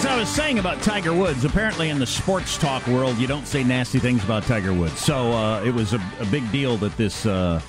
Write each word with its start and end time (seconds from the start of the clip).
As 0.00 0.06
I 0.06 0.16
was 0.16 0.30
saying 0.30 0.58
about 0.58 0.80
Tiger 0.80 1.12
Woods, 1.12 1.44
apparently 1.44 1.90
in 1.90 1.98
the 1.98 2.06
sports 2.06 2.56
talk 2.56 2.86
world, 2.86 3.18
you 3.18 3.26
don't 3.26 3.46
say 3.46 3.62
nasty 3.62 3.98
things 3.98 4.24
about 4.24 4.44
Tiger 4.44 4.72
Woods. 4.72 4.98
So 4.98 5.32
uh, 5.32 5.62
it 5.62 5.74
was 5.74 5.92
a, 5.92 6.00
a, 6.20 6.24
big 6.26 6.50
deal 6.50 6.78
that 6.78 6.96
this 6.96 7.26
uh, 7.26 7.60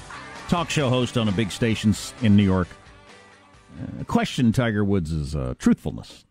talk 0.48 0.70
show 0.70 0.88
host 0.88 1.18
on 1.18 1.28
a 1.28 1.32
big 1.34 1.52
station 1.52 1.94
in 2.22 2.38
New 2.38 2.44
York 2.44 2.70
uh, 3.80 4.04
questioned 4.06 4.56
Tiger 4.56 4.84
Woods' 4.84 5.36
uh, 5.36 5.54
truthfulness. 5.58 6.26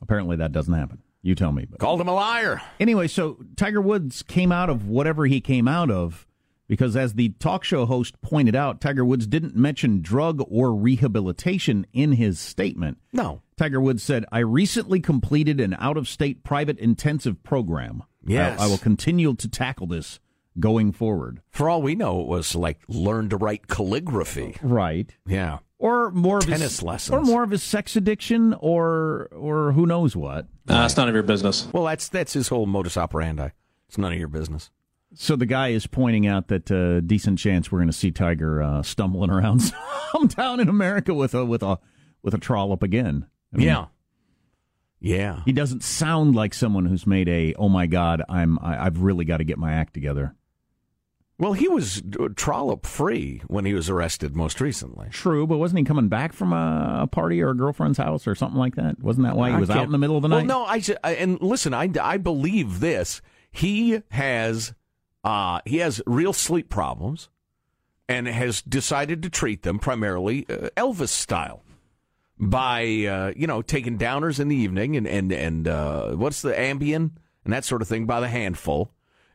Apparently 0.00 0.36
that 0.36 0.52
doesn't 0.52 0.74
happen. 0.74 1.02
You 1.22 1.34
tell 1.34 1.52
me. 1.52 1.66
But. 1.68 1.78
Called 1.78 2.00
him 2.00 2.08
a 2.08 2.14
liar. 2.14 2.60
Anyway, 2.80 3.06
so 3.06 3.38
Tiger 3.56 3.80
Woods 3.80 4.22
came 4.22 4.50
out 4.50 4.68
of 4.68 4.88
whatever 4.88 5.26
he 5.26 5.40
came 5.40 5.68
out 5.68 5.90
of 5.90 6.26
because, 6.66 6.96
as 6.96 7.14
the 7.14 7.28
talk 7.38 7.64
show 7.64 7.86
host 7.86 8.20
pointed 8.22 8.56
out, 8.56 8.80
Tiger 8.80 9.04
Woods 9.04 9.26
didn't 9.26 9.54
mention 9.54 10.02
drug 10.02 10.42
or 10.50 10.74
rehabilitation 10.74 11.86
in 11.92 12.12
his 12.12 12.40
statement. 12.40 12.98
No. 13.12 13.42
Tiger 13.56 13.80
Woods 13.80 14.02
said, 14.02 14.24
I 14.32 14.40
recently 14.40 14.98
completed 14.98 15.60
an 15.60 15.76
out 15.78 15.96
of 15.96 16.08
state 16.08 16.42
private 16.42 16.78
intensive 16.78 17.42
program. 17.42 18.02
Yes. 18.24 18.58
I, 18.58 18.64
I 18.64 18.66
will 18.68 18.78
continue 18.78 19.34
to 19.34 19.48
tackle 19.48 19.86
this 19.86 20.18
going 20.58 20.92
forward. 20.92 21.40
For 21.50 21.68
all 21.70 21.82
we 21.82 21.94
know, 21.94 22.20
it 22.20 22.26
was 22.26 22.54
like 22.54 22.80
learn 22.88 23.28
to 23.28 23.36
write 23.36 23.68
calligraphy. 23.68 24.56
Right. 24.62 25.14
Yeah. 25.26 25.58
Or 25.82 26.12
more 26.12 26.38
of 26.38 26.44
tennis 26.44 26.60
his, 26.60 26.82
lessons, 26.84 27.12
or 27.12 27.22
more 27.22 27.42
of 27.42 27.50
his 27.50 27.60
sex 27.60 27.96
addiction, 27.96 28.54
or 28.60 29.28
or 29.32 29.72
who 29.72 29.84
knows 29.84 30.14
what. 30.14 30.46
Uh, 30.68 30.84
it's 30.84 30.96
none 30.96 31.08
of 31.08 31.14
your 31.14 31.24
business. 31.24 31.66
Well, 31.72 31.82
that's 31.82 32.08
that's 32.08 32.32
his 32.34 32.46
whole 32.46 32.66
modus 32.66 32.96
operandi. 32.96 33.48
It's 33.88 33.98
none 33.98 34.12
of 34.12 34.18
your 34.18 34.28
business. 34.28 34.70
So 35.14 35.34
the 35.34 35.44
guy 35.44 35.70
is 35.70 35.88
pointing 35.88 36.24
out 36.24 36.46
that 36.48 36.70
uh, 36.70 37.00
decent 37.00 37.40
chance 37.40 37.72
we're 37.72 37.80
going 37.80 37.88
to 37.88 37.92
see 37.92 38.12
Tiger 38.12 38.62
uh, 38.62 38.82
stumbling 38.82 39.28
around 39.30 39.60
sometime 40.12 40.60
in 40.60 40.68
America 40.68 41.12
with 41.14 41.34
a 41.34 41.44
with 41.44 41.64
a 41.64 41.80
with 42.22 42.32
a 42.32 42.38
trollop 42.38 42.84
again. 42.84 43.26
I 43.52 43.56
mean, 43.56 43.66
yeah, 43.66 43.86
yeah. 45.00 45.42
He 45.44 45.52
doesn't 45.52 45.82
sound 45.82 46.36
like 46.36 46.54
someone 46.54 46.86
who's 46.86 47.08
made 47.08 47.28
a 47.28 47.54
oh 47.54 47.68
my 47.68 47.86
god 47.86 48.22
I'm 48.28 48.56
I, 48.60 48.86
I've 48.86 49.00
really 49.00 49.24
got 49.24 49.38
to 49.38 49.44
get 49.44 49.58
my 49.58 49.72
act 49.72 49.94
together. 49.94 50.36
Well, 51.42 51.54
he 51.54 51.66
was 51.66 52.00
trollop 52.36 52.86
free 52.86 53.42
when 53.48 53.64
he 53.64 53.74
was 53.74 53.90
arrested 53.90 54.36
most 54.36 54.60
recently. 54.60 55.08
True, 55.10 55.44
but 55.44 55.58
wasn't 55.58 55.78
he 55.78 55.84
coming 55.84 56.06
back 56.06 56.32
from 56.32 56.52
a, 56.52 57.08
party 57.10 57.42
or 57.42 57.50
a 57.50 57.56
girlfriend's 57.56 57.98
house 57.98 58.28
or 58.28 58.36
something 58.36 58.60
like 58.60 58.76
that? 58.76 59.02
Wasn't 59.02 59.26
that 59.26 59.34
why 59.34 59.50
he 59.50 59.56
was 59.56 59.68
out 59.68 59.82
in 59.82 59.90
the 59.90 59.98
middle 59.98 60.16
of 60.16 60.22
the 60.22 60.28
well, 60.28 60.38
night? 60.38 60.46
no, 60.46 60.62
I 61.02 61.12
and 61.14 61.42
listen, 61.42 61.74
I, 61.74 61.90
I 62.00 62.18
believe 62.18 62.78
this. 62.78 63.20
He 63.50 64.02
has 64.12 64.72
uh, 65.24 65.58
he 65.64 65.78
has 65.78 66.00
real 66.06 66.32
sleep 66.32 66.68
problems, 66.68 67.28
and 68.08 68.28
has 68.28 68.62
decided 68.62 69.20
to 69.24 69.28
treat 69.28 69.64
them 69.64 69.80
primarily 69.80 70.46
uh, 70.48 70.68
Elvis 70.76 71.08
style 71.08 71.64
by 72.38 72.82
uh, 72.84 73.32
you 73.34 73.48
know 73.48 73.62
taking 73.62 73.98
downers 73.98 74.38
in 74.38 74.46
the 74.46 74.54
evening 74.54 74.96
and 74.96 75.08
and 75.08 75.32
and 75.32 75.66
uh, 75.66 76.12
what's 76.12 76.40
the 76.40 76.52
Ambien 76.52 77.10
and 77.44 77.52
that 77.52 77.64
sort 77.64 77.82
of 77.82 77.88
thing 77.88 78.06
by 78.06 78.20
the 78.20 78.28
handful. 78.28 78.92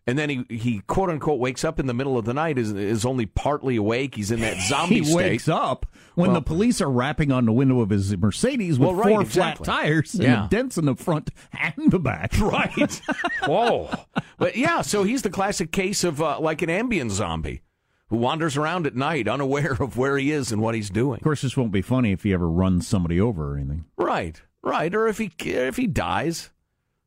And 0.09 0.17
then 0.17 0.29
he, 0.29 0.45
he 0.49 0.79
quote 0.87 1.09
unquote 1.09 1.37
wakes 1.39 1.65
up 1.65 1.81
in 1.81 1.85
the 1.85 1.93
middle 1.93 2.17
of 2.17 2.23
the 2.23 2.33
night 2.33 2.57
is 2.57 2.71
is 2.71 3.05
only 3.05 3.25
partly 3.25 3.75
awake. 3.75 4.15
He's 4.15 4.31
in 4.31 4.39
that 4.39 4.57
zombie 4.67 4.99
he 4.99 5.03
state. 5.03 5.15
wakes 5.15 5.47
up 5.49 5.85
when 6.15 6.31
Well- 6.31 6.39
the 6.39 6.45
police 6.45 6.79
are 6.79 6.89
rapping 6.89 7.31
on 7.31 7.45
the 7.45 7.51
window 7.51 7.81
of 7.81 7.89
his 7.89 8.15
Mercedes 8.15 8.79
with 8.79 8.87
Well, 8.87 8.95
right, 8.95 9.09
four 9.11 9.21
exactly. 9.21 9.65
flat 9.65 9.81
tires 9.81 10.13
and 10.13 10.23
Yeah. 10.23 10.41
the 10.43 10.47
dents 10.47 10.77
in 10.77 10.85
the 10.85 10.95
front 10.95 11.29
and 11.51 11.91
the 11.91 11.99
back. 11.99 12.31
Right. 12.39 13.01
Whoa. 13.45 13.89
But 14.37 14.55
yeah, 14.55 14.81
so 14.81 15.03
he's 15.03 15.23
the 15.23 15.29
classic 15.29 15.71
case 15.73 16.03
of 16.05 16.21
uh, 16.21 16.39
like 16.39 16.61
an 16.61 16.69
Ambien 16.69 17.09
zombie 17.09 17.61
who 18.09 18.15
wanders 18.15 18.55
around 18.55 18.87
at 18.87 18.95
night 18.95 19.27
unaware 19.27 19.75
of 19.81 19.97
where 19.97 20.17
he 20.17 20.31
is 20.31 20.53
and 20.53 20.61
what 20.61 20.73
he's 20.75 20.89
doing. 20.89 21.17
Of 21.17 21.23
course, 21.23 21.41
this 21.41 21.57
won't 21.57 21.73
be 21.73 21.81
funny 21.81 22.13
if 22.13 22.23
he 22.23 22.31
ever 22.31 22.47
runs 22.49 22.87
somebody 22.87 23.19
over 23.19 23.53
or 23.53 23.57
anything. 23.57 23.83
Right. 23.97 24.41
Right. 24.63 24.95
Or 24.95 25.07
if 25.07 25.17
he 25.17 25.31
if 25.39 25.75
he 25.75 25.87
dies, 25.87 26.49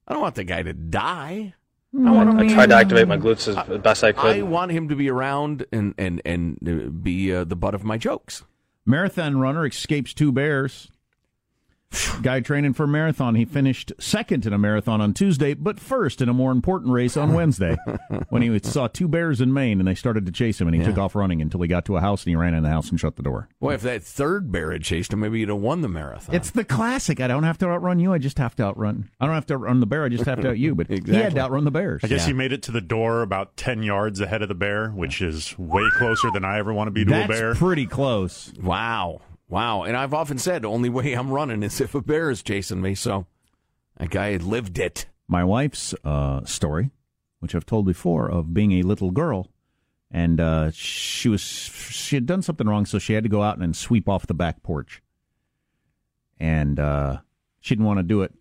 I 0.07 0.13
don't 0.13 0.21
want 0.23 0.35
the 0.35 0.45
guy 0.45 0.63
to 0.63 0.75
die. 0.75 1.55
I 1.95 2.11
want 2.11 2.31
him. 2.31 2.39
I 2.39 2.49
tried 2.49 2.69
to 2.71 2.77
activate 2.77 3.09
my 3.09 3.17
glutes 3.17 3.49
as 3.49 3.79
best 3.81 4.05
I 4.05 4.13
could. 4.13 4.37
I 4.37 4.43
want 4.43 4.71
him 4.71 4.89
to 4.89 4.97
be 4.97 5.11
around 5.11 5.67
and 5.73 5.95
and 5.99 6.23
and 6.25 6.59
uh, 6.67 6.89
be 6.91 7.35
uh, 7.35 7.45
the 7.45 7.57
butt 7.57 7.75
of 7.75 7.85
my 7.85 7.99
jokes. 7.99 8.45
Marathon 8.87 9.39
runner 9.39 9.67
escapes 9.67 10.15
two 10.15 10.33
bears. 10.33 10.91
Guy 12.23 12.41
training 12.41 12.75
for 12.75 12.85
a 12.85 12.89
marathon. 12.89 13.35
He 13.35 13.45
finished 13.45 13.93
second 13.99 14.47
in 14.47 14.53
a 14.53 14.59
marathon 14.59 15.01
on 15.01 15.15
Tuesday, 15.15 15.55
but 15.55 15.81
first 15.81 16.21
in 16.21 16.29
a 16.29 16.33
more 16.35 16.53
important 16.53 16.93
race 16.93 17.17
on 17.17 17.33
Wednesday 17.33 17.77
when 18.29 18.43
he 18.43 18.59
saw 18.63 18.89
two 18.89 19.09
bears 19.09 19.41
in 19.41 19.53
Maine 19.53 19.79
and 19.81 19.89
they 19.89 19.95
started 19.95 20.27
to 20.27 20.33
chase 20.33 20.61
him 20.61 20.69
and 20.69 20.77
he 20.77 20.83
took 20.85 20.99
off 20.99 21.15
running 21.15 21.41
until 21.43 21.61
he 21.63 21.69
got 21.69 21.85
to 21.87 21.97
a 21.97 22.01
house 22.01 22.23
and 22.25 22.31
he 22.31 22.37
ran 22.37 22.55
in 22.55 22.63
the 22.63 22.69
house 22.69 22.91
and 22.91 23.01
shut 23.01 23.17
the 23.17 23.23
door. 23.23 23.49
Boy, 23.61 23.75
if 23.75 23.83
that 23.83 24.03
third 24.03 24.53
bear 24.53 24.71
had 24.73 24.83
chased 24.83 25.13
him, 25.13 25.21
maybe 25.21 25.41
he'd 25.41 25.49
have 25.49 25.59
won 25.59 25.81
the 25.81 25.89
marathon. 25.89 26.35
It's 26.35 26.51
the 26.51 26.65
classic. 26.65 27.21
I 27.21 27.27
don't 27.27 27.43
have 27.45 27.59
to 27.59 27.67
outrun 27.69 27.99
you. 27.99 28.13
I 28.13 28.19
just 28.19 28.39
have 28.39 28.55
to 28.57 28.65
outrun. 28.65 29.11
I 29.21 29.27
don't 29.27 29.35
have 29.35 29.47
to 29.47 29.55
outrun 29.55 29.81
the 29.81 29.87
bear. 29.87 30.05
I 30.05 30.09
just 30.11 30.27
have 30.27 30.41
to 30.43 30.51
out 30.51 30.59
you. 30.59 30.75
But 30.75 30.89
he 30.89 31.01
had 31.13 31.35
to 31.35 31.41
outrun 31.41 31.65
the 31.65 31.71
bears. 31.71 32.05
I 32.05 32.09
guess 32.09 32.27
he 32.27 32.33
made 32.33 32.53
it 32.53 32.63
to 32.65 32.73
the 32.73 32.81
door 32.81 33.23
about 33.23 33.57
10 33.57 33.83
yards 33.83 34.21
ahead 34.21 34.43
of 34.43 34.49
the 34.49 34.55
bear, 34.55 34.91
which 34.91 35.21
is 35.21 35.59
way 35.59 35.85
closer 35.95 36.31
than 36.31 36.45
I 36.45 36.59
ever 36.59 36.73
want 36.73 36.89
to 36.89 36.93
be 36.93 37.05
to 37.05 37.11
That's 37.11 37.25
a 37.31 37.33
bear. 37.33 37.55
pretty 37.55 37.87
close. 37.87 38.53
Wow. 38.63 39.23
Wow. 39.51 39.83
And 39.83 39.97
I've 39.97 40.15
often 40.15 40.39
said 40.39 40.65
only 40.65 40.89
way 40.89 41.13
I'm 41.13 41.31
running 41.31 41.63
is 41.63 41.81
if 41.81 41.95
a 41.95 42.01
bear 42.01 42.31
is 42.31 42.43
chasing 42.43 42.81
me. 42.81 42.95
So 42.95 43.27
that 43.99 44.11
guy 44.11 44.37
lived 44.37 44.79
it. 44.79 45.07
my 45.29 45.45
wife's 45.45 45.95
uh, 46.05 46.45
story, 46.45 46.91
which 47.41 47.55
I've 47.55 47.67
told 47.67 47.85
before, 47.87 48.31
of 48.31 48.55
being 48.55 48.73
a 48.73 48.83
little 48.83 49.11
girl, 49.11 49.49
and 50.11 50.41
uh, 50.41 50.71
she 50.73 51.29
was 51.29 51.41
she 51.43 52.17
had 52.17 52.27
done 52.27 52.43
something 52.43 52.67
wrong, 52.67 52.85
so 52.87 52.99
she 52.99 53.13
had 53.13 53.23
to 53.25 53.29
go 53.29 53.43
out 53.43 53.59
and 53.59 53.77
sweep 53.77 54.09
off 54.09 54.27
the 54.27 54.35
back 54.35 54.63
porch, 54.63 55.03
and 56.39 56.81
uh, 56.81 57.19
she 57.61 57.75
didn't 57.75 57.87
want 57.87 57.99
to 57.99 58.03
do 58.03 58.23
it, 58.23 58.35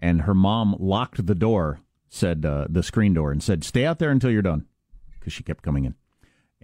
and 0.00 0.22
her 0.22 0.34
mom 0.34 0.76
locked 0.78 1.26
the 1.26 1.34
door, 1.34 1.80
said 2.08 2.44
uh, 2.44 2.66
the 2.68 2.82
screen 2.82 3.14
door, 3.14 3.32
and 3.32 3.42
said, 3.42 3.64
"Stay 3.64 3.86
out 3.86 3.98
there 3.98 4.10
until 4.10 4.30
you're 4.30 4.42
done," 4.42 4.66
because 5.18 5.32
she 5.32 5.42
kept 5.42 5.62
coming 5.62 5.86
in, 5.86 5.94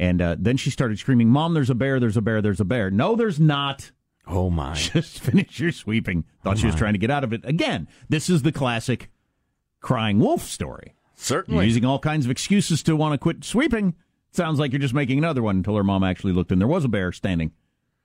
and 0.00 0.22
uh, 0.22 0.36
then 0.38 0.56
she 0.56 0.70
started 0.70 0.98
screaming, 0.98 1.28
"Mom, 1.28 1.52
there's 1.52 1.68
a 1.68 1.74
bear! 1.74 2.00
There's 2.00 2.16
a 2.16 2.22
bear! 2.22 2.40
There's 2.40 2.58
a 2.58 2.64
bear!" 2.64 2.90
No, 2.90 3.14
there's 3.14 3.38
not. 3.38 3.90
Oh, 4.26 4.48
my. 4.48 4.74
Just 4.74 5.20
finish 5.20 5.60
your 5.60 5.72
sweeping. 5.72 6.24
Thought 6.42 6.58
she 6.58 6.66
was 6.66 6.74
trying 6.74 6.94
to 6.94 6.98
get 6.98 7.10
out 7.10 7.22
of 7.22 7.34
it. 7.34 7.44
Again, 7.44 7.86
this 8.08 8.30
is 8.30 8.40
the 8.42 8.50
classic 8.50 9.10
crying 9.80 10.18
wolf 10.18 10.42
story. 10.42 10.94
You're 10.94 11.24
Certainly. 11.24 11.66
using 11.66 11.84
all 11.84 11.98
kinds 11.98 12.24
of 12.24 12.30
excuses 12.30 12.82
to 12.84 12.96
want 12.96 13.12
to 13.12 13.18
quit 13.18 13.44
sweeping. 13.44 13.94
Sounds 14.32 14.58
like 14.58 14.72
you're 14.72 14.80
just 14.80 14.94
making 14.94 15.18
another 15.18 15.42
one 15.42 15.56
until 15.56 15.76
her 15.76 15.84
mom 15.84 16.02
actually 16.02 16.32
looked 16.32 16.52
and 16.52 16.60
there 16.60 16.68
was 16.68 16.84
a 16.84 16.88
bear 16.88 17.12
standing 17.12 17.52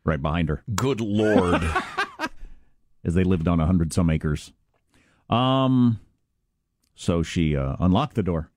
right 0.03 0.21
behind 0.21 0.49
her 0.49 0.63
Good 0.75 0.99
Lord. 0.99 1.61
as 3.05 3.13
they 3.13 3.23
lived 3.23 3.47
on 3.47 3.59
a 3.61 3.65
hundred 3.65 3.93
some 3.93 4.09
acres. 4.09 4.51
Um, 5.29 5.99
so 6.95 7.23
she 7.23 7.55
uh, 7.55 7.75
unlocked 7.79 8.15
the 8.15 8.23
door. 8.23 8.51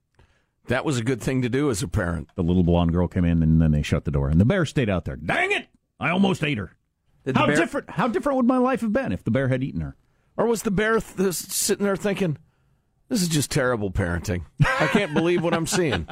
That 0.69 0.85
was 0.85 0.99
a 0.99 1.03
good 1.05 1.20
thing 1.20 1.43
to 1.43 1.49
do 1.49 1.70
as 1.70 1.82
a 1.82 1.88
parent. 1.88 2.29
The 2.35 2.43
little 2.43 2.62
blonde 2.62 2.93
girl 2.93 3.09
came 3.09 3.25
in 3.25 3.43
and 3.43 3.61
then 3.61 3.73
they 3.73 3.82
shut 3.82 4.05
the 4.05 4.11
door 4.11 4.29
and 4.29 4.41
the 4.41 4.44
bear 4.44 4.65
stayed 4.65 4.88
out 4.88 5.05
there. 5.05 5.17
Dang 5.17 5.53
it! 5.53 5.67
I 6.00 6.11
almost 6.11 6.43
ate 6.44 6.59
her. 6.59 6.76
Did 7.25 7.37
How 7.37 7.47
bear- 7.47 7.56
different? 7.56 7.91
How 7.91 8.09
different 8.09 8.37
would 8.37 8.47
my 8.47 8.59
life 8.59 8.81
have 8.81 8.93
been 8.93 9.12
if 9.12 9.25
the 9.25 9.31
bear 9.31 9.49
had 9.49 9.62
eaten 9.62 9.81
her? 9.81 9.97
Or 10.37 10.47
was 10.47 10.62
the 10.62 10.70
bear 10.70 11.00
th- 11.00 11.32
sitting 11.35 11.85
there 11.85 11.97
thinking, 11.97 12.38
this 13.09 13.23
is 13.23 13.29
just 13.29 13.50
terrible 13.50 13.91
parenting? 13.91 14.44
I 14.65 14.87
can't 14.93 15.12
believe 15.12 15.43
what 15.43 15.53
I'm 15.53 15.67
seeing. 15.67 16.06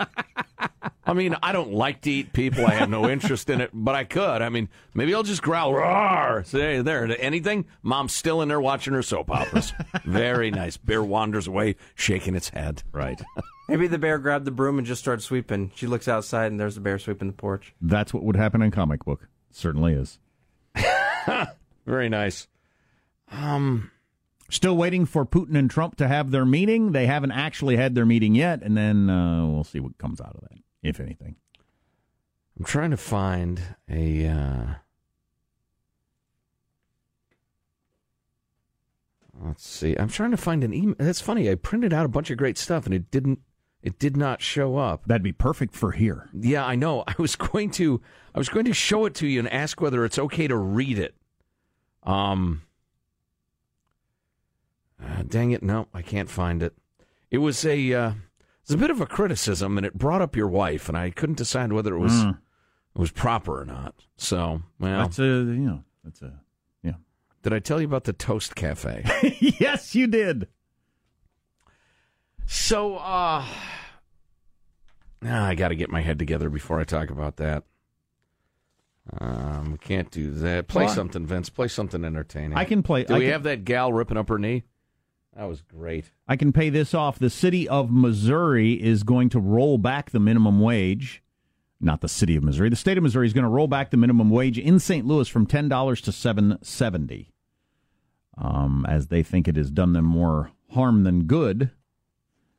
I 1.09 1.13
mean, 1.13 1.37
I 1.41 1.53
don't 1.53 1.73
like 1.73 2.01
to 2.03 2.11
eat 2.11 2.33
people. 2.33 2.67
I 2.67 2.73
have 2.75 2.91
no 2.91 3.09
interest 3.09 3.49
in 3.49 3.61
it, 3.61 3.71
but 3.73 3.95
I 3.95 4.03
could. 4.03 4.43
I 4.43 4.49
mean, 4.49 4.69
maybe 4.95 5.15
I'll 5.15 5.23
just 5.23 5.41
growl, 5.43 5.73
roar, 5.73 6.43
say, 6.45 6.81
there, 6.83 7.09
anything. 7.21 7.67
Mom's 7.83 8.13
still 8.13 8.43
in 8.43 8.49
there 8.49 8.61
watching 8.61 8.93
her 8.95 9.03
soap 9.03 9.31
operas. 9.31 9.73
Very 10.05 10.51
nice. 10.51 10.77
Bear 10.77 11.05
wanders 11.05 11.47
away, 11.47 11.77
shaking 11.95 12.35
its 12.35 12.49
head. 12.49 12.83
Right. 12.91 13.23
Maybe 13.69 13.89
the 13.89 13.99
bear 13.99 14.19
grabbed 14.19 14.45
the 14.45 14.51
broom 14.51 14.79
and 14.79 14.87
just 14.87 15.01
started 15.01 15.23
sweeping. 15.23 15.73
She 15.75 15.87
looks 15.87 16.07
outside 16.07 16.53
and 16.53 16.61
there's 16.61 16.77
the 16.77 16.81
bear 16.81 16.99
sweeping 16.99 17.29
the 17.29 17.35
porch. 17.35 17.75
That's 17.81 18.15
what 18.15 18.23
would 18.23 18.37
happen 18.37 18.63
in 18.63 18.71
comic 18.71 19.05
book. 19.05 19.29
Certainly 19.51 19.95
is. 19.95 20.19
Very 21.87 22.09
nice. 22.09 22.47
Um, 23.31 23.91
Still 24.49 24.77
waiting 24.77 25.07
for 25.07 25.27
Putin 25.27 25.57
and 25.57 25.69
Trump 25.69 25.97
to 25.97 26.07
have 26.07 26.31
their 26.31 26.45
meeting. 26.45 26.93
They 26.93 27.07
haven't 27.07 27.33
actually 27.33 27.77
had 27.77 27.95
their 27.95 28.07
meeting 28.07 28.35
yet, 28.35 28.63
and 28.63 28.77
then 28.77 29.11
uh, 29.11 29.45
we'll 29.47 29.65
see 29.65 29.81
what 29.81 29.99
comes 29.99 30.21
out 30.21 30.37
of 30.37 30.43
that, 30.43 30.59
if 30.83 31.01
anything. 31.01 31.35
I'm 32.59 32.65
trying 32.65 32.93
to 32.93 32.97
find 32.97 33.61
a. 33.91 34.29
Uh, 34.29 34.67
let's 39.45 39.67
see. 39.67 39.97
I'm 39.97 40.09
trying 40.09 40.31
to 40.31 40.37
find 40.37 40.63
an 40.63 40.73
email. 40.73 40.95
That's 40.97 41.21
funny. 41.21 41.51
I 41.51 41.57
printed 41.57 41.93
out 41.93 42.07
a 42.07 42.09
bunch 42.09 42.31
of 42.31 42.39
great 42.39 42.57
stuff, 42.57 42.87
and 42.87 42.95
it 42.95 43.11
didn't. 43.11 43.41
It 43.87 44.01
did 44.01 44.17
not 44.17 44.43
show 44.43 44.79
up. 44.79 45.05
That'd 45.07 45.23
be 45.23 45.31
perfect 45.31 45.73
for 45.77 45.93
here. 45.93 46.29
Yeah, 46.35 46.67
I 46.67 46.75
know. 46.75 47.05
I 47.07 47.15
was 47.19 47.37
going 47.37 47.71
to. 47.73 48.01
I 48.35 48.39
was 48.39 48.49
going 48.49 48.65
to 48.65 48.75
show 48.75 49.07
it 49.07 49.15
to 49.15 49.29
you 49.29 49.39
and 49.39 49.49
ask 49.53 49.81
whether 49.81 50.05
it's 50.05 50.19
okay 50.19 50.49
to 50.49 50.57
read 50.57 50.99
it. 50.99 51.15
Um. 52.03 52.63
uh, 55.01 55.23
dang 55.29 55.53
it! 55.53 55.63
No, 55.63 55.87
I 55.95 56.03
can't 56.03 56.29
find 56.29 56.65
it. 56.65 56.75
It 57.31 57.39
was 57.39 57.65
a. 57.65 57.93
Uh, 57.95 58.09
it 58.11 58.15
was 58.71 58.75
a 58.75 58.79
bit 58.79 58.91
of 58.91 59.01
a 59.01 59.07
criticism, 59.07 59.77
and 59.79 59.87
it 59.87 59.95
brought 59.95 60.21
up 60.21 60.35
your 60.35 60.49
wife, 60.49 60.89
and 60.89 60.99
I 60.99 61.11
couldn't 61.11 61.39
decide 61.39 61.73
whether 61.73 61.95
it 61.95 62.01
was 62.01 62.13
Mm. 62.25 62.39
it 62.97 62.99
was 62.99 63.13
proper 63.13 63.61
or 63.61 63.65
not. 63.65 63.95
So, 64.17 64.63
well, 64.81 65.03
That's 65.03 65.21
a 65.21 65.23
you 65.23 65.45
know 65.65 65.85
that's 66.03 66.23
a 66.23 66.33
yeah. 66.83 66.95
did 67.45 67.53
I 67.53 67.61
tell 67.61 67.81
you 67.81 67.87
about 67.87 68.03
the 68.03 68.13
Toast 68.13 68.57
Cafe? 68.57 69.05
yes, 69.61 69.95
you 69.95 70.09
did. 70.09 70.49
so, 72.47 72.97
uh, 72.97 73.45
I 75.23 75.55
got 75.55 75.69
to 75.69 75.77
get 75.77 75.91
my 75.91 76.01
head 76.01 76.19
together 76.19 76.51
before 76.51 76.81
I 76.81 76.85
talk 76.85 77.11
about 77.11 77.37
that. 77.37 77.65
Um, 79.19 79.73
we 79.73 79.79
can't 79.79 80.11
do 80.11 80.31
that. 80.33 80.69
Play 80.69 80.87
Why? 80.87 80.95
something, 80.95 81.27
Vince. 81.27 81.49
Play 81.49 81.69
something 81.69 82.05
entertaining. 82.05 82.57
I 82.57 82.65
can 82.65 82.83
play. 82.83 83.05
Do 83.05 83.15
I 83.15 83.19
we 83.19 83.25
can, 83.25 83.33
have 83.33 83.43
that 83.45 83.65
gal 83.65 83.93
ripping 83.93 84.17
up 84.17 84.29
her 84.29 84.39
knee? 84.39 84.65
That 85.37 85.49
was 85.49 85.61
great. 85.63 86.13
I 86.27 86.37
can 86.37 86.53
pay 86.53 86.71
this 86.71 86.95
off. 86.95 87.19
The 87.19 87.31
city 87.31 87.69
of 87.69 87.91
Missouri 87.91 88.73
is 88.83 89.03
going 89.03 89.29
to 89.31 89.39
roll 89.39 89.79
back 89.79 90.11
the 90.11 90.19
minimum 90.21 90.61
wage. 90.61 91.23
Not 91.79 92.01
the 92.01 92.09
city 92.09 92.37
of 92.37 92.43
Missouri. 92.43 92.71
The 92.71 92.77
state 92.77 92.97
of 92.97 93.03
Missouri 93.03 93.27
is 93.27 93.35
going 93.35 93.45
to 93.45 93.51
roll 93.51 93.69
back 93.69 93.91
the 93.91 93.99
minimum 93.99 94.31
wage 94.31 94.59
in 94.59 94.79
St. 94.79 95.07
Louis 95.07 95.29
from 95.29 95.47
ten 95.47 95.69
dollars 95.69 96.01
to 96.03 96.13
seven 96.13 96.59
seventy, 96.63 97.33
um, 98.39 98.87
as 98.89 99.09
they 99.09 99.23
think 99.23 99.47
it 99.47 99.57
has 99.57 99.71
done 99.71 99.93
them 99.93 100.07
more 100.07 100.53
harm 100.71 101.05
than 101.05 101.25
good. 101.25 101.71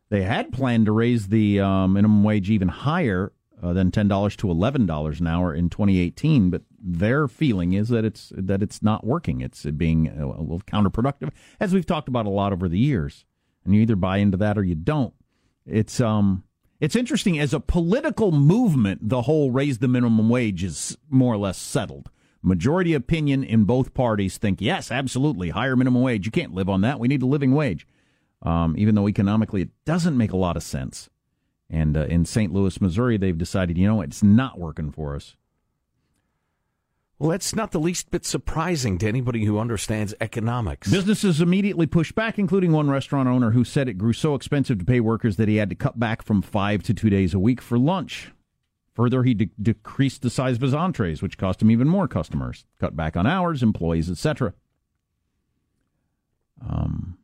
They 0.09 0.23
had 0.23 0.53
planned 0.53 0.85
to 0.85 0.91
raise 0.91 1.27
the 1.27 1.59
uh, 1.59 1.87
minimum 1.87 2.23
wage 2.23 2.49
even 2.49 2.69
higher 2.69 3.33
uh, 3.61 3.73
than 3.73 3.91
ten 3.91 4.07
dollars 4.07 4.35
to 4.37 4.49
eleven 4.49 4.85
dollars 4.85 5.19
an 5.19 5.27
hour 5.27 5.53
in 5.53 5.69
2018, 5.69 6.49
but 6.49 6.61
their 6.79 7.27
feeling 7.27 7.73
is 7.73 7.89
that 7.89 8.05
it's 8.05 8.31
that 8.35 8.61
it's 8.61 8.81
not 8.81 9.05
working. 9.05 9.41
It's 9.41 9.63
being 9.63 10.07
a 10.07 10.25
little 10.25 10.61
counterproductive, 10.61 11.31
as 11.59 11.73
we've 11.73 11.85
talked 11.85 12.07
about 12.07 12.25
a 12.25 12.29
lot 12.29 12.53
over 12.53 12.69
the 12.69 12.79
years. 12.79 13.25
And 13.65 13.75
you 13.75 13.81
either 13.81 13.97
buy 13.97 14.17
into 14.17 14.37
that 14.37 14.57
or 14.57 14.63
you 14.63 14.75
don't. 14.75 15.13
It's 15.65 15.99
um 15.99 16.43
it's 16.79 16.95
interesting 16.95 17.39
as 17.39 17.53
a 17.53 17.59
political 17.59 18.31
movement. 18.31 19.09
The 19.09 19.23
whole 19.23 19.51
raise 19.51 19.79
the 19.79 19.87
minimum 19.87 20.29
wage 20.29 20.63
is 20.63 20.97
more 21.09 21.33
or 21.33 21.37
less 21.37 21.57
settled. 21.57 22.09
Majority 22.43 22.93
opinion 22.93 23.43
in 23.43 23.65
both 23.65 23.93
parties 23.93 24.37
think 24.37 24.61
yes, 24.61 24.91
absolutely, 24.91 25.49
higher 25.49 25.75
minimum 25.75 26.03
wage. 26.03 26.25
You 26.25 26.31
can't 26.31 26.53
live 26.53 26.69
on 26.69 26.81
that. 26.81 26.99
We 26.99 27.07
need 27.07 27.23
a 27.23 27.25
living 27.25 27.53
wage 27.53 27.85
um, 28.41 28.75
even 28.77 28.95
though 28.95 29.07
economically 29.07 29.61
it 29.61 29.69
doesn't 29.85 30.17
make 30.17 30.31
a 30.31 30.37
lot 30.37 30.57
of 30.57 30.63
sense. 30.63 31.09
And 31.69 31.97
uh, 31.97 32.05
in 32.05 32.25
St. 32.25 32.53
Louis, 32.53 32.79
Missouri, 32.79 33.17
they've 33.17 33.37
decided, 33.37 33.77
you 33.77 33.87
know, 33.87 34.01
it's 34.01 34.23
not 34.23 34.57
working 34.57 34.91
for 34.91 35.15
us. 35.15 35.35
Well, 37.19 37.31
that's 37.31 37.55
not 37.55 37.71
the 37.71 37.79
least 37.79 38.11
bit 38.11 38.25
surprising 38.25 38.99
to 38.99 39.07
anybody 39.07 39.43
who 39.43 39.57
understands 39.57 40.13
economics. 40.21 40.91
Businesses 40.91 41.41
immediately 41.41 41.87
pushed 41.87 42.13
back, 42.13 42.37
including 42.37 42.71
one 42.71 42.91
restaurant 42.91 43.27
owner 43.27 43.51
who 43.51 43.63
said 43.63 43.89
it 43.89 43.97
grew 43.97 44.13
so 44.13 44.35
expensive 44.35 44.77
to 44.77 44.85
pay 44.85 44.99
workers 44.99 45.35
that 45.37 45.47
he 45.47 45.55
had 45.55 45.69
to 45.69 45.75
cut 45.75 45.99
back 45.99 46.21
from 46.21 46.43
five 46.43 46.83
to 46.83 46.93
two 46.93 47.09
days 47.09 47.33
a 47.33 47.39
week 47.39 47.59
for 47.59 47.79
lunch. 47.79 48.31
Further, 48.93 49.23
he 49.23 49.33
de- 49.33 49.49
decreased 49.59 50.21
the 50.21 50.29
size 50.29 50.57
of 50.57 50.61
his 50.61 50.75
entrees, 50.75 51.23
which 51.23 51.39
cost 51.39 51.61
him 51.61 51.71
even 51.71 51.87
more 51.87 52.07
customers, 52.07 52.65
cut 52.79 52.95
back 52.95 53.17
on 53.17 53.25
hours, 53.25 53.63
employees, 53.63 54.11
etc. 54.11 54.53
Um, 56.67 57.17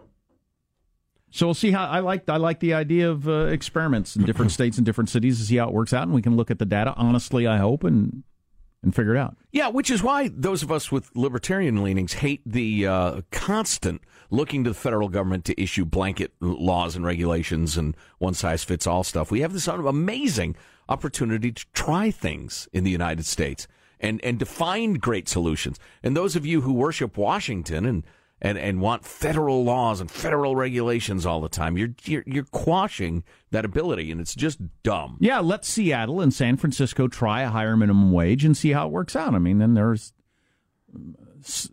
so 1.33 1.47
we'll 1.47 1.55
see 1.55 1.71
how 1.71 1.87
I 1.87 1.99
like 1.99 2.29
I 2.29 2.37
like 2.37 2.59
the 2.59 2.75
idea 2.75 3.09
of 3.09 3.27
uh, 3.27 3.47
experiments 3.47 4.15
in 4.15 4.23
different 4.23 4.51
states 4.59 4.77
and 4.77 4.85
different 4.85 5.09
cities 5.09 5.39
to 5.39 5.45
see 5.45 5.57
how 5.57 5.67
it 5.67 5.73
works 5.73 5.91
out, 5.91 6.03
and 6.03 6.13
we 6.13 6.21
can 6.21 6.35
look 6.35 6.51
at 6.51 6.59
the 6.59 6.65
data 6.65 6.93
honestly. 6.95 7.47
I 7.47 7.57
hope 7.57 7.83
and 7.83 8.23
and 8.83 8.93
figure 8.93 9.15
it 9.15 9.19
out. 9.19 9.35
Yeah, 9.51 9.69
which 9.69 9.89
is 9.89 10.03
why 10.03 10.29
those 10.31 10.61
of 10.61 10.71
us 10.71 10.91
with 10.91 11.09
libertarian 11.15 11.83
leanings 11.83 12.13
hate 12.13 12.41
the 12.45 12.85
uh, 12.85 13.21
constant 13.31 14.01
looking 14.29 14.63
to 14.63 14.69
the 14.69 14.75
federal 14.75 15.09
government 15.09 15.45
to 15.45 15.59
issue 15.59 15.85
blanket 15.85 16.33
laws 16.39 16.95
and 16.95 17.03
regulations 17.03 17.77
and 17.77 17.97
one 18.19 18.35
size 18.35 18.63
fits 18.63 18.85
all 18.85 19.03
stuff. 19.03 19.31
We 19.31 19.41
have 19.41 19.53
this 19.53 19.67
amazing 19.67 20.55
opportunity 20.87 21.51
to 21.51 21.65
try 21.73 22.11
things 22.11 22.67
in 22.73 22.83
the 22.83 22.91
United 22.91 23.25
States 23.25 23.67
and, 23.99 24.23
and 24.23 24.37
to 24.39 24.45
find 24.45 24.99
great 24.99 25.29
solutions. 25.29 25.79
And 26.03 26.15
those 26.15 26.35
of 26.35 26.45
you 26.45 26.61
who 26.61 26.73
worship 26.73 27.17
Washington 27.17 27.85
and 27.85 28.03
and, 28.43 28.57
and 28.57 28.81
want 28.81 29.05
federal 29.05 29.63
laws 29.63 30.01
and 30.01 30.11
federal 30.11 30.55
regulations 30.55 31.25
all 31.25 31.39
the 31.39 31.49
time. 31.49 31.77
You're, 31.77 31.95
you're 32.03 32.23
you're 32.27 32.43
quashing 32.43 33.23
that 33.51 33.63
ability, 33.63 34.11
and 34.11 34.19
it's 34.19 34.35
just 34.35 34.59
dumb. 34.83 35.17
Yeah, 35.21 35.39
let 35.39 35.63
Seattle 35.63 36.19
and 36.19 36.33
San 36.33 36.57
Francisco 36.57 37.07
try 37.07 37.41
a 37.41 37.49
higher 37.49 37.77
minimum 37.77 38.11
wage 38.11 38.43
and 38.43 38.55
see 38.55 38.73
how 38.73 38.87
it 38.87 38.91
works 38.91 39.15
out. 39.15 39.33
I 39.33 39.39
mean, 39.39 39.59
then 39.59 39.73
there's 39.73 40.11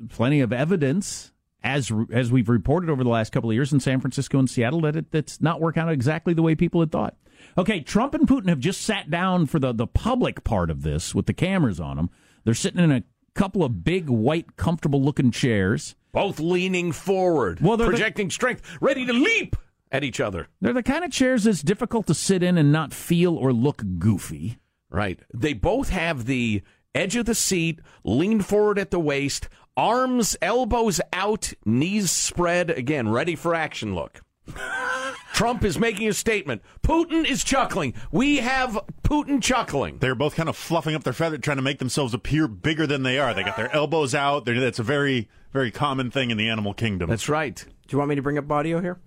plenty 0.08 0.40
of 0.40 0.52
evidence 0.52 1.32
as 1.62 1.92
as 2.12 2.30
we've 2.30 2.48
reported 2.48 2.88
over 2.88 3.02
the 3.02 3.10
last 3.10 3.32
couple 3.32 3.50
of 3.50 3.54
years 3.54 3.72
in 3.72 3.80
San 3.80 4.00
Francisco 4.00 4.38
and 4.38 4.48
Seattle 4.48 4.80
that 4.82 4.96
it, 4.96 5.10
that's 5.10 5.40
not 5.40 5.60
working 5.60 5.82
out 5.82 5.90
exactly 5.90 6.34
the 6.34 6.42
way 6.42 6.54
people 6.54 6.80
had 6.80 6.92
thought. 6.92 7.16
Okay, 7.58 7.80
Trump 7.80 8.14
and 8.14 8.28
Putin 8.28 8.48
have 8.48 8.60
just 8.60 8.82
sat 8.82 9.10
down 9.10 9.46
for 9.46 9.58
the 9.58 9.72
the 9.72 9.88
public 9.88 10.44
part 10.44 10.70
of 10.70 10.82
this 10.82 11.16
with 11.16 11.26
the 11.26 11.34
cameras 11.34 11.80
on 11.80 11.96
them. 11.96 12.10
They're 12.44 12.54
sitting 12.54 12.82
in 12.82 12.92
a 12.92 13.02
couple 13.34 13.64
of 13.64 13.84
big 13.84 14.08
white 14.08 14.56
comfortable 14.56 15.02
looking 15.02 15.30
chairs 15.30 15.94
both 16.12 16.40
leaning 16.40 16.92
forward, 16.92 17.60
well, 17.60 17.78
projecting 17.78 18.28
the, 18.28 18.32
strength, 18.32 18.62
ready 18.80 19.06
to 19.06 19.12
leap 19.12 19.56
at 19.92 20.04
each 20.04 20.20
other. 20.20 20.49
They're 20.60 20.72
the 20.72 20.82
kind 20.82 21.04
of 21.04 21.10
chairs 21.10 21.44
that's 21.44 21.62
difficult 21.62 22.06
to 22.08 22.14
sit 22.14 22.42
in 22.42 22.58
and 22.58 22.72
not 22.72 22.92
feel 22.92 23.37
or 23.37 23.52
look 23.52 23.82
goofy. 23.99 24.58
Right. 24.90 25.20
They 25.32 25.52
both 25.52 25.90
have 25.90 26.26
the 26.26 26.62
edge 26.94 27.16
of 27.16 27.26
the 27.26 27.34
seat, 27.34 27.80
lean 28.02 28.40
forward 28.40 28.78
at 28.78 28.90
the 28.90 29.00
waist, 29.00 29.49
arms, 29.76 30.37
elbows 30.42 31.00
out, 31.12 31.52
knees 31.64 32.10
spread, 32.10 32.70
again, 32.70 33.08
ready 33.08 33.37
for 33.37 33.54
action 33.54 33.94
look. 33.94 34.20
Trump 35.32 35.64
is 35.64 35.78
making 35.78 36.08
a 36.08 36.12
statement. 36.12 36.62
Putin 36.82 37.25
is 37.25 37.44
chuckling. 37.44 37.94
We 38.10 38.38
have 38.38 38.78
Putin 39.02 39.42
chuckling. 39.42 39.99
They're 39.99 40.14
both 40.14 40.34
kind 40.34 40.49
of 40.49 40.56
fluffing 40.56 40.94
up 40.94 41.04
their 41.04 41.12
feather, 41.12 41.38
trying 41.38 41.56
to 41.56 41.62
make 41.62 41.78
themselves 41.78 42.14
appear 42.14 42.49
bigger 42.49 42.87
than 42.87 43.02
they 43.02 43.18
are. 43.18 43.32
They 43.32 43.42
got 43.42 43.56
their 43.56 43.75
elbows 43.75 44.14
out. 44.14 44.44
That's 44.44 44.78
a 44.78 44.82
very, 44.82 45.28
very 45.52 45.70
common 45.70 46.10
thing 46.10 46.30
in 46.30 46.37
the 46.37 46.49
animal 46.49 46.75
kingdom. 46.75 47.08
That's 47.08 47.28
right. 47.28 47.54
Do 47.54 47.94
you 47.94 47.99
want 47.99 48.10
me 48.10 48.16
to 48.16 48.22
bring 48.22 48.38
up 48.38 48.50
audio 48.50 48.80
here? 48.80 49.00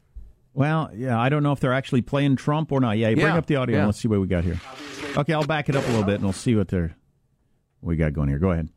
Well, 0.54 0.92
yeah, 0.94 1.20
I 1.20 1.30
don't 1.30 1.42
know 1.42 1.52
if 1.52 1.60
they're 1.60 1.74
actually 1.74 2.02
playing 2.02 2.36
Trump 2.36 2.72
or 2.72 2.80
not. 2.80 2.98
Yeah, 2.98 3.14
bring 3.14 3.26
yeah. 3.26 3.38
up 3.38 3.48
the 3.48 3.56
audio. 3.56 3.78
Yeah. 3.78 3.86
let's 3.88 4.00
see 4.00 4.08
what 4.08 4.20
we 4.20 4.28
got 4.28 4.44
here. 4.44 4.60
Okay, 5.18 5.34
I'll 5.34 5.46
back 5.46 5.70
it 5.70 5.76
up 5.76 5.84
a 5.84 5.88
little 5.88 6.04
bit 6.04 6.16
and 6.16 6.24
we'll 6.24 6.34
see 6.34 6.56
what 6.56 6.68
they're 6.68 6.96
what 7.80 7.90
we 7.90 7.96
got 7.96 8.14
going 8.14 8.30
here. 8.30 8.40
Go 8.40 8.52
ahead. 8.52 8.70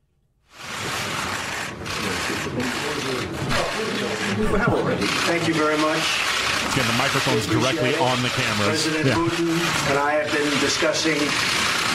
We 4.39 4.45
have 4.59 4.75
already. 4.75 5.07
Thank 5.07 5.49
you 5.49 5.55
very 5.55 5.79
much. 5.79 6.36
Again, 6.77 6.93
the 6.93 7.01
microphone's 7.01 7.49
directly 7.49 7.97
on 7.97 8.21
the 8.21 8.29
cameras. 8.37 8.85
President 8.85 9.09
yeah. 9.09 9.17
Putin 9.17 9.49
and 9.89 9.97
I 9.97 10.21
have 10.21 10.29
been 10.29 10.45
discussing 10.61 11.17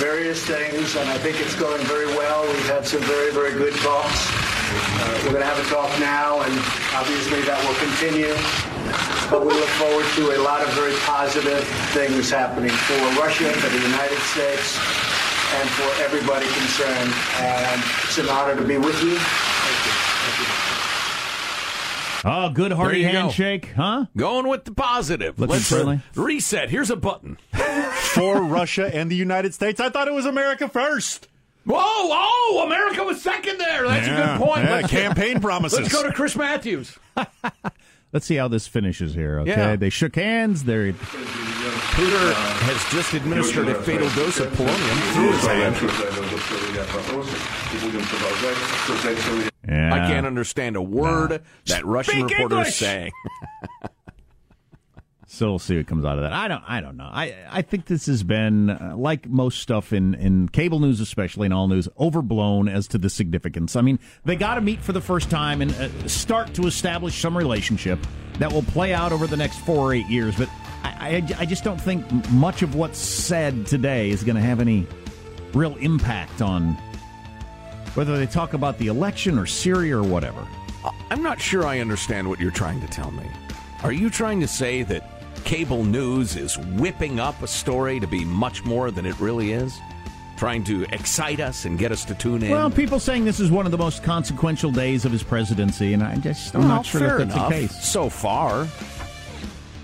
various 0.01 0.41
things, 0.41 0.97
and 0.97 1.05
I 1.05 1.21
think 1.21 1.37
it's 1.37 1.53
going 1.53 1.85
very 1.85 2.09
well. 2.17 2.49
We've 2.49 2.65
had 2.65 2.81
some 2.89 3.05
very, 3.05 3.29
very 3.29 3.53
good 3.53 3.77
talks. 3.85 4.25
Uh, 4.33 5.21
we're 5.21 5.37
going 5.37 5.45
to 5.45 5.53
have 5.53 5.61
a 5.61 5.69
talk 5.69 5.85
now, 6.01 6.41
and 6.41 6.53
obviously 6.97 7.45
that 7.45 7.61
will 7.61 7.77
continue. 7.77 8.33
But 9.29 9.45
we 9.45 9.53
look 9.53 9.69
forward 9.77 10.09
to 10.17 10.33
a 10.33 10.41
lot 10.41 10.65
of 10.65 10.73
very 10.73 10.97
positive 11.05 11.61
things 11.93 12.33
happening 12.33 12.73
for 12.73 12.97
Russia, 13.21 13.53
for 13.61 13.69
the 13.69 13.85
United 13.85 14.17
States, 14.33 14.81
and 15.61 15.69
for 15.77 15.93
everybody 16.01 16.49
concerned. 16.57 17.13
And 17.37 17.77
it's 18.09 18.17
an 18.17 18.33
honor 18.33 18.57
to 18.57 18.65
be 18.65 18.81
with 18.81 18.97
you. 19.05 19.13
Thank 19.13 19.77
you. 19.85 19.93
Thank 19.93 20.41
you. 20.41 20.71
Oh, 22.23 22.49
good 22.49 22.71
hearty 22.71 23.03
handshake, 23.03 23.69
go. 23.69 23.81
huh? 23.81 24.05
Going 24.15 24.47
with 24.47 24.65
the 24.65 24.73
positive. 24.73 25.39
Looking 25.39 25.53
Let's 25.53 25.71
uh, 25.71 25.75
friendly. 25.75 25.99
reset. 26.15 26.69
Here's 26.69 26.91
a 26.91 26.95
button 26.95 27.37
for 27.93 28.41
Russia 28.41 28.93
and 28.93 29.09
the 29.09 29.15
United 29.15 29.53
States. 29.53 29.79
I 29.79 29.89
thought 29.89 30.07
it 30.07 30.13
was 30.13 30.25
America 30.25 30.69
first. 30.69 31.27
Whoa, 31.65 31.77
oh, 31.77 32.63
America 32.65 33.03
was 33.03 33.21
second 33.21 33.59
there. 33.59 33.87
That's 33.87 34.07
yeah, 34.07 34.35
a 34.35 34.37
good 34.37 34.45
point. 34.45 34.63
Yeah, 34.63 34.81
campaign 34.83 35.39
promises. 35.41 35.79
Let's 35.81 35.93
go 35.93 36.03
to 36.03 36.11
Chris 36.11 36.35
Matthews. 36.35 36.97
Let's 38.13 38.25
see 38.25 38.35
how 38.35 38.47
this 38.49 38.67
finishes 38.67 39.13
here. 39.13 39.39
Okay, 39.39 39.51
yeah. 39.51 39.75
they 39.75 39.89
shook 39.89 40.15
hands. 40.15 40.65
They're 40.65 40.91
Peter 40.91 42.33
has 42.33 42.83
just 42.91 43.13
administered 43.13 43.67
a 43.67 43.75
fatal 43.83 44.09
dose 44.09 44.39
of 44.39 44.51
polonium 44.53 45.13
through 45.13 45.31
his 45.31 45.45
hand. 45.45 45.75
I 49.93 50.07
can't 50.07 50.25
understand 50.25 50.75
a 50.75 50.81
word 50.81 51.31
no. 51.31 51.39
that 51.67 51.85
Russian 51.85 52.27
Speak 52.27 52.39
reporter 52.39 52.67
is 52.67 52.75
saying. 52.75 53.11
so 55.41 55.49
we'll 55.49 55.57
see 55.57 55.75
what 55.75 55.87
comes 55.87 56.05
out 56.05 56.19
of 56.19 56.23
that. 56.23 56.33
I 56.33 56.47
don't. 56.47 56.63
I 56.67 56.81
don't 56.81 56.97
know. 56.97 57.09
I 57.11 57.35
I 57.49 57.63
think 57.63 57.87
this 57.87 58.05
has 58.05 58.21
been 58.21 58.69
uh, 58.69 58.93
like 58.95 59.27
most 59.27 59.59
stuff 59.59 59.91
in 59.91 60.13
in 60.13 60.47
cable 60.49 60.79
news, 60.79 60.99
especially 60.99 61.47
in 61.47 61.51
all 61.51 61.67
news, 61.67 61.89
overblown 61.99 62.69
as 62.69 62.87
to 62.89 62.99
the 62.99 63.09
significance. 63.09 63.75
I 63.75 63.81
mean, 63.81 63.97
they 64.23 64.35
got 64.35 64.53
to 64.55 64.61
meet 64.61 64.81
for 64.81 64.91
the 64.93 65.01
first 65.01 65.31
time 65.31 65.63
and 65.63 65.71
uh, 65.71 66.07
start 66.07 66.53
to 66.53 66.67
establish 66.67 67.19
some 67.19 67.35
relationship 67.35 67.97
that 68.37 68.53
will 68.53 68.61
play 68.61 68.93
out 68.93 69.11
over 69.11 69.25
the 69.25 69.35
next 69.35 69.57
four 69.61 69.77
or 69.77 69.93
eight 69.95 70.05
years. 70.05 70.35
But 70.35 70.47
I, 70.83 71.25
I, 71.27 71.35
I 71.39 71.45
just 71.47 71.63
don't 71.63 71.81
think 71.81 72.05
much 72.29 72.61
of 72.61 72.75
what's 72.75 72.99
said 72.99 73.65
today 73.65 74.11
is 74.11 74.23
going 74.23 74.35
to 74.35 74.43
have 74.43 74.59
any 74.59 74.85
real 75.55 75.75
impact 75.77 76.43
on 76.43 76.73
whether 77.95 78.15
they 78.15 78.27
talk 78.27 78.53
about 78.53 78.77
the 78.77 78.89
election 78.89 79.39
or 79.39 79.47
Syria 79.47 79.97
or 79.97 80.03
whatever. 80.03 80.47
I'm 81.09 81.23
not 81.23 81.41
sure 81.41 81.65
I 81.65 81.79
understand 81.79 82.29
what 82.29 82.39
you're 82.39 82.51
trying 82.51 82.79
to 82.81 82.87
tell 82.87 83.09
me. 83.09 83.25
Are 83.81 83.91
you 83.91 84.11
trying 84.11 84.39
to 84.41 84.47
say 84.47 84.83
that 84.83 85.10
cable 85.51 85.83
news 85.83 86.37
is 86.37 86.57
whipping 86.57 87.19
up 87.19 87.41
a 87.41 87.47
story 87.47 87.99
to 87.99 88.07
be 88.07 88.23
much 88.23 88.63
more 88.63 88.89
than 88.89 89.05
it 89.05 89.19
really 89.19 89.51
is? 89.51 89.77
Trying 90.37 90.63
to 90.63 90.83
excite 90.93 91.41
us 91.41 91.65
and 91.65 91.77
get 91.77 91.91
us 91.91 92.05
to 92.05 92.15
tune 92.15 92.41
in? 92.41 92.51
Well, 92.51 92.71
people 92.71 93.01
saying 93.01 93.25
this 93.25 93.41
is 93.41 93.51
one 93.51 93.65
of 93.65 93.73
the 93.73 93.77
most 93.77 94.01
consequential 94.01 94.71
days 94.71 95.03
of 95.03 95.11
his 95.11 95.23
presidency, 95.23 95.91
and 95.91 96.03
I 96.03 96.15
just, 96.15 96.55
I'm 96.55 96.61
well, 96.61 96.69
not 96.69 96.85
sure 96.85 97.01
that 97.01 97.17
that's 97.17 97.33
enough. 97.33 97.49
the 97.49 97.55
case. 97.55 97.83
So 97.85 98.09
far, 98.09 98.65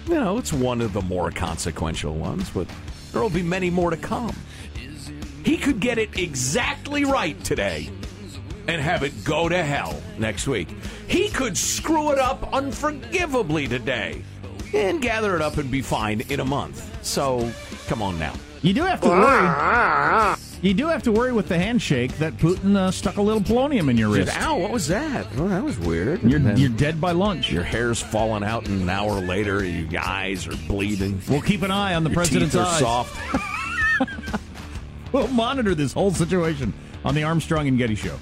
you 0.08 0.14
know, 0.14 0.38
it's 0.38 0.54
one 0.54 0.80
of 0.80 0.94
the 0.94 1.02
more 1.02 1.32
consequential 1.32 2.16
ones, 2.16 2.50
but 2.50 2.66
there 3.12 3.22
will 3.22 3.30
be 3.30 3.44
many 3.44 3.70
more 3.70 3.90
to 3.90 3.98
come. 3.98 4.38
He 5.44 5.58
could 5.58 5.82
get 5.82 5.98
it 5.98 6.18
exactly 6.18 7.04
right 7.04 7.44
today 7.44 7.90
and 8.70 8.82
have 8.82 9.04
it 9.04 9.26
go 9.26 9.50
to 9.50 9.62
hell 9.62 10.02
next 10.18 10.48
week. 10.48 10.70
He 11.10 11.28
could 11.28 11.58
screw 11.58 12.14
it 12.14 12.20
up 12.20 12.54
unforgivably 12.54 13.68
today 13.68 14.24
and 14.74 15.02
gather 15.02 15.36
it 15.36 15.42
up 15.42 15.58
and 15.58 15.70
be 15.70 15.82
fine 15.82 16.22
in 16.30 16.40
a 16.40 16.46
month. 16.46 17.06
So, 17.06 17.52
come 17.88 18.02
on 18.02 18.18
now. 18.20 18.34
You 18.62 18.74
do 18.74 18.84
have 18.84 19.02
to 19.02 19.10
worry. 19.10 20.36
You 20.62 20.74
do 20.74 20.88
have 20.88 21.04
to 21.04 21.12
worry 21.12 21.32
with 21.32 21.48
the 21.48 21.58
handshake 21.58 22.18
that 22.18 22.36
Putin 22.38 22.76
uh, 22.76 22.90
stuck 22.90 23.18
a 23.18 23.22
little 23.22 23.42
polonium 23.42 23.90
in 23.90 23.98
your 23.98 24.10
wrist. 24.10 24.36
Ow, 24.42 24.58
what 24.58 24.72
was 24.72 24.88
that? 24.88 25.28
Oh, 25.38 25.48
that 25.48 25.64
was 25.64 25.78
weird. 25.78 26.24
You're, 26.24 26.40
you're 26.56 26.70
dead 26.70 27.00
by 27.00 27.12
lunch. 27.12 27.52
Your 27.52 27.64
hair's 27.64 28.02
falling 28.02 28.44
out, 28.44 28.68
and 28.68 28.82
an 28.82 28.90
hour 28.90 29.22
later, 29.22 29.64
your 29.64 30.02
eyes 30.02 30.48
are 30.48 30.56
bleeding. 30.68 31.22
We'll 31.30 31.42
keep 31.42 31.62
an 31.62 31.70
eye 31.70 31.94
on 31.94 32.04
the 32.04 32.10
your 32.10 32.16
president's 32.16 32.56
teeth 32.56 32.62
are 32.62 32.66
eyes. 32.66 32.80
soft. 32.80 34.42
we'll 35.14 35.28
monitor 35.28 35.76
this 35.76 35.94
whole 35.94 36.12
situation 36.12 36.74
on 37.06 37.14
the 37.14 37.24
Armstrong 37.24 37.68
and 37.68 37.78
Getty 37.78 37.96
Show. 37.96 38.18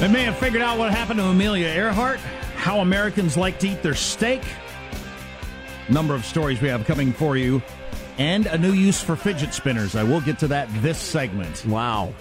They 0.00 0.08
may 0.08 0.24
have 0.24 0.38
figured 0.38 0.62
out 0.62 0.78
what 0.78 0.90
happened 0.92 1.18
to 1.20 1.26
Amelia 1.26 1.66
Earhart, 1.66 2.20
how 2.56 2.80
Americans 2.80 3.36
like 3.36 3.58
to 3.58 3.68
eat 3.68 3.82
their 3.82 3.94
steak. 3.94 4.42
Number 5.90 6.14
of 6.14 6.24
stories 6.24 6.58
we 6.62 6.68
have 6.68 6.86
coming 6.86 7.12
for 7.12 7.36
you, 7.36 7.60
and 8.16 8.46
a 8.46 8.56
new 8.56 8.72
use 8.72 9.02
for 9.02 9.14
fidget 9.14 9.52
spinners. 9.52 9.96
I 9.96 10.02
will 10.02 10.22
get 10.22 10.38
to 10.38 10.48
that 10.48 10.70
this 10.80 10.96
segment. 10.96 11.66
Wow. 11.66 12.14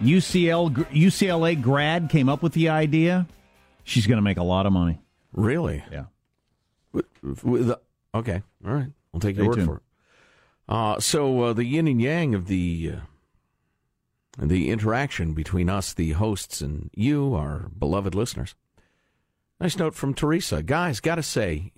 UCL, 0.00 0.72
UCLA 0.86 1.60
grad 1.60 2.08
came 2.08 2.30
up 2.30 2.42
with 2.42 2.54
the 2.54 2.70
idea. 2.70 3.26
She's 3.84 4.06
going 4.06 4.16
to 4.16 4.22
make 4.22 4.38
a 4.38 4.42
lot 4.42 4.64
of 4.64 4.72
money. 4.72 4.98
Really? 5.34 5.84
Yeah. 5.92 6.04
okay. 8.14 8.42
All 8.66 8.72
right. 8.72 8.88
I'll 9.12 9.20
take 9.20 9.36
your 9.36 9.48
word 9.48 9.56
tuned. 9.56 9.66
for 9.66 9.76
it. 9.76 9.82
Uh, 10.70 11.00
so 11.00 11.42
uh, 11.42 11.52
the 11.52 11.66
yin 11.66 11.86
and 11.86 12.00
yang 12.00 12.34
of 12.34 12.46
the 12.46 12.92
uh, 12.94 13.00
the 14.38 14.70
interaction 14.70 15.32
between 15.32 15.68
us, 15.68 15.94
the 15.94 16.12
hosts, 16.12 16.60
and 16.60 16.90
you, 16.94 17.34
our 17.34 17.70
beloved 17.78 18.14
listeners. 18.14 18.54
Nice 19.60 19.78
note 19.78 19.94
from 19.94 20.12
Teresa. 20.14 20.62
Guys, 20.62 21.00
gotta 21.00 21.22
say, 21.22 21.72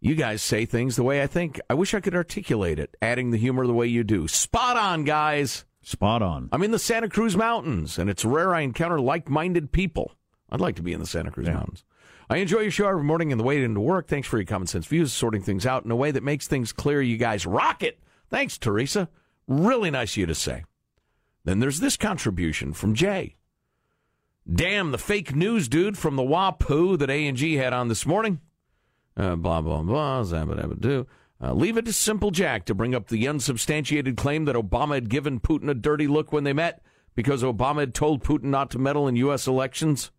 you 0.00 0.14
guys 0.14 0.40
say 0.42 0.64
things 0.64 0.96
the 0.96 1.02
way 1.02 1.22
I 1.22 1.26
think. 1.26 1.60
I 1.68 1.74
wish 1.74 1.92
I 1.92 2.00
could 2.00 2.14
articulate 2.14 2.78
it, 2.78 2.96
adding 3.02 3.30
the 3.30 3.36
humor 3.38 3.66
the 3.66 3.74
way 3.74 3.86
you 3.86 4.04
do. 4.04 4.28
Spot 4.28 4.76
on, 4.76 5.04
guys. 5.04 5.64
Spot 5.82 6.22
on. 6.22 6.48
I'm 6.52 6.62
in 6.62 6.70
the 6.70 6.78
Santa 6.78 7.08
Cruz 7.08 7.36
Mountains, 7.36 7.98
and 7.98 8.08
it's 8.08 8.24
rare 8.24 8.54
I 8.54 8.60
encounter 8.60 9.00
like 9.00 9.28
minded 9.28 9.72
people. 9.72 10.12
I'd 10.50 10.60
like 10.60 10.76
to 10.76 10.82
be 10.82 10.92
in 10.92 11.00
the 11.00 11.06
Santa 11.06 11.30
Cruz 11.30 11.46
Yeah. 11.46 11.54
Mountains. 11.54 11.84
I 12.30 12.38
enjoy 12.38 12.60
your 12.60 12.70
show 12.70 12.88
every 12.88 13.04
morning 13.04 13.32
and 13.32 13.40
the 13.40 13.44
way 13.44 13.62
into 13.62 13.80
work. 13.80 14.06
Thanks 14.06 14.28
for 14.28 14.36
your 14.38 14.44
common 14.44 14.66
sense 14.66 14.86
views, 14.86 15.12
sorting 15.14 15.42
things 15.42 15.64
out 15.66 15.84
in 15.84 15.90
a 15.90 15.96
way 15.96 16.10
that 16.10 16.22
makes 16.22 16.46
things 16.46 16.72
clear. 16.72 17.00
You 17.00 17.16
guys 17.16 17.46
rock 17.46 17.82
it. 17.82 17.98
Thanks, 18.28 18.58
Teresa. 18.58 19.08
Really 19.46 19.90
nice 19.90 20.12
of 20.12 20.16
you 20.18 20.26
to 20.26 20.34
say. 20.34 20.64
Then 21.48 21.60
there's 21.60 21.80
this 21.80 21.96
contribution 21.96 22.74
from 22.74 22.92
Jay. 22.92 23.36
Damn 24.46 24.90
the 24.90 24.98
fake 24.98 25.34
news 25.34 25.66
dude 25.66 25.96
from 25.96 26.16
the 26.16 26.22
WAPO 26.22 26.98
that 26.98 27.08
A&G 27.08 27.54
had 27.54 27.72
on 27.72 27.88
this 27.88 28.04
morning. 28.04 28.42
Uh, 29.16 29.34
blah, 29.34 29.62
blah, 29.62 29.80
blah, 29.80 30.22
zabba, 30.24 30.62
dabba, 30.62 30.78
do. 30.78 31.06
Uh, 31.42 31.54
leave 31.54 31.78
it 31.78 31.86
to 31.86 31.92
Simple 31.94 32.30
Jack 32.30 32.66
to 32.66 32.74
bring 32.74 32.94
up 32.94 33.08
the 33.08 33.26
unsubstantiated 33.26 34.14
claim 34.14 34.44
that 34.44 34.56
Obama 34.56 34.96
had 34.96 35.08
given 35.08 35.40
Putin 35.40 35.70
a 35.70 35.74
dirty 35.74 36.06
look 36.06 36.34
when 36.34 36.44
they 36.44 36.52
met 36.52 36.82
because 37.14 37.42
Obama 37.42 37.80
had 37.80 37.94
told 37.94 38.22
Putin 38.22 38.50
not 38.50 38.70
to 38.72 38.78
meddle 38.78 39.08
in 39.08 39.16
U.S. 39.16 39.46
elections. 39.46 40.10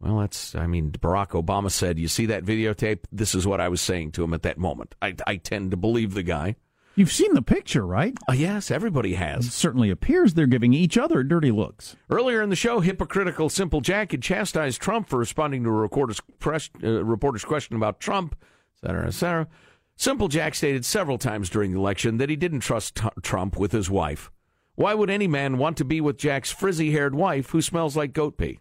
Well, 0.00 0.18
that's, 0.18 0.56
I 0.56 0.66
mean, 0.66 0.90
Barack 0.90 1.40
Obama 1.40 1.70
said, 1.70 2.00
You 2.00 2.08
see 2.08 2.26
that 2.26 2.44
videotape? 2.44 3.04
This 3.12 3.36
is 3.36 3.46
what 3.46 3.60
I 3.60 3.68
was 3.68 3.80
saying 3.80 4.10
to 4.12 4.24
him 4.24 4.34
at 4.34 4.42
that 4.42 4.58
moment. 4.58 4.96
I, 5.00 5.14
I 5.28 5.36
tend 5.36 5.70
to 5.70 5.76
believe 5.76 6.14
the 6.14 6.24
guy. 6.24 6.56
You've 6.96 7.12
seen 7.12 7.34
the 7.34 7.42
picture, 7.42 7.84
right? 7.84 8.16
Uh, 8.28 8.34
yes, 8.34 8.70
everybody 8.70 9.14
has. 9.14 9.46
It 9.46 9.52
certainly 9.52 9.90
appears 9.90 10.34
they're 10.34 10.46
giving 10.46 10.72
each 10.72 10.96
other 10.96 11.24
dirty 11.24 11.50
looks. 11.50 11.96
Earlier 12.08 12.40
in 12.40 12.50
the 12.50 12.56
show, 12.56 12.80
hypocritical 12.80 13.48
Simple 13.48 13.80
Jack 13.80 14.12
had 14.12 14.22
chastised 14.22 14.80
Trump 14.80 15.08
for 15.08 15.18
responding 15.18 15.64
to 15.64 15.70
a 15.70 15.72
reporter's, 15.72 16.20
press, 16.38 16.70
uh, 16.82 17.04
reporter's 17.04 17.44
question 17.44 17.74
about 17.76 17.98
Trump, 17.98 18.36
et 18.40 18.86
cetera, 18.86 19.06
et 19.08 19.14
cetera. 19.14 19.48
Simple 19.96 20.28
Jack 20.28 20.54
stated 20.54 20.84
several 20.84 21.18
times 21.18 21.50
during 21.50 21.72
the 21.72 21.78
election 21.78 22.18
that 22.18 22.30
he 22.30 22.36
didn't 22.36 22.60
trust 22.60 22.96
t- 22.96 23.08
Trump 23.22 23.56
with 23.58 23.72
his 23.72 23.90
wife. 23.90 24.30
Why 24.76 24.94
would 24.94 25.10
any 25.10 25.26
man 25.28 25.58
want 25.58 25.76
to 25.78 25.84
be 25.84 26.00
with 26.00 26.16
Jack's 26.18 26.50
frizzy 26.52 26.92
haired 26.92 27.14
wife 27.14 27.50
who 27.50 27.62
smells 27.62 27.96
like 27.96 28.12
goat 28.12 28.36
pee? 28.38 28.58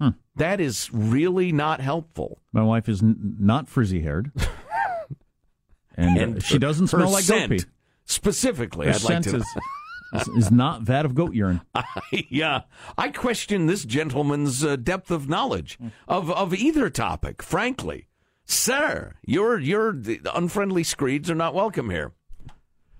Hmm. 0.00 0.10
That 0.36 0.60
is 0.60 0.90
really 0.92 1.52
not 1.52 1.80
helpful. 1.82 2.38
My 2.52 2.62
wife 2.62 2.88
is 2.88 3.02
n- 3.02 3.36
not 3.38 3.68
frizzy 3.68 4.00
haired. 4.00 4.32
and, 6.00 6.36
uh, 6.36 6.40
she 6.40 6.58
doesn't 6.58 6.88
smell 6.88 7.10
like 7.10 7.26
goat 7.26 7.48
pee. 7.50 7.60
Specifically, 8.04 8.86
Her 8.86 8.94
I'd 8.94 9.02
like 9.02 9.22
to. 9.22 9.36
is, 9.36 9.46
is, 10.14 10.28
is 10.28 10.50
not 10.50 10.86
that 10.86 11.04
of 11.04 11.14
goat 11.14 11.34
urine. 11.34 11.60
yeah, 12.28 12.62
I 12.98 13.10
question 13.10 13.66
this 13.66 13.84
gentleman's 13.84 14.64
uh, 14.64 14.76
depth 14.76 15.10
of 15.10 15.28
knowledge 15.28 15.78
of 16.08 16.30
of 16.30 16.54
either 16.54 16.90
topic. 16.90 17.42
Frankly, 17.42 18.08
sir, 18.44 19.14
your 19.24 19.58
your 19.58 19.92
the 19.92 20.20
unfriendly 20.34 20.82
screeds 20.82 21.30
are 21.30 21.36
not 21.36 21.54
welcome 21.54 21.90
here. 21.90 22.12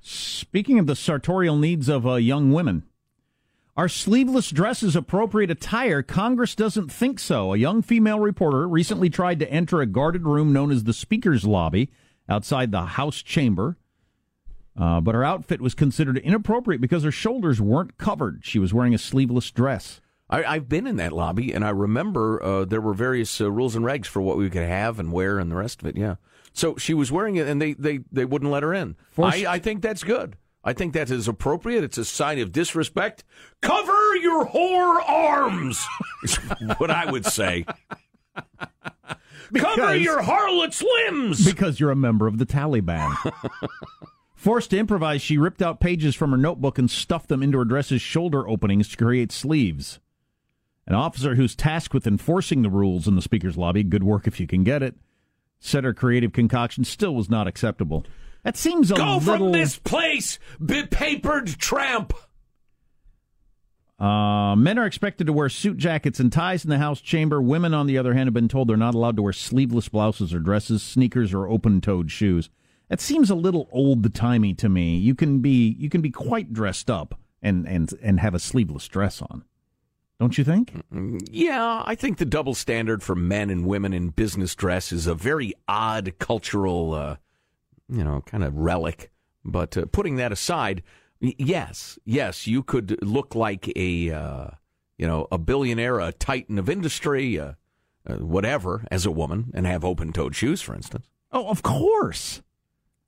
Speaking 0.00 0.78
of 0.78 0.86
the 0.86 0.96
sartorial 0.96 1.56
needs 1.56 1.88
of 1.88 2.06
uh, 2.06 2.14
young 2.14 2.52
women, 2.52 2.84
are 3.76 3.88
sleeveless 3.88 4.50
dresses 4.50 4.96
appropriate 4.96 5.50
attire? 5.50 6.02
Congress 6.02 6.54
doesn't 6.54 6.90
think 6.90 7.18
so. 7.18 7.52
A 7.52 7.56
young 7.56 7.82
female 7.82 8.20
reporter 8.20 8.68
recently 8.68 9.10
tried 9.10 9.38
to 9.40 9.50
enter 9.50 9.80
a 9.80 9.86
guarded 9.86 10.26
room 10.26 10.52
known 10.52 10.70
as 10.70 10.84
the 10.84 10.92
Speaker's 10.92 11.44
Lobby 11.44 11.90
outside 12.30 12.72
the 12.72 12.82
House 12.82 13.22
chamber, 13.22 13.76
uh, 14.78 15.00
but 15.00 15.14
her 15.14 15.24
outfit 15.24 15.60
was 15.60 15.74
considered 15.74 16.16
inappropriate 16.18 16.80
because 16.80 17.02
her 17.02 17.10
shoulders 17.10 17.60
weren't 17.60 17.98
covered. 17.98 18.40
She 18.42 18.58
was 18.58 18.72
wearing 18.72 18.94
a 18.94 18.98
sleeveless 18.98 19.50
dress. 19.50 20.00
I, 20.30 20.44
I've 20.44 20.68
been 20.68 20.86
in 20.86 20.96
that 20.96 21.12
lobby, 21.12 21.52
and 21.52 21.64
I 21.64 21.70
remember 21.70 22.42
uh, 22.42 22.64
there 22.64 22.80
were 22.80 22.94
various 22.94 23.40
uh, 23.40 23.50
rules 23.50 23.74
and 23.74 23.84
regs 23.84 24.06
for 24.06 24.22
what 24.22 24.38
we 24.38 24.48
could 24.48 24.62
have 24.62 24.98
and 24.98 25.12
wear 25.12 25.38
and 25.38 25.50
the 25.50 25.56
rest 25.56 25.82
of 25.82 25.88
it. 25.88 25.96
Yeah, 25.96 26.14
so 26.52 26.76
she 26.76 26.94
was 26.94 27.10
wearing 27.10 27.36
it, 27.36 27.48
and 27.48 27.60
they 27.60 27.74
they, 27.74 28.00
they 28.12 28.24
wouldn't 28.24 28.50
let 28.50 28.62
her 28.62 28.72
in. 28.72 28.96
I, 29.48 29.54
I 29.54 29.58
think 29.58 29.82
that's 29.82 30.04
good. 30.04 30.36
I 30.62 30.72
think 30.72 30.92
that 30.92 31.10
is 31.10 31.26
appropriate. 31.26 31.84
It's 31.84 31.98
a 31.98 32.04
sign 32.04 32.38
of 32.38 32.52
disrespect. 32.52 33.24
Cover 33.62 34.16
your 34.16 34.46
whore 34.46 35.00
arms, 35.08 35.84
is 36.22 36.36
what 36.78 36.90
I 36.90 37.10
would 37.10 37.24
say. 37.24 37.64
Cover 39.54 39.96
your 39.96 40.22
harlot's 40.22 40.82
limbs. 40.82 41.44
Because 41.44 41.80
you're 41.80 41.90
a 41.90 41.96
member 41.96 42.26
of 42.26 42.38
the 42.38 42.46
Taliban. 42.46 43.14
Forced 44.34 44.70
to 44.70 44.78
improvise, 44.78 45.20
she 45.20 45.36
ripped 45.36 45.60
out 45.60 45.80
pages 45.80 46.14
from 46.14 46.30
her 46.30 46.36
notebook 46.36 46.78
and 46.78 46.90
stuffed 46.90 47.28
them 47.28 47.42
into 47.42 47.58
her 47.58 47.64
dress's 47.64 48.00
shoulder 48.00 48.48
openings 48.48 48.88
to 48.88 48.96
create 48.96 49.30
sleeves. 49.32 50.00
An 50.86 50.94
officer 50.94 51.34
who's 51.34 51.54
tasked 51.54 51.92
with 51.92 52.06
enforcing 52.06 52.62
the 52.62 52.70
rules 52.70 53.06
in 53.06 53.16
the 53.16 53.22
speaker's 53.22 53.58
lobby, 53.58 53.82
good 53.82 54.02
work 54.02 54.26
if 54.26 54.40
you 54.40 54.46
can 54.46 54.64
get 54.64 54.82
it, 54.82 54.94
said 55.58 55.84
her 55.84 55.92
creative 55.92 56.32
concoction 56.32 56.84
still 56.84 57.14
was 57.14 57.28
not 57.28 57.46
acceptable. 57.46 58.04
That 58.42 58.56
seems 58.56 58.90
a 58.90 58.94
Go 58.94 59.18
little. 59.18 59.20
from 59.20 59.52
this 59.52 59.76
place, 59.78 60.38
bepapered 60.58 61.58
tramp. 61.58 62.14
Uh, 64.00 64.56
men 64.56 64.78
are 64.78 64.86
expected 64.86 65.26
to 65.26 65.32
wear 65.32 65.50
suit 65.50 65.76
jackets 65.76 66.18
and 66.18 66.32
ties 66.32 66.64
in 66.64 66.70
the 66.70 66.78
House 66.78 67.02
chamber. 67.02 67.42
Women, 67.42 67.74
on 67.74 67.86
the 67.86 67.98
other 67.98 68.14
hand, 68.14 68.28
have 68.28 68.34
been 68.34 68.48
told 68.48 68.68
they're 68.68 68.76
not 68.78 68.94
allowed 68.94 69.16
to 69.16 69.22
wear 69.22 69.34
sleeveless 69.34 69.90
blouses 69.90 70.32
or 70.32 70.38
dresses, 70.38 70.82
sneakers, 70.82 71.34
or 71.34 71.46
open-toed 71.46 72.10
shoes. 72.10 72.48
That 72.88 73.00
seems 73.00 73.28
a 73.28 73.34
little 73.34 73.68
old-timey 73.70 74.54
to 74.54 74.68
me. 74.70 74.96
You 74.96 75.14
can 75.14 75.40
be 75.40 75.76
you 75.78 75.90
can 75.90 76.00
be 76.00 76.10
quite 76.10 76.52
dressed 76.52 76.90
up 76.90 77.20
and 77.42 77.68
and 77.68 77.92
and 78.02 78.20
have 78.20 78.34
a 78.34 78.38
sleeveless 78.38 78.88
dress 78.88 79.20
on, 79.20 79.44
don't 80.18 80.36
you 80.38 80.44
think? 80.44 80.72
Yeah, 81.30 81.82
I 81.84 81.94
think 81.94 82.16
the 82.16 82.24
double 82.24 82.54
standard 82.54 83.02
for 83.02 83.14
men 83.14 83.50
and 83.50 83.66
women 83.66 83.92
in 83.92 84.08
business 84.08 84.54
dress 84.54 84.92
is 84.92 85.06
a 85.06 85.14
very 85.14 85.52
odd 85.68 86.14
cultural, 86.18 86.94
uh, 86.94 87.16
you 87.88 88.02
know, 88.02 88.22
kind 88.22 88.42
of 88.42 88.56
relic. 88.56 89.10
But 89.44 89.76
uh, 89.76 89.84
putting 89.92 90.16
that 90.16 90.32
aside, 90.32 90.82
yes, 91.20 91.98
yes, 92.04 92.46
you 92.46 92.62
could 92.62 93.02
look 93.02 93.34
like 93.34 93.70
a, 93.76 94.10
uh, 94.10 94.50
you 94.98 95.06
know, 95.06 95.26
a 95.30 95.38
billionaire, 95.38 96.00
a 96.00 96.12
titan 96.12 96.58
of 96.58 96.68
industry, 96.68 97.38
uh, 97.38 97.52
uh, 98.06 98.14
whatever, 98.16 98.84
as 98.90 99.06
a 99.06 99.10
woman, 99.10 99.50
and 99.54 99.66
have 99.66 99.84
open-toed 99.84 100.34
shoes, 100.34 100.62
for 100.62 100.74
instance. 100.74 101.06
Oh, 101.32 101.48
of 101.48 101.62
course, 101.62 102.42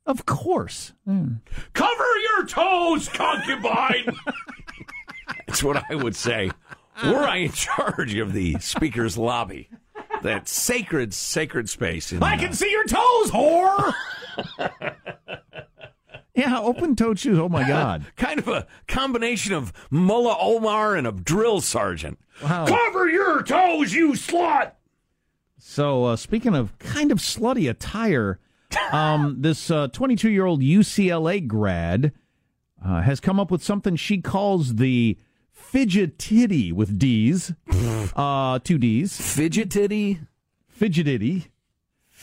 of 0.05 0.25
course. 0.25 0.93
Cover 1.05 2.17
your 2.19 2.45
toes, 2.45 3.09
concubine. 3.09 4.15
That's 5.47 5.63
what 5.63 5.83
I 5.89 5.95
would 5.95 6.15
say. 6.15 6.51
Were 7.03 7.23
I 7.27 7.37
in 7.37 7.51
charge 7.51 8.15
of 8.15 8.33
the 8.33 8.57
speaker's 8.59 9.17
lobby, 9.17 9.69
that 10.21 10.47
sacred, 10.47 11.13
sacred 11.13 11.69
space. 11.69 12.11
In, 12.11 12.23
I 12.23 12.37
can 12.37 12.53
see 12.53 12.71
your 12.71 12.85
toes, 12.85 13.31
whore. 13.31 13.93
yeah, 16.35 16.59
open-toed 16.59 17.19
shoes. 17.19 17.37
Oh 17.37 17.49
my 17.49 17.67
God. 17.67 18.05
kind 18.15 18.39
of 18.39 18.47
a 18.47 18.67
combination 18.87 19.53
of 19.53 19.71
Mullah 19.91 20.37
Omar 20.39 20.95
and 20.95 21.05
a 21.05 21.11
drill 21.11 21.61
sergeant. 21.61 22.19
Wow. 22.41 22.65
Cover 22.65 23.07
your 23.07 23.43
toes, 23.43 23.93
you 23.93 24.13
slut. 24.13 24.71
So, 25.59 26.05
uh, 26.05 26.15
speaking 26.15 26.55
of 26.55 26.77
kind 26.79 27.11
of 27.11 27.19
slutty 27.19 27.69
attire, 27.69 28.39
um, 28.91 29.37
this 29.41 29.67
22 29.67 30.29
year 30.29 30.45
old 30.45 30.61
UCLA 30.61 31.45
grad 31.47 32.13
uh, 32.83 33.01
has 33.01 33.19
come 33.19 33.39
up 33.39 33.49
with 33.51 33.63
something 33.63 33.95
she 33.95 34.19
calls 34.19 34.75
the 34.75 35.17
fidgetitty 35.73 36.73
with 36.73 36.99
D's, 36.99 37.53
uh, 38.15 38.59
two 38.59 38.77
D's, 38.77 39.11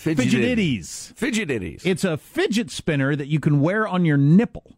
Fidgetity, 0.02 0.78
fidgetitty, 0.78 1.14
fidgetitties. 1.14 1.14
fidgetitties. 1.14 1.82
It's 1.86 2.04
a 2.04 2.16
fidget 2.16 2.70
spinner 2.70 3.14
that 3.14 3.26
you 3.28 3.38
can 3.40 3.60
wear 3.60 3.86
on 3.86 4.04
your 4.04 4.16
nipple. 4.16 4.72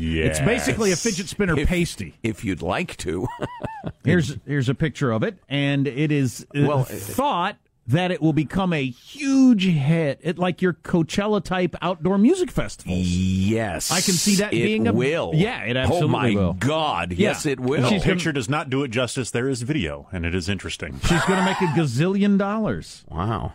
Yeah. 0.00 0.24
It's 0.28 0.40
basically 0.40 0.92
a 0.92 0.96
fidget 0.96 1.28
spinner 1.28 1.58
If- 1.58 1.68
pasty. 1.68 2.14
if 2.22 2.44
you'd 2.44 2.62
like 2.62 2.96
to. 2.98 3.26
Here's 4.04 4.36
here's 4.46 4.68
a 4.68 4.74
picture 4.74 5.10
of 5.12 5.22
it, 5.22 5.38
and 5.48 5.86
it 5.86 6.10
is 6.12 6.46
uh, 6.54 6.66
Well, 6.66 6.80
uh, 6.80 6.84
thought 6.84 7.56
that 7.86 8.10
it 8.10 8.20
will 8.20 8.34
become 8.34 8.74
a 8.74 8.84
huge 8.84 9.64
hit 9.64 10.20
at 10.22 10.38
like 10.38 10.60
your 10.60 10.74
Coachella 10.74 11.42
type 11.42 11.74
outdoor 11.80 12.18
music 12.18 12.50
festivals. 12.50 12.98
yes, 13.06 13.90
I 13.90 14.00
can 14.02 14.12
see 14.14 14.34
that 14.36 14.52
it 14.52 14.62
being 14.62 14.86
a- 14.88 14.92
will. 14.92 15.30
Yeah, 15.34 15.62
it 15.64 15.76
absolutely 15.76 16.08
will. 16.08 16.14
Oh 16.16 16.18
my 16.18 16.34
will. 16.34 16.52
God! 16.54 17.12
Yeah. 17.12 17.28
Yes, 17.30 17.46
it 17.46 17.60
will. 17.60 17.88
She's 17.88 18.02
gonna- 18.02 18.14
picture 18.14 18.32
does 18.32 18.48
not 18.50 18.68
do 18.68 18.82
it 18.82 18.88
justice. 18.90 19.30
There 19.30 19.48
is 19.48 19.62
video, 19.62 20.06
and 20.12 20.26
it 20.26 20.34
is 20.34 20.48
interesting. 20.50 21.00
She's 21.00 21.24
going 21.24 21.38
to 21.38 21.44
make 21.44 21.60
a 21.62 21.66
gazillion 21.80 22.36
dollars. 22.36 23.04
wow. 23.08 23.54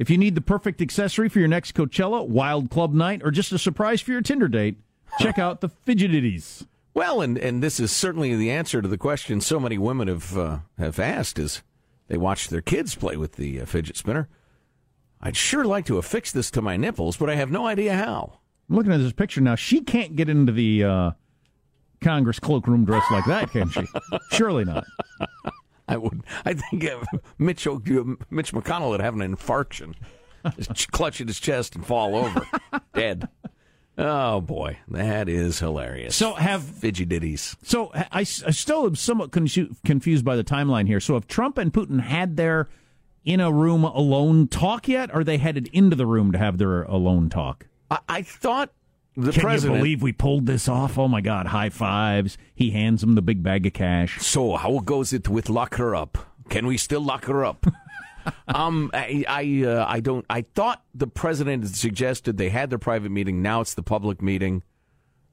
If 0.00 0.08
you 0.08 0.16
need 0.16 0.34
the 0.34 0.40
perfect 0.40 0.80
accessory 0.80 1.28
for 1.28 1.40
your 1.40 1.48
next 1.48 1.74
Coachella, 1.74 2.26
Wild 2.26 2.70
Club 2.70 2.94
night, 2.94 3.20
or 3.22 3.30
just 3.30 3.52
a 3.52 3.58
surprise 3.58 4.00
for 4.00 4.12
your 4.12 4.22
Tinder 4.22 4.48
date, 4.48 4.78
check 5.18 5.38
out 5.38 5.60
the 5.60 5.68
Fidgetities. 5.68 6.66
Well, 6.94 7.20
and, 7.20 7.36
and 7.36 7.62
this 7.62 7.78
is 7.78 7.92
certainly 7.92 8.34
the 8.34 8.50
answer 8.50 8.80
to 8.80 8.88
the 8.88 8.96
question 8.96 9.42
so 9.42 9.60
many 9.60 9.76
women 9.76 10.08
have 10.08 10.38
uh, 10.38 10.58
have 10.78 10.98
asked 10.98 11.38
is 11.38 11.62
they 12.08 12.16
watch 12.16 12.48
their 12.48 12.62
kids 12.62 12.94
play 12.94 13.18
with 13.18 13.32
the 13.32 13.60
uh, 13.60 13.66
fidget 13.66 13.98
spinner. 13.98 14.30
I'd 15.20 15.36
sure 15.36 15.66
like 15.66 15.84
to 15.84 15.98
affix 15.98 16.32
this 16.32 16.50
to 16.52 16.62
my 16.62 16.78
nipples, 16.78 17.18
but 17.18 17.28
I 17.28 17.34
have 17.34 17.50
no 17.50 17.66
idea 17.66 17.92
how. 17.92 18.38
I'm 18.70 18.76
looking 18.76 18.92
at 18.92 19.00
this 19.00 19.12
picture 19.12 19.42
now. 19.42 19.54
She 19.54 19.82
can't 19.82 20.16
get 20.16 20.30
into 20.30 20.50
the 20.50 20.82
uh, 20.82 21.10
Congress 22.00 22.40
cloakroom 22.40 22.86
dressed 22.86 23.10
like 23.10 23.26
that, 23.26 23.50
can 23.50 23.68
she? 23.68 23.84
Surely 24.32 24.64
not. 24.64 24.84
I 25.90 25.96
would. 25.96 26.22
I 26.44 26.54
think 26.54 26.84
uh, 26.84 27.00
Mitch 27.38 27.66
Mitch 27.66 28.52
McConnell 28.52 28.90
would 28.90 29.00
have 29.00 29.14
an 29.14 29.36
infarction, 29.36 29.94
just 30.58 30.90
clutch 30.92 31.20
at 31.20 31.26
his 31.26 31.40
chest 31.40 31.74
and 31.74 31.84
fall 31.84 32.16
over, 32.16 32.46
dead. 32.94 33.28
Oh 33.98 34.40
boy, 34.40 34.78
that 34.88 35.28
is 35.28 35.58
hilarious. 35.58 36.16
So 36.16 36.34
have 36.34 36.62
fidgy 36.62 37.06
ditties. 37.06 37.56
So 37.62 37.90
I, 37.94 38.20
I 38.20 38.22
still 38.22 38.86
am 38.86 38.94
somewhat 38.94 39.30
confu- 39.30 39.74
confused 39.84 40.24
by 40.24 40.36
the 40.36 40.44
timeline 40.44 40.86
here. 40.86 41.00
So 41.00 41.16
if 41.16 41.26
Trump 41.26 41.58
and 41.58 41.72
Putin 41.72 42.00
had 42.00 42.36
their 42.36 42.68
in 43.24 43.40
a 43.40 43.52
room 43.52 43.84
alone 43.84 44.48
talk 44.48 44.88
yet? 44.88 45.10
Or 45.10 45.20
are 45.20 45.24
they 45.24 45.38
headed 45.38 45.68
into 45.72 45.96
the 45.96 46.06
room 46.06 46.32
to 46.32 46.38
have 46.38 46.58
their 46.58 46.82
alone 46.82 47.28
talk? 47.28 47.66
I, 47.90 47.98
I 48.08 48.22
thought 48.22 48.72
the 49.16 49.32
Can 49.32 49.42
president. 49.42 49.76
you 49.76 49.80
believe 49.80 50.02
we 50.02 50.12
pulled 50.12 50.46
this 50.46 50.68
off? 50.68 50.98
Oh 50.98 51.08
my 51.08 51.20
God! 51.20 51.46
High 51.46 51.70
fives. 51.70 52.38
He 52.54 52.70
hands 52.70 53.02
him 53.02 53.14
the 53.14 53.22
big 53.22 53.42
bag 53.42 53.66
of 53.66 53.72
cash. 53.72 54.20
So 54.20 54.56
how 54.56 54.78
goes 54.80 55.12
it 55.12 55.28
with 55.28 55.48
lock 55.50 55.76
her 55.76 55.94
up? 55.94 56.18
Can 56.48 56.66
we 56.66 56.76
still 56.76 57.00
lock 57.02 57.24
her 57.26 57.44
up? 57.44 57.66
um, 58.48 58.90
I 58.94 59.24
I, 59.28 59.64
uh, 59.66 59.84
I 59.88 60.00
don't. 60.00 60.24
I 60.30 60.42
thought 60.42 60.82
the 60.94 61.06
president 61.06 61.64
had 61.64 61.74
suggested 61.74 62.36
they 62.36 62.50
had 62.50 62.70
their 62.70 62.78
private 62.78 63.10
meeting. 63.10 63.42
Now 63.42 63.60
it's 63.60 63.74
the 63.74 63.82
public 63.82 64.22
meeting. 64.22 64.62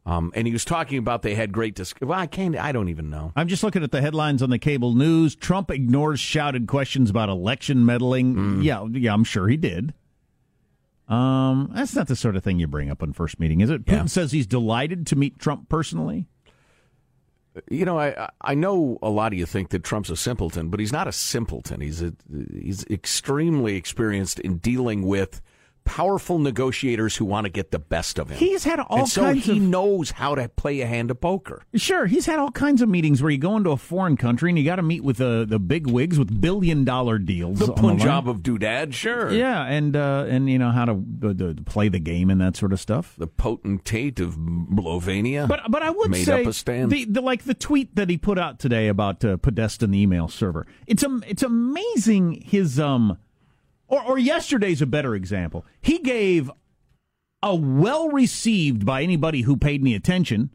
Um, 0.05 0.31
and 0.35 0.47
he 0.47 0.53
was 0.53 0.63
talking 0.63 0.97
about 0.99 1.21
they 1.21 1.35
had 1.35 1.51
great 1.51 1.75
dis- 1.75 1.93
Well, 2.01 2.17
I 2.17 2.27
can't. 2.27 2.55
I 2.55 2.71
don't 2.71 2.87
even 2.87 3.09
know. 3.09 3.33
I'm 3.35 3.49
just 3.49 3.61
looking 3.61 3.83
at 3.83 3.91
the 3.91 3.99
headlines 3.99 4.41
on 4.41 4.49
the 4.49 4.57
cable 4.57 4.93
news. 4.93 5.35
Trump 5.35 5.69
ignores 5.69 6.21
shouted 6.21 6.65
questions 6.65 7.09
about 7.09 7.27
election 7.27 7.85
meddling. 7.85 8.61
Yeah, 8.63 8.85
yeah, 8.89 9.13
I'm 9.13 9.25
sure 9.25 9.49
he 9.49 9.57
did. 9.57 9.93
Um, 11.07 11.71
that's 11.73 11.95
not 11.95 12.07
the 12.07 12.15
sort 12.15 12.35
of 12.35 12.43
thing 12.43 12.59
you 12.59 12.67
bring 12.67 12.89
up 12.91 13.01
on 13.01 13.13
first 13.13 13.39
meeting, 13.39 13.61
is 13.61 13.69
it? 13.69 13.85
Putin 13.85 13.91
Yeah. 13.93 14.05
says 14.05 14.31
he's 14.33 14.47
delighted 14.47 15.07
to 15.07 15.15
meet 15.15 15.39
Trump 15.39 15.69
personally. 15.69 16.25
You 17.71 17.85
know, 17.85 17.97
I 17.99 18.29
I 18.41 18.53
know 18.53 18.99
a 19.01 19.09
lot 19.09 19.33
of 19.33 19.39
you 19.39 19.45
think 19.47 19.69
that 19.69 19.83
Trump's 19.83 20.09
a 20.11 20.15
simpleton, 20.17 20.69
but 20.69 20.79
he's 20.79 20.91
not 20.91 21.07
a 21.07 21.11
simpleton. 21.11 21.81
He's 21.81 22.01
a, 22.03 22.13
he's 22.53 22.85
extremely 22.85 23.75
experienced 23.75 24.39
in 24.41 24.57
dealing 24.57 25.01
with 25.07 25.41
powerful 25.87 26.37
negotiators 26.37 27.15
who 27.15 27.25
want 27.25 27.45
to 27.45 27.49
get 27.49 27.71
the 27.71 27.79
best 27.79 28.19
of 28.19 28.29
him. 28.29 28.37
He's 28.37 28.65
had 28.65 28.79
all 28.79 28.99
and 28.99 29.09
so 29.09 29.21
kinds 29.21 29.45
he 29.45 29.53
of 29.53 29.61
knows 29.61 30.11
how 30.11 30.35
to 30.35 30.49
play 30.49 30.81
a 30.81 30.85
hand 30.85 31.09
of 31.09 31.21
poker. 31.21 31.63
Sure, 31.73 32.05
he's 32.05 32.25
had 32.25 32.39
all 32.39 32.51
kinds 32.51 32.81
of 32.81 32.89
meetings 32.89 33.21
where 33.21 33.31
you 33.31 33.37
go 33.37 33.55
into 33.55 33.71
a 33.71 33.77
foreign 33.77 34.17
country 34.17 34.51
and 34.51 34.59
you 34.59 34.65
got 34.65 34.75
to 34.75 34.83
meet 34.83 35.03
with 35.03 35.17
the 35.17 35.45
the 35.47 35.59
big 35.59 35.87
wigs 35.87 36.19
with 36.19 36.41
billion 36.41 36.83
dollar 36.83 37.17
deals. 37.17 37.59
The. 37.59 37.77
Punjab 37.77 38.27
of 38.27 38.39
Doodad, 38.39 38.93
sure. 38.93 39.31
Yeah, 39.31 39.63
and 39.63 39.95
uh, 39.95 40.25
and 40.27 40.49
you 40.49 40.57
know 40.57 40.71
how 40.71 40.85
to, 40.85 41.03
uh, 41.23 41.33
to 41.33 41.55
play 41.65 41.89
the 41.89 41.99
game 41.99 42.29
and 42.29 42.41
that 42.41 42.55
sort 42.55 42.73
of 42.73 42.79
stuff. 42.79 43.15
The 43.17 43.27
potentate 43.27 44.19
of 44.19 44.35
Slovenia. 44.35 45.47
But 45.47 45.61
but 45.69 45.83
I 45.83 45.89
would 45.89 46.11
made 46.11 46.25
say 46.25 46.41
up 46.41 46.47
a 46.47 46.53
stand. 46.53 46.91
The, 46.91 47.05
the 47.05 47.21
like 47.21 47.43
the 47.43 47.53
tweet 47.53 47.95
that 47.95 48.09
he 48.09 48.17
put 48.17 48.39
out 48.39 48.59
today 48.59 48.87
about 48.87 49.23
uh, 49.23 49.37
Podesta 49.37 49.85
and 49.85 49.93
the 49.93 49.99
email 49.99 50.27
server. 50.27 50.65
It's 50.85 51.03
um 51.03 51.23
it's 51.27 51.43
amazing 51.43 52.41
his 52.45 52.79
um 52.79 53.17
or 53.87 54.01
or 54.03 54.17
yesterday's 54.17 54.81
a 54.81 54.85
better 54.85 55.15
example. 55.15 55.65
He 55.81 55.99
gave 55.99 56.51
a 57.43 57.55
well 57.55 58.09
received 58.09 58.85
by 58.85 59.03
anybody 59.03 59.41
who 59.41 59.57
paid 59.57 59.81
any 59.81 59.95
attention 59.95 60.51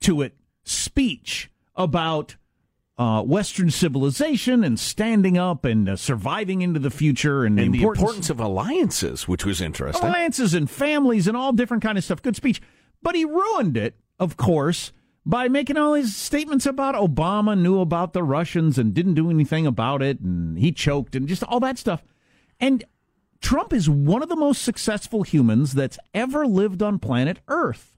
to 0.00 0.22
it 0.22 0.34
speech 0.64 1.50
about 1.74 2.36
uh, 2.98 3.22
Western 3.22 3.70
civilization 3.70 4.64
and 4.64 4.78
standing 4.78 5.38
up 5.38 5.64
and 5.64 5.88
uh, 5.88 5.96
surviving 5.96 6.62
into 6.62 6.80
the 6.80 6.90
future 6.90 7.44
and, 7.44 7.58
and 7.58 7.72
the 7.72 7.78
the 7.78 7.84
importance 7.84 8.28
of 8.28 8.40
alliances, 8.40 9.28
which 9.28 9.44
was 9.44 9.60
interesting. 9.60 10.08
alliances 10.08 10.52
and 10.52 10.68
families 10.68 11.28
and 11.28 11.36
all 11.36 11.52
different 11.52 11.82
kind 11.82 11.96
of 11.96 12.04
stuff. 12.04 12.20
Good 12.22 12.36
speech, 12.36 12.60
but 13.02 13.14
he 13.14 13.24
ruined 13.24 13.76
it, 13.76 13.94
of 14.18 14.36
course, 14.36 14.92
by 15.24 15.46
making 15.48 15.76
all 15.76 15.92
these 15.92 16.16
statements 16.16 16.66
about 16.66 16.96
Obama 16.96 17.56
knew 17.58 17.80
about 17.80 18.14
the 18.14 18.24
Russians 18.24 18.78
and 18.78 18.92
didn't 18.92 19.14
do 19.14 19.30
anything 19.30 19.66
about 19.66 20.02
it, 20.02 20.18
and 20.20 20.58
he 20.58 20.72
choked 20.72 21.14
and 21.14 21.28
just 21.28 21.44
all 21.44 21.60
that 21.60 21.78
stuff. 21.78 22.02
And 22.60 22.84
Trump 23.40 23.72
is 23.72 23.88
one 23.88 24.22
of 24.22 24.28
the 24.28 24.36
most 24.36 24.62
successful 24.62 25.22
humans 25.22 25.72
that's 25.72 25.98
ever 26.12 26.46
lived 26.46 26.82
on 26.82 26.98
planet 26.98 27.38
Earth. 27.48 27.94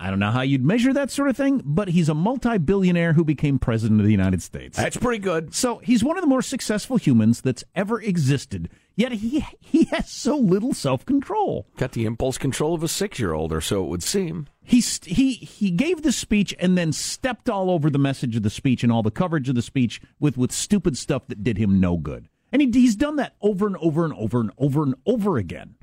I 0.00 0.10
don't 0.10 0.20
know 0.20 0.30
how 0.30 0.42
you'd 0.42 0.64
measure 0.64 0.92
that 0.92 1.10
sort 1.10 1.28
of 1.28 1.36
thing, 1.36 1.60
but 1.64 1.88
he's 1.88 2.08
a 2.08 2.14
multi-billionaire 2.14 3.14
who 3.14 3.24
became 3.24 3.58
president 3.58 3.98
of 3.98 4.06
the 4.06 4.12
United 4.12 4.40
States. 4.42 4.76
That's 4.76 4.96
pretty 4.96 5.18
good. 5.18 5.54
So 5.54 5.78
he's 5.78 6.04
one 6.04 6.16
of 6.16 6.20
the 6.20 6.28
more 6.28 6.42
successful 6.42 6.98
humans 6.98 7.40
that's 7.40 7.64
ever 7.74 8.00
existed. 8.00 8.70
Yet 8.94 9.10
he 9.12 9.44
he 9.60 9.84
has 9.86 10.08
so 10.08 10.36
little 10.36 10.72
self-control. 10.72 11.66
Got 11.76 11.92
the 11.92 12.04
impulse 12.04 12.38
control 12.38 12.74
of 12.74 12.84
a 12.84 12.88
six-year-old, 12.88 13.52
or 13.52 13.60
so 13.60 13.84
it 13.84 13.88
would 13.88 14.04
seem. 14.04 14.46
He 14.62 14.80
st- 14.80 15.16
he 15.16 15.32
he 15.32 15.72
gave 15.72 16.02
the 16.02 16.12
speech 16.12 16.54
and 16.60 16.78
then 16.78 16.92
stepped 16.92 17.48
all 17.48 17.68
over 17.68 17.90
the 17.90 17.98
message 17.98 18.36
of 18.36 18.44
the 18.44 18.50
speech 18.50 18.84
and 18.84 18.92
all 18.92 19.02
the 19.02 19.10
coverage 19.10 19.48
of 19.48 19.56
the 19.56 19.62
speech 19.62 20.00
with 20.20 20.36
with 20.36 20.52
stupid 20.52 20.96
stuff 20.96 21.26
that 21.26 21.42
did 21.42 21.58
him 21.58 21.80
no 21.80 21.96
good. 21.96 22.28
And 22.52 22.62
he, 22.62 22.70
he's 22.72 22.96
done 22.96 23.16
that 23.16 23.34
over 23.40 23.66
and 23.66 23.76
over 23.78 24.04
and 24.04 24.14
over 24.14 24.40
and 24.40 24.50
over 24.58 24.82
and 24.82 24.94
over 25.06 25.36
again. 25.36 25.74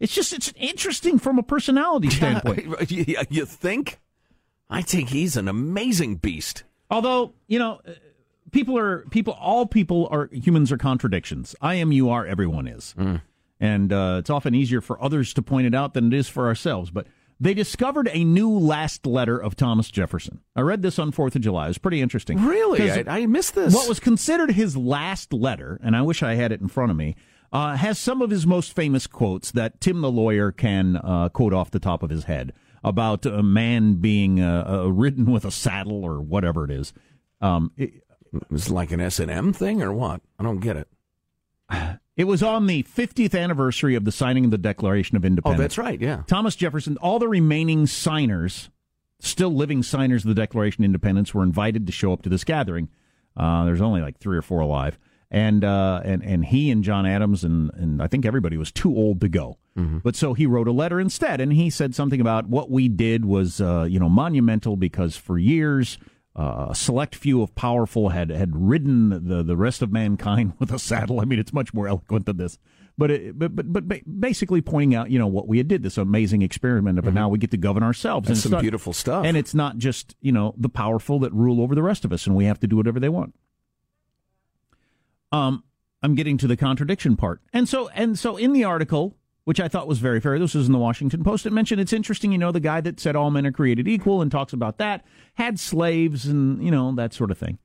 It's 0.00 0.14
just 0.14 0.32
it's 0.32 0.52
interesting 0.56 1.18
from 1.18 1.38
a 1.38 1.42
personality 1.42 2.10
standpoint. 2.10 2.90
you, 2.90 3.16
you 3.28 3.44
think? 3.46 3.98
I 4.70 4.82
think 4.82 5.08
he's 5.10 5.36
an 5.36 5.48
amazing 5.48 6.16
beast. 6.16 6.64
Although 6.90 7.34
you 7.46 7.58
know, 7.58 7.80
uh, 7.86 7.92
people 8.50 8.78
are 8.78 9.04
people. 9.10 9.34
All 9.34 9.66
people 9.66 10.08
are 10.10 10.28
humans 10.32 10.70
are 10.70 10.78
contradictions. 10.78 11.54
I 11.60 11.74
am. 11.74 11.92
You 11.92 12.10
are. 12.10 12.26
Everyone 12.26 12.66
is. 12.66 12.94
And 13.60 13.92
uh, 13.92 14.16
it's 14.20 14.30
often 14.30 14.54
easier 14.54 14.80
for 14.80 15.02
others 15.02 15.34
to 15.34 15.42
point 15.42 15.66
it 15.66 15.74
out 15.74 15.94
than 15.94 16.06
it 16.06 16.16
is 16.16 16.28
for 16.28 16.46
ourselves. 16.46 16.90
But 16.90 17.08
they 17.40 17.54
discovered 17.54 18.08
a 18.12 18.24
new 18.24 18.50
last 18.50 19.06
letter 19.06 19.38
of 19.38 19.56
Thomas 19.56 19.90
Jefferson. 19.90 20.40
I 20.56 20.60
read 20.62 20.82
this 20.82 20.98
on 20.98 21.12
Fourth 21.12 21.36
of 21.36 21.42
July. 21.42 21.66
It 21.66 21.68
was 21.68 21.78
pretty 21.78 22.00
interesting. 22.00 22.44
Really? 22.44 22.90
I, 22.90 23.04
I 23.06 23.26
missed 23.26 23.54
this. 23.54 23.74
What 23.74 23.88
was 23.88 24.00
considered 24.00 24.52
his 24.52 24.76
last 24.76 25.32
letter, 25.32 25.80
and 25.82 25.96
I 25.96 26.02
wish 26.02 26.22
I 26.22 26.34
had 26.34 26.52
it 26.52 26.60
in 26.60 26.68
front 26.68 26.90
of 26.90 26.96
me, 26.96 27.16
uh, 27.52 27.76
has 27.76 27.98
some 27.98 28.20
of 28.22 28.30
his 28.30 28.46
most 28.46 28.74
famous 28.74 29.06
quotes 29.06 29.50
that 29.52 29.80
Tim 29.80 30.00
the 30.00 30.10
lawyer 30.10 30.52
can 30.52 30.96
uh, 30.96 31.28
quote 31.30 31.54
off 31.54 31.70
the 31.70 31.78
top 31.78 32.02
of 32.02 32.10
his 32.10 32.24
head 32.24 32.52
about 32.84 33.24
a 33.26 33.42
man 33.42 33.94
being 33.94 34.40
uh, 34.40 34.64
uh, 34.84 34.88
ridden 34.92 35.26
with 35.30 35.44
a 35.44 35.50
saddle 35.50 36.04
or 36.04 36.20
whatever 36.20 36.64
it 36.64 36.70
is. 36.70 36.92
Um, 37.40 37.72
it, 37.76 38.02
It's 38.50 38.68
like 38.68 38.90
an 38.92 39.00
S 39.00 39.18
and 39.20 39.30
M 39.30 39.52
thing, 39.52 39.80
or 39.82 39.92
what? 39.92 40.20
I 40.38 40.42
don't 40.42 40.60
get 40.60 40.76
it. 40.76 40.88
It 42.16 42.24
was 42.24 42.42
on 42.42 42.66
the 42.66 42.82
50th 42.82 43.38
anniversary 43.38 43.94
of 43.94 44.04
the 44.04 44.12
signing 44.12 44.44
of 44.44 44.50
the 44.50 44.58
Declaration 44.58 45.16
of 45.16 45.24
Independence. 45.24 45.58
Oh, 45.58 45.62
that's 45.62 45.78
right. 45.78 46.00
Yeah. 46.00 46.22
Thomas 46.26 46.56
Jefferson, 46.56 46.96
all 46.98 47.18
the 47.18 47.28
remaining 47.28 47.86
signers, 47.86 48.70
still 49.20 49.54
living 49.54 49.82
signers 49.82 50.24
of 50.24 50.28
the 50.28 50.34
Declaration 50.34 50.82
of 50.82 50.86
Independence, 50.86 51.34
were 51.34 51.42
invited 51.42 51.86
to 51.86 51.92
show 51.92 52.12
up 52.12 52.22
to 52.22 52.28
this 52.28 52.44
gathering. 52.44 52.88
Uh, 53.36 53.64
there's 53.64 53.80
only 53.80 54.00
like 54.00 54.18
three 54.18 54.36
or 54.36 54.42
four 54.42 54.60
alive, 54.60 54.98
and 55.30 55.62
uh, 55.64 56.00
and 56.04 56.24
and 56.24 56.44
he 56.44 56.70
and 56.72 56.82
John 56.82 57.06
Adams 57.06 57.44
and 57.44 57.70
and 57.74 58.02
I 58.02 58.08
think 58.08 58.26
everybody 58.26 58.56
was 58.56 58.72
too 58.72 58.94
old 58.96 59.20
to 59.20 59.28
go. 59.28 59.58
But 60.02 60.16
so 60.16 60.34
he 60.34 60.44
wrote 60.44 60.66
a 60.66 60.72
letter 60.72 60.98
instead, 60.98 61.40
and 61.40 61.52
he 61.52 61.70
said 61.70 61.94
something 61.94 62.20
about 62.20 62.48
what 62.48 62.68
we 62.68 62.88
did 62.88 63.24
was 63.24 63.60
uh, 63.60 63.86
you 63.88 64.00
know 64.00 64.08
monumental 64.08 64.76
because 64.76 65.16
for 65.16 65.38
years. 65.38 65.98
Uh, 66.38 66.66
a 66.70 66.74
select 66.74 67.16
few 67.16 67.42
of 67.42 67.52
powerful 67.56 68.10
had 68.10 68.30
had 68.30 68.54
ridden 68.54 69.08
the 69.26 69.42
the 69.42 69.56
rest 69.56 69.82
of 69.82 69.90
mankind 69.90 70.52
with 70.60 70.70
a 70.72 70.78
saddle. 70.78 71.20
I 71.20 71.24
mean, 71.24 71.40
it's 71.40 71.52
much 71.52 71.74
more 71.74 71.88
eloquent 71.88 72.26
than 72.26 72.36
this, 72.36 72.60
but 72.96 73.10
it, 73.10 73.36
but 73.36 73.56
but 73.56 73.88
but 73.88 74.20
basically 74.20 74.60
pointing 74.62 74.94
out, 74.94 75.10
you 75.10 75.18
know, 75.18 75.26
what 75.26 75.48
we 75.48 75.58
had 75.58 75.66
did 75.66 75.82
this 75.82 75.98
amazing 75.98 76.42
experiment, 76.42 77.02
but 77.02 77.12
now 77.12 77.28
we 77.28 77.38
get 77.38 77.50
to 77.50 77.56
govern 77.56 77.82
ourselves. 77.82 78.28
That's 78.28 78.38
it's 78.38 78.44
some 78.44 78.52
not- 78.52 78.62
beautiful 78.62 78.92
stuff. 78.92 79.24
And 79.24 79.36
it's 79.36 79.52
not 79.52 79.78
just 79.78 80.14
you 80.20 80.30
know 80.30 80.54
the 80.56 80.68
powerful 80.68 81.18
that 81.20 81.32
rule 81.32 81.60
over 81.60 81.74
the 81.74 81.82
rest 81.82 82.04
of 82.04 82.12
us, 82.12 82.24
and 82.24 82.36
we 82.36 82.44
have 82.44 82.60
to 82.60 82.68
do 82.68 82.76
whatever 82.76 83.00
they 83.00 83.08
want. 83.08 83.34
Um, 85.32 85.64
I'm 86.04 86.14
getting 86.14 86.38
to 86.38 86.46
the 86.46 86.56
contradiction 86.56 87.16
part, 87.16 87.40
and 87.52 87.68
so 87.68 87.88
and 87.88 88.16
so 88.16 88.36
in 88.36 88.52
the 88.52 88.62
article, 88.62 89.16
which 89.48 89.60
I 89.60 89.66
thought 89.66 89.88
was 89.88 89.98
very 89.98 90.20
fair. 90.20 90.38
This 90.38 90.54
was 90.54 90.66
in 90.66 90.74
the 90.74 90.78
Washington 90.78 91.24
Post. 91.24 91.46
It 91.46 91.54
mentioned 91.54 91.80
it's 91.80 91.94
interesting, 91.94 92.32
you 92.32 92.36
know, 92.36 92.52
the 92.52 92.60
guy 92.60 92.82
that 92.82 93.00
said 93.00 93.16
all 93.16 93.30
men 93.30 93.46
are 93.46 93.50
created 93.50 93.88
equal 93.88 94.20
and 94.20 94.30
talks 94.30 94.52
about 94.52 94.76
that 94.76 95.06
had 95.36 95.58
slaves 95.58 96.26
and 96.26 96.62
you 96.62 96.70
know 96.70 96.94
that 96.96 97.14
sort 97.14 97.30
of 97.30 97.38
thing. 97.38 97.56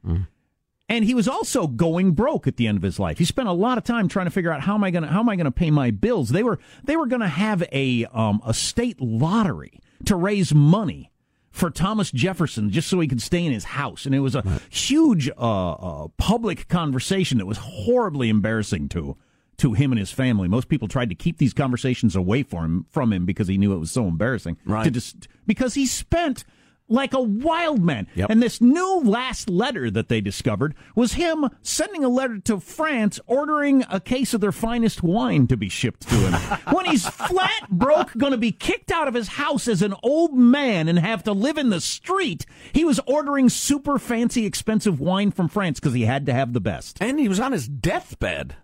And 0.87 1.03
he 1.03 1.13
was 1.13 1.27
also 1.27 1.67
going 1.67 2.11
broke 2.11 2.47
at 2.47 2.55
the 2.55 2.67
end 2.67 2.77
of 2.77 2.83
his 2.83 2.99
life. 2.99 3.17
He 3.17 3.25
spent 3.25 3.49
a 3.49 3.51
lot 3.51 3.77
of 3.77 3.83
time 3.83 4.07
trying 4.07 4.27
to 4.27 4.31
figure 4.31 4.49
out 4.49 4.61
how 4.61 4.75
am 4.75 4.83
I 4.85 4.91
going 4.91 5.03
to 5.03 5.09
how 5.09 5.19
am 5.19 5.27
I 5.27 5.35
going 5.35 5.43
to 5.43 5.51
pay 5.51 5.71
my 5.71 5.91
bills. 5.91 6.29
They 6.29 6.41
were 6.41 6.57
they 6.85 6.95
were 6.95 7.05
going 7.05 7.19
to 7.19 7.27
have 7.27 7.63
a 7.73 8.05
um, 8.13 8.41
a 8.45 8.53
state 8.53 9.01
lottery 9.01 9.81
to 10.05 10.15
raise 10.15 10.53
money 10.53 11.11
for 11.51 11.69
Thomas 11.69 12.11
Jefferson 12.11 12.69
just 12.69 12.87
so 12.87 13.01
he 13.01 13.09
could 13.09 13.21
stay 13.21 13.45
in 13.45 13.51
his 13.51 13.65
house, 13.65 14.05
and 14.05 14.15
it 14.15 14.21
was 14.21 14.35
a 14.35 14.61
huge 14.69 15.29
uh, 15.29 15.71
uh, 15.73 16.07
public 16.17 16.69
conversation 16.69 17.39
that 17.39 17.45
was 17.45 17.57
horribly 17.57 18.29
embarrassing 18.29 18.87
to 18.89 19.17
to 19.57 19.73
him 19.73 19.91
and 19.91 19.99
his 19.99 20.11
family. 20.11 20.47
Most 20.47 20.67
people 20.67 20.87
tried 20.87 21.09
to 21.09 21.15
keep 21.15 21.37
these 21.37 21.53
conversations 21.53 22.15
away 22.15 22.43
from 22.43 22.63
him 22.63 22.85
from 22.89 23.13
him 23.13 23.25
because 23.25 23.47
he 23.47 23.57
knew 23.57 23.73
it 23.73 23.79
was 23.79 23.91
so 23.91 24.07
embarrassing. 24.07 24.57
Right. 24.65 24.85
To 24.85 24.91
just 24.91 25.27
because 25.45 25.73
he 25.73 25.85
spent 25.85 26.43
like 26.89 27.13
a 27.13 27.21
wild 27.21 27.81
man. 27.81 28.07
Yep. 28.15 28.29
And 28.29 28.41
this 28.41 28.61
new 28.61 29.01
last 29.03 29.49
letter 29.49 29.89
that 29.91 30.09
they 30.09 30.21
discovered 30.21 30.75
was 30.95 31.13
him 31.13 31.49
sending 31.61 32.03
a 32.03 32.09
letter 32.09 32.39
to 32.39 32.59
France 32.59 33.19
ordering 33.25 33.83
a 33.89 33.99
case 33.99 34.33
of 34.33 34.41
their 34.41 34.51
finest 34.51 35.01
wine 35.01 35.47
to 35.47 35.57
be 35.57 35.69
shipped 35.69 36.07
to 36.09 36.15
him. 36.15 36.33
when 36.73 36.85
he's 36.85 37.07
flat 37.07 37.69
broke, 37.69 38.15
going 38.17 38.31
to 38.31 38.37
be 38.37 38.51
kicked 38.51 38.91
out 38.91 39.07
of 39.07 39.13
his 39.13 39.29
house 39.29 39.67
as 39.67 39.81
an 39.81 39.95
old 40.03 40.33
man 40.33 40.87
and 40.87 40.99
have 40.99 41.23
to 41.23 41.33
live 41.33 41.57
in 41.57 41.69
the 41.69 41.81
street, 41.81 42.45
he 42.73 42.85
was 42.85 42.99
ordering 43.07 43.49
super 43.49 43.97
fancy, 43.97 44.45
expensive 44.45 44.99
wine 44.99 45.31
from 45.31 45.47
France 45.47 45.79
because 45.79 45.93
he 45.93 46.05
had 46.05 46.25
to 46.25 46.33
have 46.33 46.53
the 46.53 46.61
best. 46.61 46.97
And 47.01 47.19
he 47.19 47.29
was 47.29 47.39
on 47.39 47.53
his 47.53 47.67
deathbed. 47.67 48.55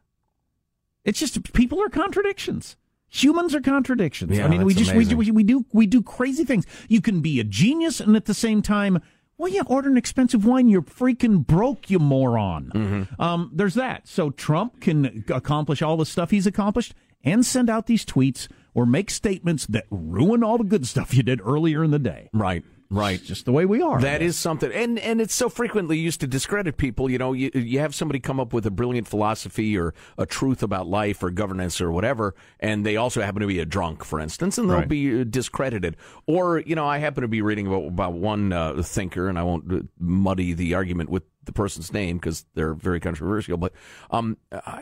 It's 1.03 1.19
just 1.19 1.53
people 1.53 1.81
are 1.81 1.89
contradictions. 1.89 2.75
Humans 3.11 3.55
are 3.55 3.61
contradictions. 3.61 4.37
Yeah, 4.37 4.45
I 4.45 4.49
mean, 4.49 4.63
we 4.63 4.73
just 4.73 4.93
we 4.93 5.05
do, 5.05 5.17
we 5.17 5.43
do 5.43 5.65
we 5.73 5.87
do 5.87 6.03
crazy 6.03 6.43
things. 6.43 6.65
You 6.87 7.01
can 7.01 7.21
be 7.21 7.39
a 7.39 7.43
genius 7.43 7.99
and 7.99 8.15
at 8.15 8.25
the 8.25 8.35
same 8.35 8.61
time, 8.61 9.01
well, 9.37 9.51
yeah, 9.51 9.63
order 9.65 9.89
an 9.89 9.97
expensive 9.97 10.45
wine. 10.45 10.69
You're 10.69 10.83
freaking 10.83 11.47
broke, 11.47 11.89
you 11.89 11.97
moron. 11.97 12.71
Mm-hmm. 12.75 13.21
Um, 13.21 13.51
there's 13.53 13.73
that. 13.75 14.07
So 14.07 14.29
Trump 14.29 14.81
can 14.81 15.23
accomplish 15.29 15.81
all 15.81 15.97
the 15.97 16.05
stuff 16.05 16.29
he's 16.29 16.45
accomplished 16.45 16.93
and 17.23 17.45
send 17.45 17.69
out 17.69 17.87
these 17.87 18.05
tweets 18.05 18.47
or 18.73 18.85
make 18.85 19.09
statements 19.09 19.65
that 19.67 19.85
ruin 19.89 20.43
all 20.43 20.57
the 20.57 20.63
good 20.63 20.85
stuff 20.87 21.13
you 21.13 21.23
did 21.23 21.41
earlier 21.41 21.83
in 21.83 21.91
the 21.91 21.99
day. 21.99 22.29
Right. 22.33 22.63
Right. 22.91 23.19
It's 23.19 23.27
just 23.27 23.45
the 23.45 23.51
way 23.51 23.65
we 23.65 23.83
are. 23.83 24.01
That 24.01 24.23
is 24.23 24.35
something, 24.35 24.71
and 24.71 24.97
and 24.97 25.21
it's 25.21 25.35
so 25.35 25.47
frequently 25.47 25.99
used 25.99 26.21
to 26.21 26.27
discredit 26.27 26.77
people. 26.77 27.07
You 27.07 27.19
know, 27.19 27.33
you 27.33 27.51
you 27.53 27.77
have 27.79 27.93
somebody 27.93 28.19
come 28.19 28.39
up 28.39 28.51
with 28.51 28.65
a 28.65 28.71
brilliant 28.71 29.07
philosophy 29.07 29.77
or 29.77 29.93
a 30.17 30.25
truth 30.25 30.63
about 30.63 30.87
life 30.87 31.21
or 31.21 31.29
governance 31.29 31.79
or 31.81 31.91
whatever, 31.91 32.33
and 32.59 32.83
they 32.83 32.95
also 32.97 33.21
happen 33.21 33.41
to 33.41 33.47
be 33.47 33.59
a 33.59 33.65
drunk, 33.65 34.03
for 34.03 34.19
instance, 34.19 34.57
and 34.57 34.67
they'll 34.69 34.79
Right. 34.79 34.87
be 34.89 35.21
uh, 35.21 35.23
discredited. 35.23 35.97
Or 36.25 36.59
you 36.59 36.73
know, 36.73 36.87
I 36.87 36.97
happen 36.97 37.21
to 37.21 37.27
be 37.27 37.43
reading 37.43 37.67
about 37.67 37.85
about 37.85 38.13
one 38.13 38.51
uh, 38.53 38.81
thinker, 38.81 39.29
and 39.29 39.37
I 39.37 39.43
won't 39.43 39.71
uh, 39.71 39.81
muddy 39.99 40.53
the 40.53 40.73
argument 40.73 41.11
with 41.11 41.23
the 41.45 41.51
person's 41.53 41.93
name 41.93 42.17
because 42.17 42.47
they're 42.55 42.73
very 42.73 42.99
controversial. 42.99 43.57
But 43.57 43.73
um, 44.09 44.37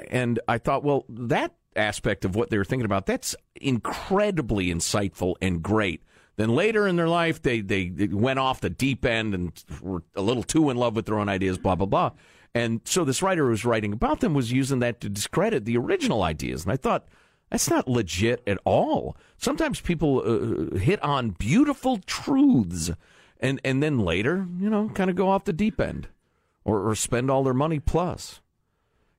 and 0.10 0.40
I 0.48 0.60
thought, 0.60 0.82
well, 0.86 1.04
that 1.10 1.56
aspect 1.76 2.24
of 2.24 2.36
what 2.38 2.52
they 2.52 2.58
were 2.58 2.64
thinking 2.66 2.86
about 2.86 3.06
that's 3.06 3.36
incredibly 3.60 4.68
insightful 4.74 5.36
and 5.42 5.62
great. 5.62 6.02
Then 6.38 6.50
later 6.50 6.88
in 6.88 6.96
their 6.96 7.08
life, 7.10 7.42
they, 7.42 7.62
they 7.62 7.90
they 7.90 8.08
went 8.08 8.38
off 8.40 8.62
the 8.62 8.70
deep 8.70 9.04
end 9.06 9.34
and 9.34 9.52
were 9.82 10.04
a 10.16 10.22
little 10.22 10.44
too 10.44 10.70
in 10.70 10.78
love 10.78 10.96
with 10.96 11.08
their 11.08 11.20
own 11.20 11.30
ideas, 11.30 11.58
blah 11.58 11.76
blah 11.76 11.88
blah. 11.88 12.12
And 12.54 12.82
so 12.86 13.04
this 13.04 13.22
writer 13.22 13.46
who 13.46 13.50
was 13.50 13.66
writing 13.66 13.92
about 13.92 14.20
them 14.20 14.34
was 14.34 14.52
using 14.52 14.80
that 14.80 15.02
to 15.02 15.10
discredit 15.10 15.66
the 15.66 15.78
original 15.78 16.24
ideas. 16.24 16.64
And 16.64 16.72
I 16.72 16.78
thought 16.78 17.08
that's 17.50 17.70
not 17.70 17.88
legit 17.88 18.44
at 18.48 18.60
all. 18.66 19.18
Sometimes 19.38 19.82
people 19.82 20.22
uh, 20.74 20.78
hit 20.78 21.02
on 21.04 21.32
beautiful 21.32 21.98
truths, 22.06 22.92
and 23.40 23.60
and 23.64 23.82
then 23.82 24.00
later, 24.00 24.48
you 24.60 24.70
know, 24.70 24.90
kind 24.90 25.10
of 25.10 25.16
go 25.16 25.30
off 25.30 25.46
the 25.46 25.54
deep 25.54 25.80
end, 25.82 26.08
or 26.64 26.88
or 26.88 26.94
spend 26.94 27.32
all 27.32 27.44
their 27.44 27.54
money 27.54 27.80
plus. 27.80 28.42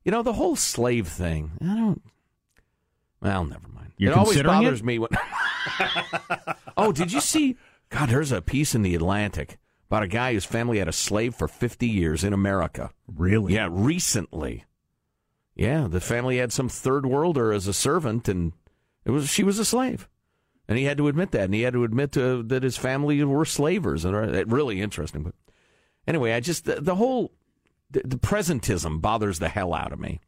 You 0.05 0.13
know, 0.13 0.23
the 0.23 0.35
whole 0.35 0.57
slave 0.57 1.09
thing. 1.09 1.53
I 1.61 1.75
don't. 1.75 2.03
Well, 3.21 3.45
never 3.45 3.67
mind. 3.69 3.93
You're 3.97 4.13
it 4.13 4.19
always 4.19 4.41
bothers 4.43 4.81
it? 4.81 4.85
me 4.85 4.99
when. 5.01 5.11
oh, 6.77 6.93
did 6.93 7.13
you 7.13 7.21
see? 7.21 7.57
God, 7.91 8.09
there's 8.09 8.33
a 8.33 8.43
piece 8.43 8.75
in 8.75 8.83
the 8.83 8.95
Atlantic 8.95 9.59
about 9.89 10.03
a 10.03 10.09
guy 10.09 10.33
whose 10.35 10.45
family 10.45 10.79
had 10.79 10.89
a 10.89 10.93
slave 10.93 11.35
for 11.35 11.49
50 11.49 11.87
years 11.87 12.23
in 12.23 12.33
America. 12.33 12.91
Really? 13.07 13.55
Yeah, 13.55 13.69
recently. 13.71 14.65
Yeah, 15.55 15.89
the 15.89 16.01
family 16.01 16.37
had 16.39 16.53
some 16.53 16.69
third 16.69 17.07
worlder 17.07 17.53
as 17.53 17.67
a 17.67 17.73
servant, 17.73 18.29
and 18.29 18.53
it 19.05 19.11
was 19.11 19.29
she 19.29 19.43
was 19.43 19.59
a 19.59 19.65
slave, 19.65 20.09
and 20.69 20.79
he 20.79 20.85
had 20.85 20.99
to 20.99 21.09
admit 21.09 21.33
that, 21.33 21.47
and 21.47 21.55
he 21.55 21.63
had 21.63 21.73
to 21.73 21.83
admit 21.83 22.13
to, 22.13 22.45
that 22.45 22.63
his 22.63 22.77
family 22.77 23.25
were 23.25 23.45
slavers, 23.45 24.05
and 24.05 24.15
uh, 24.15 24.45
really 24.47 24.81
interesting. 24.81 25.25
But 25.25 25.35
anyway, 26.07 26.33
I 26.33 26.41
just 26.41 26.65
the, 26.65 26.81
the 26.81 26.95
whole 26.95 27.33
the, 27.91 28.03
the 28.05 28.19
presentism 28.19 29.01
bothers 29.01 29.41
the 29.41 29.49
hell 29.49 29.75
out 29.75 29.93
of 29.93 29.99
me 29.99 30.21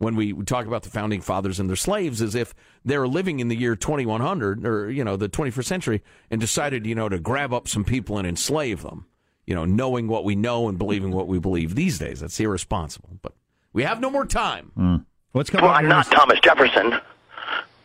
when 0.00 0.16
we, 0.16 0.32
we 0.32 0.44
talk 0.44 0.66
about 0.66 0.82
the 0.82 0.88
founding 0.90 1.20
fathers 1.20 1.60
and 1.60 1.68
their 1.68 1.76
slaves 1.76 2.20
as 2.20 2.34
if 2.34 2.54
they're 2.84 3.06
living 3.06 3.38
in 3.38 3.48
the 3.48 3.54
year 3.56 3.76
2100 3.76 4.66
or 4.66 4.90
you 4.90 5.04
know 5.04 5.16
the 5.16 5.28
21st 5.28 5.64
century 5.64 6.02
and 6.30 6.40
decided 6.40 6.86
you 6.86 6.94
know 6.94 7.08
to 7.08 7.18
grab 7.20 7.52
up 7.54 7.68
some 7.68 7.84
people 7.84 8.16
and 8.18 8.26
enslave 8.26 8.82
them 8.82 9.06
you 9.46 9.54
know 9.54 9.64
knowing 9.64 10.08
what 10.08 10.24
we 10.24 10.34
know 10.34 10.68
and 10.68 10.78
believing 10.78 11.10
what 11.12 11.28
we 11.28 11.38
believe 11.38 11.74
these 11.74 11.98
days 11.98 12.20
that's 12.20 12.40
irresponsible 12.40 13.10
but 13.22 13.32
we 13.72 13.82
have 13.84 14.00
no 14.00 14.10
more 14.10 14.26
time 14.26 15.06
What's 15.32 15.48
coming 15.48 15.64
Well, 15.66 15.74
up? 15.74 15.80
I'm 15.80 15.88
not? 15.88 16.06
Thomas 16.10 16.40
Jefferson. 16.40 16.94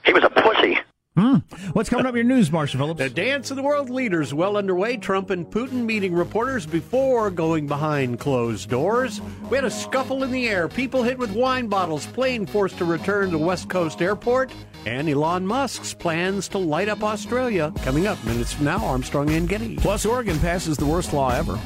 He 0.03 0.13
was 0.13 0.23
a 0.23 0.29
pussy. 0.31 0.79
Hmm. 1.15 1.37
What's 1.71 1.89
coming 1.89 2.05
up 2.05 2.13
in 2.13 2.27
your 2.27 2.35
news, 2.35 2.51
Marshall 2.51 2.77
Phillips? 2.79 2.97
The 2.97 3.09
dance 3.09 3.49
of 3.49 3.55
the 3.55 3.63
world 3.63 3.89
leaders 3.89 4.33
well 4.33 4.57
underway. 4.57 4.97
Trump 4.97 5.29
and 5.29 5.45
Putin 5.45 5.85
meeting 5.85 6.13
reporters 6.13 6.65
before 6.65 7.31
going 7.31 7.67
behind 7.67 8.19
closed 8.19 8.69
doors. 8.69 9.21
We 9.49 9.55
had 9.55 9.63
a 9.63 9.71
scuffle 9.71 10.23
in 10.23 10.31
the 10.31 10.49
air, 10.49 10.67
people 10.67 11.03
hit 11.03 11.17
with 11.17 11.31
wine 11.31 11.67
bottles, 11.67 12.05
plane 12.07 12.45
forced 12.45 12.77
to 12.79 12.85
return 12.85 13.31
to 13.31 13.37
West 13.37 13.69
Coast 13.69 14.01
Airport, 14.01 14.51
and 14.85 15.07
Elon 15.07 15.47
Musk's 15.47 15.93
plans 15.93 16.49
to 16.49 16.57
light 16.57 16.89
up 16.89 17.01
Australia. 17.01 17.71
Coming 17.83 18.07
up 18.07 18.21
minutes 18.25 18.51
from 18.51 18.65
now, 18.65 18.85
Armstrong 18.85 19.29
and 19.29 19.47
Getty. 19.47 19.77
plus 19.77 20.05
oregon 20.05 20.37
passes 20.39 20.75
the 20.75 20.85
worst 20.85 21.13
law 21.13 21.29
ever 21.29 21.57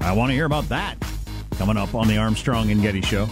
I 0.00 0.12
want 0.12 0.30
to 0.30 0.34
hear 0.34 0.44
about 0.44 0.68
that. 0.68 0.96
Coming 1.58 1.76
up 1.76 1.92
on 1.96 2.06
the 2.06 2.18
Armstrong 2.18 2.70
and 2.70 2.80
Getty 2.80 3.00
Show. 3.02 3.28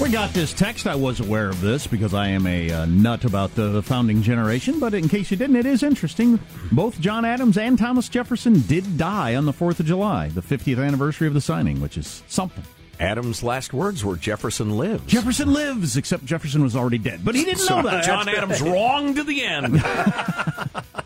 We 0.00 0.10
got 0.10 0.30
this 0.34 0.52
text. 0.52 0.86
I 0.88 0.96
was 0.96 1.20
aware 1.20 1.48
of 1.48 1.60
this 1.60 1.86
because 1.86 2.14
I 2.14 2.26
am 2.28 2.46
a 2.48 2.70
uh, 2.70 2.84
nut 2.86 3.24
about 3.24 3.54
the, 3.54 3.80
founding 3.82 4.22
generation, 4.22 4.80
but 4.80 4.92
in 4.92 5.08
case 5.08 5.30
you 5.30 5.36
didn't, 5.36 5.56
it 5.56 5.66
is 5.66 5.82
interesting. 5.84 6.38
Both 6.72 7.00
John 7.00 7.24
Adams 7.24 7.56
and 7.56 7.78
Thomas 7.78 8.08
Jefferson 8.08 8.60
did 8.62 8.98
die 8.98 9.36
on 9.36 9.44
the 9.46 9.52
4th 9.52 9.78
of 9.80 9.86
July, 9.86 10.28
the 10.28 10.42
50th 10.42 10.84
anniversary 10.84 11.28
of 11.28 11.34
the 11.34 11.40
signing, 11.40 11.80
which 11.80 11.96
is 11.96 12.22
something. 12.26 12.64
adam's 12.98 13.42
last 13.42 13.72
words 13.72 14.04
were 14.04 14.14
jefferson 14.16 14.70
lives 14.76 15.04
Jefferson 15.06 15.52
lives, 15.52 15.96
except 15.96 16.24
Jefferson 16.24 16.62
was 16.62 16.74
already 16.76 16.98
dead. 16.98 17.24
But 17.24 17.34
he 17.34 17.44
didn't 17.48 17.68
know 17.70 17.82
that. 17.82 18.04
john 18.04 18.28
adams 18.28 18.60
wrong 18.72 19.14
to 19.14 19.22
the 19.24 19.42
end 19.44 19.74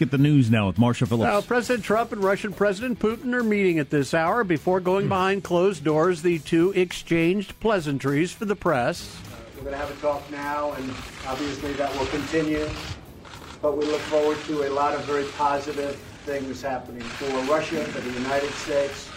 get 0.00 0.10
the 0.10 0.18
news 0.18 0.50
now 0.50 0.66
with 0.66 0.78
Marshall 0.78 1.06
Phillips. 1.06 1.30
Now, 1.30 1.40
President 1.42 1.84
Trump 1.84 2.10
and 2.10 2.24
Russian 2.24 2.52
President 2.52 2.98
Putin 2.98 3.34
are 3.34 3.44
meeting 3.44 3.78
at 3.78 3.90
this 3.90 4.14
hour. 4.14 4.42
Before 4.42 4.80
going 4.80 5.04
hmm. 5.04 5.10
behind 5.10 5.44
closed 5.44 5.84
doors, 5.84 6.22
the 6.22 6.40
two 6.40 6.72
exchanged 6.72 7.58
pleasantries 7.60 8.32
for 8.32 8.46
the 8.46 8.56
press. 8.56 9.14
Uh, 9.14 9.36
we're 9.56 9.64
going 9.64 9.72
to 9.72 9.78
have 9.78 9.90
a 9.96 10.00
talk 10.00 10.28
now, 10.30 10.72
and 10.72 10.90
obviously 11.28 11.74
that 11.74 11.94
will 11.96 12.06
continue. 12.06 12.68
But 13.60 13.76
we 13.76 13.84
look 13.84 14.00
forward 14.00 14.38
to 14.46 14.66
a 14.66 14.70
lot 14.70 14.94
of 14.94 15.04
very 15.04 15.26
positive 15.36 15.94
things 16.24 16.62
happening 16.62 17.02
for 17.02 17.52
Russia, 17.52 17.84
for 17.84 18.00
the 18.00 18.18
United 18.18 18.50
States, 18.52 19.10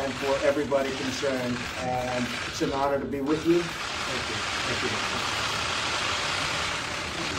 and 0.00 0.12
for 0.12 0.46
everybody 0.46 0.90
concerned. 0.90 1.56
And 1.80 2.26
it's 2.48 2.60
an 2.60 2.72
honor 2.72 3.00
to 3.00 3.06
be 3.06 3.22
with 3.22 3.46
you. 3.46 3.60
Thank 3.62 4.28
you. 4.28 4.36
Thank 4.36 5.46
you. 5.46 5.51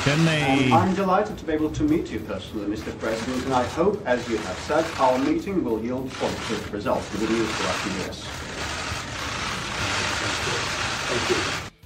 Can 0.03 0.25
they? 0.25 0.69
Um, 0.69 0.73
I'm 0.73 0.95
delighted 0.95 1.37
to 1.37 1.45
be 1.45 1.53
able 1.53 1.69
to 1.71 1.83
meet 1.83 2.11
you 2.11 2.19
personally, 2.19 2.75
Mr. 2.75 2.97
President, 2.99 3.45
and 3.45 3.53
I 3.53 3.63
hope, 3.63 4.05
as 4.05 4.27
you 4.27 4.35
have 4.35 4.59
said, 4.59 4.85
our 4.99 5.17
meeting 5.17 5.63
will 5.63 5.81
yield 5.81 6.11
positive 6.11 6.73
results. 6.73 7.09
Good 7.17 7.29
news 7.29 7.49
for 7.51 7.67
us 7.67 7.85
in 7.87 7.93
US. 8.09 8.27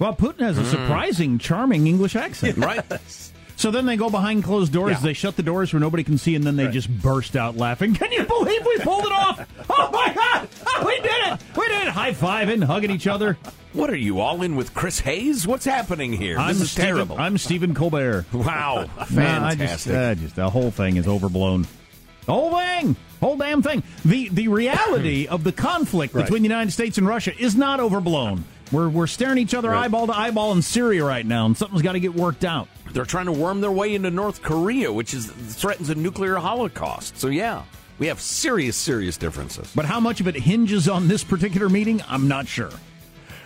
Well, 0.00 0.16
Putin 0.16 0.40
has 0.40 0.58
a 0.58 0.64
surprising, 0.64 1.38
charming 1.38 1.86
English 1.86 2.16
accent. 2.16 2.56
right 2.56 2.84
So 3.58 3.70
then 3.72 3.86
they 3.86 3.96
go 3.96 4.08
behind 4.08 4.44
closed 4.44 4.72
doors, 4.72 4.92
Yeah. 4.92 4.98
they 5.00 5.12
shut 5.14 5.34
the 5.36 5.42
doors 5.42 5.72
where 5.72 5.80
nobody 5.80 6.04
can 6.04 6.16
see, 6.16 6.36
and 6.36 6.44
then 6.44 6.54
they 6.54 6.68
just 6.68 6.88
burst 6.88 7.34
out 7.36 7.56
laughing. 7.56 7.92
Can 7.92 8.12
you 8.12 8.22
believe 8.22 8.64
we 8.64 8.78
pulled 8.78 9.04
it 9.04 9.12
off? 9.12 9.46
Oh 9.70 9.90
my 9.92 10.12
God! 10.14 10.48
We 10.86 10.94
did 11.00 11.10
it! 11.32 11.40
We 11.56 11.66
did 11.68 11.82
it! 11.82 11.88
High 11.88 12.12
fiving, 12.12 12.62
hugging 12.64 12.90
each 12.90 13.06
other. 13.06 13.36
what 13.74 13.90
are 13.90 13.96
you 13.96 14.20
all 14.20 14.42
in 14.42 14.56
with 14.56 14.72
chris 14.74 15.00
hayes 15.00 15.46
what's 15.46 15.64
happening 15.66 16.12
here 16.12 16.38
I'm 16.38 16.54
this 16.54 16.62
is 16.62 16.70
Stephen, 16.70 16.86
terrible 16.94 17.18
I'm 17.18 17.36
Stephen 17.36 17.74
Colbert. 17.74 18.24
wow 18.32 18.88
Nah, 19.10 19.46
I 19.48 19.54
just, 19.54 19.88
uh, 19.88 20.14
just 20.14 20.36
the 20.36 20.48
whole 20.48 20.70
thing 20.70 20.96
is 20.96 21.06
overblown. 21.06 21.66
The 22.26 22.32
whole 22.32 22.56
thing, 22.56 22.96
whole 23.20 23.36
damn 23.36 23.60
thing. 23.62 23.82
The 24.04 24.28
the 24.30 24.48
reality 24.48 25.26
of 25.30 25.42
the 25.44 25.52
conflict 25.52 26.14
Right. 26.14 26.22
between 26.24 26.42
the 26.42 26.48
United 26.48 26.70
States 26.72 26.96
and 26.98 27.06
Russia 27.06 27.32
is 27.38 27.56
not 27.56 27.80
overblown. 27.80 28.44
We're 28.72 28.88
we're 28.88 29.06
staring 29.06 29.38
each 29.38 29.54
other 29.54 29.70
Right. 29.70 29.84
eyeball 29.84 30.06
to 30.06 30.16
eyeball 30.16 30.52
in 30.52 30.62
Syria 30.62 31.04
right 31.04 31.24
now, 31.26 31.44
and 31.46 31.56
something's 31.56 31.82
got 31.82 31.92
to 31.92 32.00
get 32.00 32.14
worked 32.14 32.44
out. 32.44 32.68
They're 32.92 33.04
trying 33.04 33.26
to 33.26 33.32
worm 33.32 33.60
their 33.60 33.72
way 33.72 33.94
into 33.94 34.10
North 34.10 34.42
Korea, 34.42 34.92
which 34.92 35.14
is 35.14 35.26
threatens 35.26 35.90
a 35.90 35.94
nuclear 35.94 36.36
holocaust. 36.36 37.18
So 37.18 37.28
yeah, 37.28 37.64
we 37.98 38.06
have 38.06 38.20
serious, 38.20 38.76
serious 38.76 39.16
differences. 39.16 39.72
But 39.74 39.84
how 39.84 40.00
much 40.00 40.20
of 40.20 40.28
it 40.28 40.36
hinges 40.36 40.88
on 40.88 41.08
this 41.08 41.24
particular 41.24 41.68
meeting, 41.68 42.02
I'm 42.08 42.28
not 42.28 42.46
sure. 42.46 42.70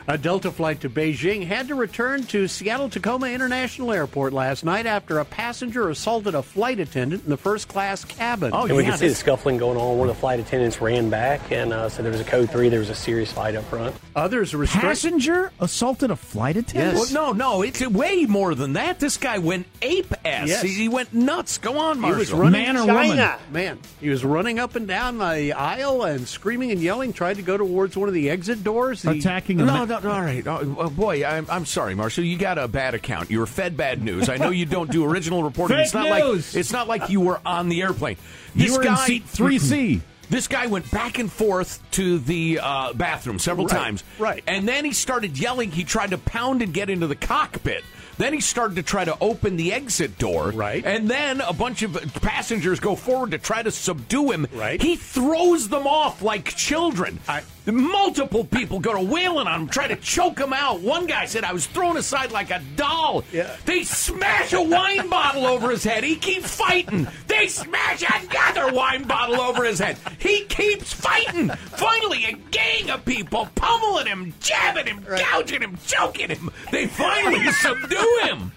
A 0.08 0.18
Delta 0.18 0.50
flight 0.50 0.80
to 0.80 0.90
Beijing 0.90 1.46
had 1.46 1.68
to 1.68 1.74
return 1.76 2.24
to 2.24 2.48
Seattle 2.48 2.88
Tacoma 2.88 3.28
International 3.28 3.92
Airport 3.92 4.32
last 4.32 4.64
night 4.64 4.84
after 4.84 5.20
a 5.20 5.24
passenger 5.24 5.88
assaulted 5.90 6.34
a 6.34 6.42
flight 6.42 6.80
attendant 6.80 7.22
in 7.22 7.30
the 7.30 7.36
first 7.36 7.68
class 7.68 8.04
cabin. 8.04 8.50
Oh, 8.52 8.64
and 8.66 8.76
we 8.76 8.82
can 8.82 8.98
see 8.98 9.08
the 9.08 9.14
scuffling 9.14 9.58
going 9.58 9.76
on. 9.78 9.98
One 9.98 10.08
of 10.08 10.16
the 10.16 10.20
flight 10.20 10.40
attendants 10.40 10.80
ran 10.80 11.08
back, 11.08 11.52
and 11.52 11.72
uh, 11.72 11.88
so 11.88 12.02
there 12.02 12.10
was 12.10 12.20
a 12.20 12.24
code 12.24 12.50
three. 12.50 12.68
There 12.68 12.80
was 12.80 12.90
a 12.90 12.94
serious 12.96 13.30
fight 13.32 13.54
up 13.54 13.62
front. 13.64 13.94
Others 14.16 14.54
were 14.54 14.66
Passenger 14.66 15.52
assaulted 15.60 16.10
a 16.10 16.16
flight 16.16 16.56
attendant? 16.56 16.94
Well, 16.96 17.12
no, 17.12 17.32
no, 17.32 17.62
it's 17.62 17.80
way 17.86 18.26
more 18.26 18.54
than 18.56 18.72
that. 18.72 18.98
This 18.98 19.16
guy 19.16 19.38
went 19.38 19.66
ape 19.82 20.12
ass. 20.24 20.48
Yes. 20.48 20.62
He, 20.62 20.68
he 20.74 20.88
went 20.88 21.12
nuts. 21.14 21.58
Go 21.58 21.78
on, 21.78 21.96
He 21.96 22.00
Marshall. 22.02 22.18
was 22.18 22.32
running 22.32 22.52
Man 22.62 22.76
or 22.76 22.86
China. 22.86 22.98
woman? 23.08 23.38
Man, 23.52 23.78
he 24.00 24.08
was 24.10 24.24
running 24.24 24.58
up 24.58 24.74
and 24.74 24.88
down 24.88 25.18
the 25.18 25.52
aisle 25.52 26.02
and 26.02 26.26
screaming 26.26 26.72
and 26.72 26.80
yelling. 26.80 27.12
Tried 27.12 27.36
to 27.36 27.42
go 27.42 27.56
towards 27.56 27.96
one 27.96 28.08
of 28.08 28.14
the 28.14 28.28
exit 28.30 28.64
doors. 28.64 29.02
He- 29.02 29.18
Attacking 29.20 29.60
a 29.60 29.64
No, 29.64 29.86
ma- 29.92 30.00
no, 30.00 30.08
no, 30.08 30.14
all 30.14 30.20
right. 30.22 30.46
Oh, 30.46 30.90
boy, 30.90 31.24
I'm, 31.24 31.46
I'm 31.50 31.66
sorry, 31.66 31.94
Marshall. 31.94 32.24
You 32.24 32.36
got 32.38 32.58
a 32.58 32.68
bad 32.68 32.94
account. 32.94 33.30
You 33.30 33.38
were 33.40 33.46
fed 33.46 33.76
bad 33.76 34.02
news. 34.02 34.28
I 34.28 34.36
know 34.36 34.50
you 34.50 34.66
don't 34.66 34.90
do 34.90 35.04
original 35.04 35.42
reporting. 35.44 35.76
Fake 35.76 35.84
it's 35.86 35.94
not 35.94 36.04
news. 36.08 36.54
like 36.54 36.60
it's 36.60 36.72
not 36.72 36.88
like 36.88 37.10
you 37.10 37.20
were 37.20 37.40
on 37.46 37.68
the 37.68 37.82
airplane. 37.82 38.16
You 38.54 38.66
This 38.68 38.76
were 38.76 38.82
in 38.82 38.88
guy, 38.88 39.06
seat 39.06 39.26
3C. 39.26 40.00
This 40.30 40.48
guy 40.48 40.66
went 40.66 40.90
back 40.90 41.18
and 41.18 41.30
forth 41.30 41.82
to 41.92 42.18
the 42.18 42.58
uh, 42.62 42.92
bathroom 42.94 43.38
several 43.38 43.66
Right, 43.66 43.76
times. 43.76 44.04
right. 44.18 44.42
And 44.46 44.66
then 44.66 44.84
he 44.86 44.92
started 44.92 45.38
yelling. 45.38 45.70
He 45.70 45.84
tried 45.84 46.10
to 46.10 46.18
pound 46.18 46.62
and 46.62 46.72
get 46.72 46.88
into 46.88 47.06
the 47.06 47.16
cockpit. 47.16 47.84
Then 48.18 48.32
he 48.32 48.40
started 48.40 48.76
to 48.76 48.82
try 48.82 49.04
to 49.04 49.16
open 49.20 49.56
the 49.56 49.72
exit 49.74 50.16
door. 50.18 50.50
Right. 50.50 50.84
And 50.86 51.08
then 51.10 51.40
a 51.42 51.52
bunch 51.52 51.82
of 51.82 51.92
passengers 52.22 52.78
go 52.80 52.94
forward 52.94 53.32
to 53.32 53.38
try 53.38 53.62
to 53.62 53.70
subdue 53.70 54.30
him. 54.30 54.46
Right. 54.52 54.80
He 54.80 54.96
throws 54.96 55.68
them 55.68 55.86
off 55.86 56.22
like 56.22 56.54
children. 56.54 57.18
I- 57.28 57.42
Multiple 57.66 58.44
people 58.44 58.80
go 58.80 58.92
to 58.94 59.00
wailing 59.00 59.46
on 59.46 59.62
him, 59.62 59.68
try 59.68 59.86
to 59.86 59.96
choke 59.96 60.38
him 60.38 60.52
out. 60.52 60.80
One 60.80 61.06
guy 61.06 61.26
said, 61.26 61.44
I 61.44 61.52
was 61.52 61.66
thrown 61.66 61.96
aside 61.96 62.32
like 62.32 62.50
a 62.50 62.60
doll. 62.76 63.24
Yeah. 63.32 63.54
They 63.64 63.84
smash 63.84 64.52
a 64.52 64.60
wine 64.62 65.08
bottle 65.08 65.46
over 65.46 65.70
his 65.70 65.84
head. 65.84 66.02
He 66.02 66.16
keeps 66.16 66.54
fighting. 66.56 67.06
They 67.28 67.46
smash 67.46 68.02
another 68.02 68.72
wine 68.74 69.04
bottle 69.04 69.40
over 69.40 69.64
his 69.64 69.78
head. 69.78 69.96
He 70.18 70.44
keeps 70.44 70.92
fighting. 70.92 71.50
Finally, 71.50 72.24
a 72.24 72.32
gang 72.50 72.90
of 72.90 73.04
people 73.04 73.48
pummeling 73.54 74.06
him, 74.06 74.34
jabbing 74.40 74.86
him, 74.86 75.04
gouging 75.04 75.62
him, 75.62 75.78
choking 75.86 76.30
him. 76.30 76.50
They 76.72 76.86
finally 76.88 77.50
subdue 77.52 78.20
him. 78.24 78.52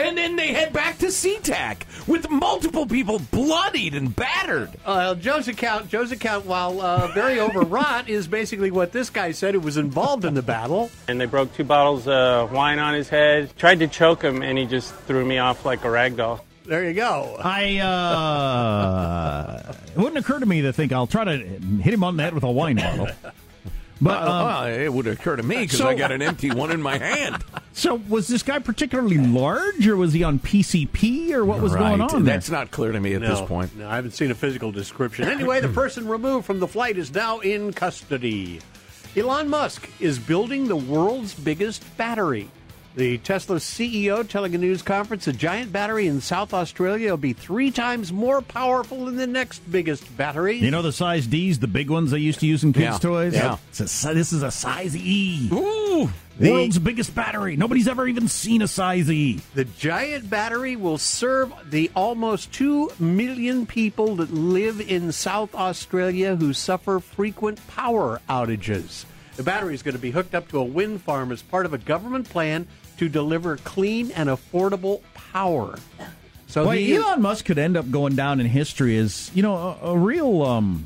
And 0.00 0.16
then 0.16 0.36
they 0.36 0.52
head 0.52 0.72
back 0.72 0.98
to 0.98 1.06
SeaTac 1.06 2.08
with 2.08 2.30
multiple 2.30 2.86
people 2.86 3.18
bloodied 3.18 3.94
and 3.94 4.16
battered. 4.16 4.70
Uh, 4.84 5.14
Joe's 5.14 5.46
account, 5.46 5.88
Joe's 5.88 6.10
account, 6.10 6.46
while 6.46 6.80
uh, 6.80 7.08
very 7.08 7.38
overwrought, 7.38 8.08
is 8.08 8.26
basically 8.26 8.70
what 8.70 8.92
this 8.92 9.10
guy 9.10 9.32
said 9.32 9.54
who 9.54 9.60
was 9.60 9.76
involved 9.76 10.24
in 10.24 10.32
the 10.34 10.42
battle. 10.42 10.90
And 11.06 11.20
they 11.20 11.26
broke 11.26 11.54
two 11.54 11.64
bottles 11.64 12.08
of 12.08 12.50
wine 12.50 12.78
on 12.78 12.94
his 12.94 13.10
head. 13.10 13.54
Tried 13.58 13.80
to 13.80 13.88
choke 13.88 14.22
him, 14.22 14.42
and 14.42 14.56
he 14.56 14.64
just 14.64 14.94
threw 14.94 15.24
me 15.24 15.38
off 15.38 15.64
like 15.66 15.84
a 15.84 15.90
rag 15.90 16.16
doll. 16.16 16.44
There 16.64 16.84
you 16.84 16.94
go. 16.94 17.36
I 17.42 17.78
uh, 17.78 19.74
it 19.86 19.98
wouldn't 19.98 20.18
occur 20.18 20.38
to 20.38 20.46
me 20.46 20.62
to 20.62 20.72
think 20.72 20.92
I'll 20.92 21.06
try 21.06 21.24
to 21.24 21.36
hit 21.36 21.92
him 21.92 22.04
on 22.04 22.16
the 22.16 22.22
head 22.22 22.32
with 22.32 22.44
a 22.44 22.50
wine 22.50 22.76
bottle. 22.76 23.08
But 24.00 24.22
um, 24.22 24.46
well, 24.46 24.66
it 24.66 24.92
would 24.92 25.06
occur 25.06 25.36
to 25.36 25.42
me 25.42 25.58
because 25.58 25.78
so- 25.78 25.88
I 25.88 25.94
got 25.94 26.10
an 26.10 26.22
empty 26.22 26.50
one 26.50 26.70
in 26.70 26.80
my 26.80 26.96
hand. 26.96 27.44
so 27.72 28.00
was 28.08 28.28
this 28.28 28.42
guy 28.42 28.58
particularly 28.58 29.18
large, 29.18 29.86
or 29.86 29.96
was 29.96 30.12
he 30.12 30.22
on 30.24 30.38
PCP, 30.38 31.32
or 31.32 31.44
what 31.44 31.60
was 31.60 31.74
going 31.74 32.00
on? 32.00 32.24
there? 32.24 32.34
That's 32.34 32.50
not 32.50 32.70
clear 32.70 32.92
to 32.92 33.00
me 33.00 33.14
at 33.14 33.20
no, 33.20 33.28
this 33.28 33.48
point. 33.48 33.76
No, 33.76 33.88
I 33.88 33.96
haven't 33.96 34.12
seen 34.12 34.30
a 34.30 34.34
physical 34.34 34.72
description. 34.72 35.28
Anyway, 35.28 35.60
the 35.60 35.68
person 35.80 36.08
removed 36.08 36.46
from 36.46 36.60
the 36.60 36.68
flight 36.68 36.96
is 36.96 37.12
now 37.12 37.40
in 37.40 37.72
custody. 37.72 38.60
Elon 39.16 39.48
Musk 39.48 39.90
is 39.98 40.18
building 40.18 40.68
the 40.68 40.76
world's 40.76 41.34
biggest 41.34 41.84
battery. 41.96 42.48
The 42.96 43.18
Tesla 43.18 43.56
CEO 43.56 44.28
telling 44.28 44.52
a 44.54 44.58
news 44.58 44.82
conference 44.82 45.28
a 45.28 45.32
giant 45.32 45.72
battery 45.72 46.08
in 46.08 46.20
South 46.20 46.52
Australia 46.52 47.10
will 47.10 47.16
be 47.18 47.32
three 47.32 47.70
times 47.70 48.12
more 48.12 48.42
powerful 48.42 49.04
than 49.04 49.14
the 49.16 49.28
next 49.28 49.60
biggest 49.70 50.16
battery. 50.16 50.56
You 50.58 50.72
know 50.72 50.82
the 50.82 50.90
size 50.92 51.28
D's, 51.28 51.60
the 51.60 51.68
big 51.68 51.88
ones 51.88 52.10
they 52.10 52.18
used 52.18 52.40
to 52.40 52.46
use 52.48 52.64
in 52.64 52.72
kids' 52.72 52.84
Yeah. 52.84 52.98
toys. 52.98 53.34
Yeah. 53.34 53.58
It's 53.68 54.04
a 54.04 54.12
this 54.12 54.32
is 54.32 54.42
a 54.42 54.50
size 54.50 54.96
E. 54.96 55.48
Ooh. 55.52 56.10
The- 56.40 56.50
World's 56.50 56.78
biggest 56.80 57.14
battery. 57.14 57.54
Nobody's 57.56 57.86
ever 57.86 58.08
even 58.08 58.26
seen 58.26 58.60
a 58.60 58.68
size 58.68 59.08
E. 59.10 59.40
The 59.54 59.66
giant 59.66 60.28
battery 60.28 60.74
will 60.74 60.98
serve 60.98 61.52
the 61.70 61.90
almost 61.94 62.50
2 62.54 62.90
million 62.98 63.66
people 63.66 64.16
that 64.16 64.32
live 64.34 64.80
in 64.80 65.12
South 65.12 65.54
Australia 65.54 66.34
who 66.34 66.52
suffer 66.52 66.98
frequent 66.98 67.64
power 67.68 68.20
outages. 68.28 69.04
The 69.36 69.42
battery 69.44 69.74
is 69.74 69.82
going 69.82 69.94
to 69.94 70.00
be 70.00 70.10
hooked 70.10 70.34
up 70.34 70.48
to 70.48 70.58
a 70.58 70.64
wind 70.64 71.02
farm 71.02 71.30
as 71.32 71.40
part 71.40 71.64
of 71.66 71.72
a 71.72 71.78
government 71.78 72.28
plan 72.28 72.66
to 73.00 73.08
deliver 73.08 73.56
clean 73.56 74.10
and 74.10 74.28
affordable 74.28 75.00
power. 75.14 75.74
So 76.48 76.64
Well, 76.66 76.72
he 76.72 76.92
is- 76.92 77.02
Elon 77.02 77.22
Musk 77.22 77.46
could 77.46 77.56
end 77.56 77.74
up 77.78 77.90
going 77.90 78.14
down 78.14 78.40
in 78.40 78.46
history 78.46 78.98
as 78.98 79.30
you 79.34 79.42
know 79.42 79.56
a, 79.82 79.92
a 79.92 79.96
real 79.96 80.42
um, 80.42 80.84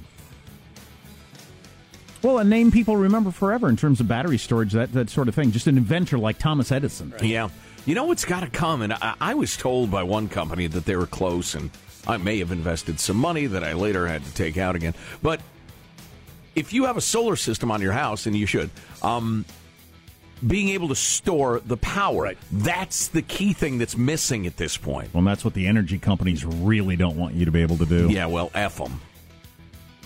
well, 2.22 2.38
a 2.38 2.44
name 2.44 2.70
people 2.70 2.96
remember 2.96 3.32
forever 3.32 3.68
in 3.68 3.76
terms 3.76 3.98
of 3.98 4.06
battery 4.06 4.38
storage, 4.38 4.72
that 4.74 4.92
that 4.92 5.10
sort 5.10 5.26
of 5.26 5.34
thing. 5.34 5.50
Just 5.50 5.66
an 5.66 5.76
inventor 5.76 6.16
like 6.18 6.38
Thomas 6.38 6.70
Edison. 6.70 7.12
Yeah. 7.20 7.48
You 7.84 7.96
know 7.96 8.04
what's 8.04 8.24
got 8.24 8.40
to 8.40 8.46
come? 8.48 8.80
And 8.80 8.92
I, 8.92 9.14
I 9.20 9.34
was 9.34 9.56
told 9.56 9.90
by 9.90 10.04
one 10.04 10.28
company 10.28 10.68
that 10.68 10.84
they 10.84 10.94
were 10.94 11.06
close, 11.08 11.56
and 11.56 11.68
I 12.06 12.16
may 12.16 12.38
have 12.38 12.52
invested 12.52 13.00
some 13.00 13.16
money 13.16 13.46
that 13.46 13.64
I 13.64 13.72
later 13.72 14.06
had 14.06 14.24
to 14.24 14.32
take 14.34 14.56
out 14.56 14.76
again. 14.76 14.94
But 15.20 15.40
if 16.54 16.72
you 16.72 16.84
have 16.84 16.96
a 16.96 17.00
solar 17.02 17.34
system 17.34 17.72
on 17.72 17.82
your 17.82 17.92
house, 17.92 18.24
and 18.26 18.36
you 18.36 18.46
should, 18.46 18.70
um, 19.02 19.44
being 20.46 20.68
able 20.70 20.88
to 20.88 20.94
store 20.94 21.60
the 21.64 21.76
power, 21.76 22.32
that's 22.52 23.08
the 23.08 23.22
key 23.22 23.52
thing 23.52 23.78
that's 23.78 23.96
missing 23.96 24.46
at 24.46 24.56
this 24.56 24.76
point. 24.76 25.12
Well, 25.14 25.24
that's 25.24 25.44
what 25.44 25.54
the 25.54 25.66
energy 25.66 25.98
companies 25.98 26.44
really 26.44 26.96
don't 26.96 27.16
want 27.16 27.34
you 27.34 27.44
to 27.44 27.50
be 27.52 27.62
able 27.62 27.78
to 27.78 27.86
do. 27.86 28.08
Yeah, 28.10 28.26
well, 28.26 28.50
F 28.54 28.76
them. 28.78 29.00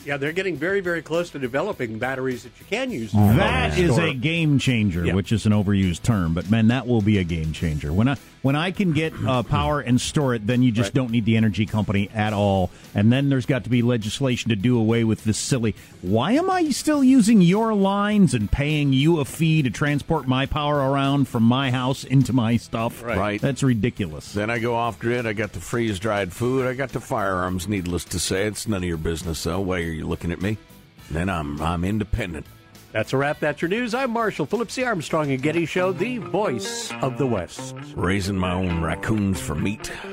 yeah, 0.05 0.17
they're 0.17 0.33
getting 0.33 0.57
very, 0.57 0.81
very 0.81 1.03
close 1.03 1.31
to 1.31 1.39
developing 1.39 1.99
batteries 1.99 2.45
that 2.45 2.53
you 2.59 2.67
can 2.69 2.91
use. 2.91 3.13
That 3.13 3.79
oh, 3.79 3.83
is 3.83 3.93
store. 3.95 4.07
a 4.07 4.15
game 4.15 4.59
changer, 4.59 5.05
Yeah. 5.05 5.15
which 5.15 5.33
is 5.33 5.45
an 5.47 5.53
overused 5.53 6.03
term, 6.03 6.35
but 6.35 6.51
man, 6.51 6.69
that 6.69 6.87
will 6.87 7.03
be 7.03 7.19
a 7.19 7.25
game 7.25 7.53
changer. 7.53 7.93
When 7.93 8.09
I 8.09 8.17
when 8.43 8.57
I 8.57 8.71
can 8.71 8.93
get 8.93 9.13
uh, 9.27 9.43
power 9.43 9.81
and 9.81 10.01
store 10.01 10.35
it, 10.35 10.47
then 10.47 10.63
you 10.63 10.71
just 10.73 10.89
Right. 10.89 10.95
don't 10.95 11.11
need 11.11 11.25
the 11.25 11.37
energy 11.37 11.67
company 11.67 12.09
at 12.15 12.33
all. 12.33 12.71
And 12.95 13.13
then 13.13 13.29
there's 13.29 13.47
got 13.47 13.65
to 13.65 13.71
be 13.71 13.83
legislation 13.83 14.49
to 14.51 14.57
do 14.57 14.79
away 14.79 15.05
with 15.05 15.25
this 15.25 15.39
silly. 15.39 15.75
Why 16.03 16.33
am 16.33 16.49
I 16.51 16.71
still 16.71 17.03
using 17.03 17.41
your 17.41 17.75
lines 17.75 18.35
and 18.35 18.51
paying 18.51 18.93
you 18.93 19.21
a 19.21 19.25
fee 19.25 19.63
to 19.63 19.71
transport 19.71 20.27
my 20.29 20.47
power 20.47 20.77
around 20.91 21.29
from 21.29 21.43
my 21.43 21.71
house 21.71 22.05
into 22.05 22.33
my 22.33 22.57
stuff? 22.57 23.03
Right. 23.03 23.41
That's 23.41 23.63
ridiculous. 23.63 24.33
Then 24.33 24.51
I 24.51 24.59
go 24.59 24.75
off 24.75 24.99
grid. 24.99 25.27
I 25.27 25.33
got 25.33 25.53
the 25.53 25.61
freeze 25.61 25.99
dried 25.99 26.33
food. 26.33 26.67
I 26.67 26.75
got 26.75 26.91
the 26.91 27.01
firearms. 27.01 27.67
Needless 27.69 28.05
to 28.07 28.19
say, 28.21 28.47
it's 28.47 28.69
none 28.69 28.83
of 28.83 28.89
your 28.89 28.97
business. 28.99 29.43
Though. 29.43 29.61
Why 29.61 29.79
are 29.79 29.83
you 29.83 30.07
looking 30.07 30.31
at 30.33 30.41
me? 30.41 30.59
Then 31.11 31.29
I'm 31.29 31.61
I'm 31.61 31.85
independent. 31.85 32.47
That's 32.99 33.13
a 33.13 33.17
wrap. 33.17 33.39
That's 33.39 33.63
your 33.63 33.69
news. 33.69 33.95
I'm 33.95 34.11
Marshall 34.11 34.45
Phillips, 34.45 34.75
the 34.75 34.83
Armstrong 34.83 35.31
and 35.31 35.41
Getty 35.41 35.67
Show, 35.67 35.93
the 35.93 36.19
voice 36.19 36.93
of 37.01 37.17
the 37.17 37.29
West. 37.29 37.77
Raising 37.95 38.37
my 38.37 38.53
own 38.53 38.83
raccoons 38.83 39.41
for 39.41 39.55
meat. 39.55 39.93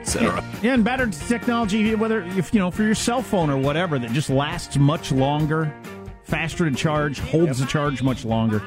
Etc. 0.00 0.44
Yeah, 0.62 0.74
and 0.74 0.84
battery 0.84 1.10
technology, 1.10 1.92
whether 1.96 2.22
if 2.22 2.54
you 2.54 2.60
know 2.60 2.70
for 2.70 2.84
your 2.84 2.94
cell 2.94 3.20
phone 3.20 3.50
or 3.50 3.56
whatever, 3.56 3.98
that 3.98 4.12
just 4.12 4.30
lasts 4.30 4.76
much 4.76 5.10
longer, 5.10 5.74
faster 6.22 6.70
to 6.70 6.76
charge, 6.76 7.18
holds 7.18 7.58
the 7.58 7.66
charge 7.66 8.00
much 8.00 8.24
longer. 8.24 8.62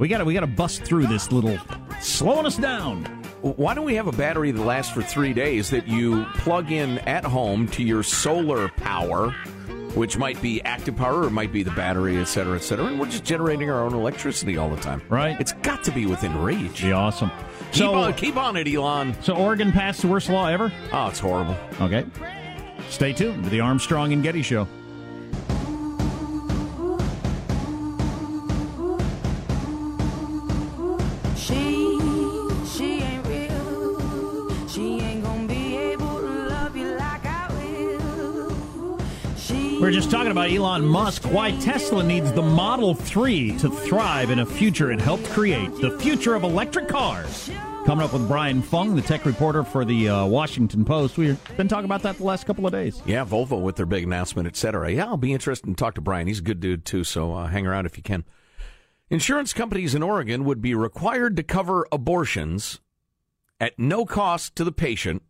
We 0.00 0.08
got 0.08 0.18
to 0.18 0.24
we 0.24 0.34
got 0.34 0.40
to 0.40 0.48
bust 0.48 0.82
through 0.82 1.06
this 1.06 1.30
little 1.30 1.60
slowing 2.00 2.44
us 2.44 2.56
down. 2.56 3.04
Why 3.40 3.74
don't 3.74 3.84
we 3.84 3.94
have 3.94 4.08
a 4.08 4.12
battery 4.12 4.50
that 4.50 4.60
lasts 4.60 4.92
for 4.92 5.02
three 5.02 5.32
days 5.32 5.70
that 5.70 5.86
you 5.86 6.24
plug 6.38 6.72
in 6.72 6.98
at 7.00 7.24
home 7.24 7.68
to 7.68 7.84
your 7.84 8.02
solar 8.02 8.68
power, 8.70 9.32
which 9.94 10.16
might 10.18 10.40
be 10.42 10.60
active 10.62 10.96
power 10.96 11.24
or 11.24 11.30
might 11.30 11.52
be 11.52 11.62
the 11.62 11.70
battery, 11.72 12.16
et 12.18 12.24
cetera, 12.24 12.56
et 12.56 12.62
cetera, 12.62 12.86
and 12.86 12.98
we're 12.98 13.06
just 13.06 13.24
generating 13.24 13.70
our 13.70 13.82
own 13.84 13.94
electricity 13.94 14.56
all 14.56 14.68
the 14.68 14.76
time. 14.80 15.00
Right. 15.08 15.40
It's 15.40 15.52
got 15.52 15.84
to 15.84 15.90
be 15.92 16.06
within 16.06 16.36
reach. 16.42 16.82
Be 16.82 16.92
awesome. 16.92 17.30
Keep 17.72 17.74
So- 17.74 17.94
on, 17.94 18.12
keep 18.14 18.36
on 18.36 18.56
it, 18.56 18.66
Elon. 18.72 19.14
So 19.22 19.34
Oregon 19.34 19.72
passed 19.72 20.02
the 20.02 20.08
worst 20.08 20.28
law 20.28 20.46
ever. 20.48 20.72
Oh, 20.92 21.06
it's 21.08 21.18
horrible. 21.18 21.56
Okay. 21.80 22.04
Stay 22.90 23.12
tuned 23.12 23.44
to 23.44 23.50
the 23.50 23.60
Armstrong 23.60 24.12
and 24.12 24.22
Getty 24.22 24.42
Show. 24.42 24.68
She 39.84 39.88
We're 39.88 39.92
just 39.92 40.10
talking 40.10 40.30
about 40.30 40.50
Elon 40.50 40.86
Musk, 40.86 41.24
why 41.24 41.50
Tesla 41.60 42.02
needs 42.02 42.32
the 42.32 42.40
Model 42.40 42.94
3 42.94 43.58
to 43.58 43.68
thrive 43.68 44.30
in 44.30 44.38
a 44.38 44.46
future 44.46 44.90
it 44.90 44.98
helped 44.98 45.24
create, 45.24 45.70
the 45.76 45.98
future 45.98 46.34
of 46.34 46.42
electric 46.42 46.88
cars. 46.88 47.50
Coming 47.84 48.02
up 48.02 48.14
with 48.14 48.26
Brian 48.26 48.62
Fung, 48.62 48.96
the 48.96 49.02
tech 49.02 49.26
reporter 49.26 49.62
for 49.62 49.84
the 49.84 50.08
uh, 50.08 50.24
Washington 50.24 50.86
Post. 50.86 51.18
We've 51.18 51.38
been 51.58 51.68
talking 51.68 51.84
about 51.84 52.00
that 52.00 52.16
the 52.16 52.24
last 52.24 52.46
couple 52.46 52.64
of 52.64 52.72
days. 52.72 53.02
Yeah, 53.04 53.26
Volvo 53.26 53.60
with 53.60 53.76
their 53.76 53.84
big 53.84 54.04
announcement, 54.04 54.48
etc. 54.48 54.90
Yeah, 54.90 55.04
I'll 55.04 55.18
be 55.18 55.34
interested 55.34 55.68
in 55.68 55.74
talk 55.74 55.96
to 55.96 56.00
Brian. 56.00 56.28
He's 56.28 56.38
a 56.38 56.42
good 56.42 56.60
dude 56.60 56.86
too, 56.86 57.04
so 57.04 57.34
uh, 57.34 57.48
hang 57.48 57.66
around 57.66 57.84
if 57.84 57.98
you 57.98 58.02
can. 58.02 58.24
Insurance 59.10 59.52
companies 59.52 59.94
in 59.94 60.02
Oregon 60.02 60.46
would 60.46 60.62
be 60.62 60.74
required 60.74 61.36
to 61.36 61.42
cover 61.42 61.86
abortions 61.92 62.80
at 63.60 63.78
no 63.78 64.06
cost 64.06 64.56
to 64.56 64.64
the 64.64 64.72
patient, 64.72 65.22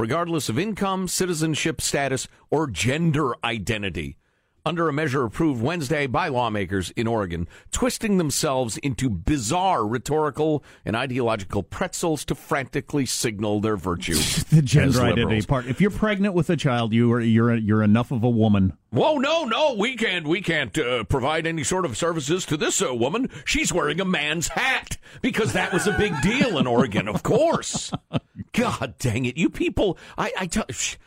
regardless 0.00 0.48
of 0.48 0.58
income, 0.58 1.06
citizenship 1.06 1.80
status, 1.80 2.26
or 2.50 2.66
gender 2.66 3.34
identity. 3.44 4.16
Under 4.64 4.88
a 4.88 4.92
measure 4.92 5.24
approved 5.24 5.62
Wednesday 5.62 6.06
by 6.06 6.28
lawmakers 6.28 6.90
in 6.90 7.06
Oregon, 7.06 7.48
twisting 7.72 8.18
themselves 8.18 8.76
into 8.78 9.08
bizarre 9.08 9.86
rhetorical 9.86 10.62
and 10.84 10.94
ideological 10.94 11.62
pretzels 11.62 12.26
to 12.26 12.34
frantically 12.34 13.06
signal 13.06 13.60
their 13.60 13.76
virtue. 13.76 14.16
The 14.50 14.62
gender 14.62 15.02
identity 15.02 15.46
part. 15.46 15.66
If 15.66 15.80
you're 15.80 15.92
pregnant 15.92 16.34
with 16.34 16.50
a 16.50 16.56
child, 16.56 16.92
you 16.92 17.12
are 17.12 17.20
you're 17.20 17.54
you're 17.54 17.84
enough 17.84 18.10
of 18.10 18.24
a 18.24 18.28
woman. 18.28 18.72
Whoa, 18.90 19.18
no, 19.18 19.44
no, 19.44 19.74
we 19.74 19.94
can't, 19.94 20.26
we 20.26 20.40
can't 20.40 20.76
uh, 20.76 21.04
provide 21.04 21.46
any 21.46 21.62
sort 21.62 21.84
of 21.84 21.96
services 21.96 22.44
to 22.46 22.56
this 22.56 22.82
uh, 22.82 22.92
woman. 22.92 23.30
She's 23.44 23.72
wearing 23.72 24.00
a 24.00 24.04
man's 24.04 24.48
hat 24.48 24.98
because 25.22 25.52
that 25.52 25.72
was 25.72 25.86
a 25.86 25.96
big 25.96 26.20
deal 26.20 26.58
in 26.58 26.66
Oregon, 26.66 27.06
of 27.06 27.22
course. 27.22 27.92
God 28.52 28.94
dang 28.98 29.24
it, 29.26 29.36
you 29.36 29.48
people! 29.48 29.96
I, 30.18 30.32
I, 30.38 30.46
tell, 30.46 30.64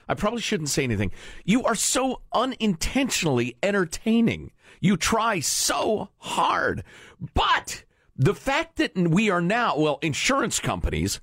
I 0.07 0.13
probably 0.13 0.41
shouldn't 0.41 0.69
say 0.69 0.83
anything. 0.83 1.11
You 1.43 1.63
are 1.65 1.75
so 1.75 2.21
unintentionally 2.33 3.57
entertaining. 3.61 4.51
You 4.79 4.97
try 4.97 5.39
so 5.39 6.09
hard, 6.17 6.83
but 7.33 7.83
the 8.15 8.35
fact 8.35 8.77
that 8.77 8.97
we 8.97 9.29
are 9.29 9.41
now, 9.41 9.77
well, 9.77 9.99
insurance 10.01 10.59
companies. 10.59 11.19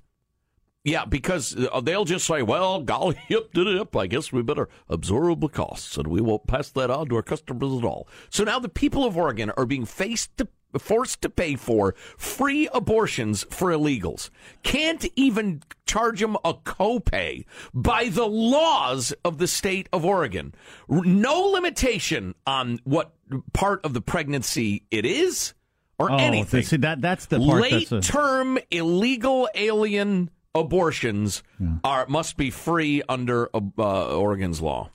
Yeah, 0.83 1.05
because 1.05 1.55
uh, 1.55 1.79
they'll 1.79 2.05
just 2.05 2.25
say, 2.25 2.41
well, 2.41 2.81
golly, 2.81 3.15
yip, 3.27 3.53
did 3.53 3.67
it, 3.67 3.95
I 3.95 4.07
guess 4.07 4.31
we 4.31 4.41
better 4.41 4.67
absorb 4.89 5.41
the 5.41 5.47
costs 5.47 5.95
and 5.95 6.07
we 6.07 6.21
won't 6.21 6.47
pass 6.47 6.69
that 6.71 6.89
on 6.89 7.07
to 7.09 7.17
our 7.17 7.21
customers 7.21 7.77
at 7.77 7.85
all. 7.85 8.07
So 8.31 8.43
now 8.43 8.57
the 8.57 8.67
people 8.67 9.05
of 9.05 9.15
Oregon 9.15 9.51
are 9.57 9.67
being 9.67 9.85
faced 9.85 10.35
to, 10.37 10.47
forced 10.79 11.21
to 11.21 11.29
pay 11.29 11.55
for 11.55 11.93
free 12.17 12.67
abortions 12.73 13.45
for 13.49 13.71
illegals. 13.71 14.29
Can't 14.63 15.05
even 15.15 15.63
charge 15.85 16.19
them 16.19 16.37
a 16.45 16.53
copay 16.53 17.45
by 17.73 18.09
the 18.09 18.27
laws 18.27 19.13
of 19.25 19.37
the 19.37 19.47
state 19.47 19.89
of 19.91 20.05
Oregon. 20.05 20.53
No 20.87 21.41
limitation 21.41 22.35
on 22.45 22.79
what 22.83 23.13
part 23.53 23.83
of 23.85 23.93
the 23.93 24.01
pregnancy 24.01 24.83
it 24.91 25.05
is 25.05 25.53
or 25.99 26.11
oh, 26.11 26.17
anything. 26.17 26.63
see, 26.63 26.77
that 26.77 27.01
that's 27.01 27.27
the 27.27 27.39
part 27.39 27.61
Late 27.61 27.89
that's 27.89 28.07
a, 28.07 28.11
term 28.11 28.57
illegal 28.71 29.47
alien 29.55 30.29
abortions 30.53 31.43
are 31.83 32.07
must 32.07 32.37
be 32.37 32.49
free 32.49 33.01
under 33.07 33.49
uh, 33.53 34.17
Oregon's 34.17 34.61
law. 34.61 34.89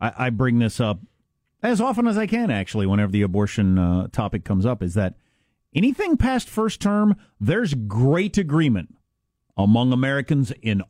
I, 0.00 0.12
I 0.26 0.30
bring 0.30 0.58
this 0.58 0.80
up 0.80 1.00
as 1.64 1.80
often 1.80 2.06
as 2.06 2.18
I 2.18 2.26
can, 2.26 2.50
actually, 2.50 2.86
whenever 2.86 3.10
the 3.10 3.22
abortion 3.22 3.78
uh, 3.78 4.08
topic 4.12 4.44
comes 4.44 4.66
up, 4.66 4.82
is 4.82 4.94
that 4.94 5.14
anything 5.74 6.18
past 6.18 6.48
first 6.48 6.80
term, 6.80 7.16
there's 7.40 7.72
great 7.72 8.36
agreement 8.36 8.94
among 9.56 9.92
Americans 9.92 10.52
in 10.62 10.82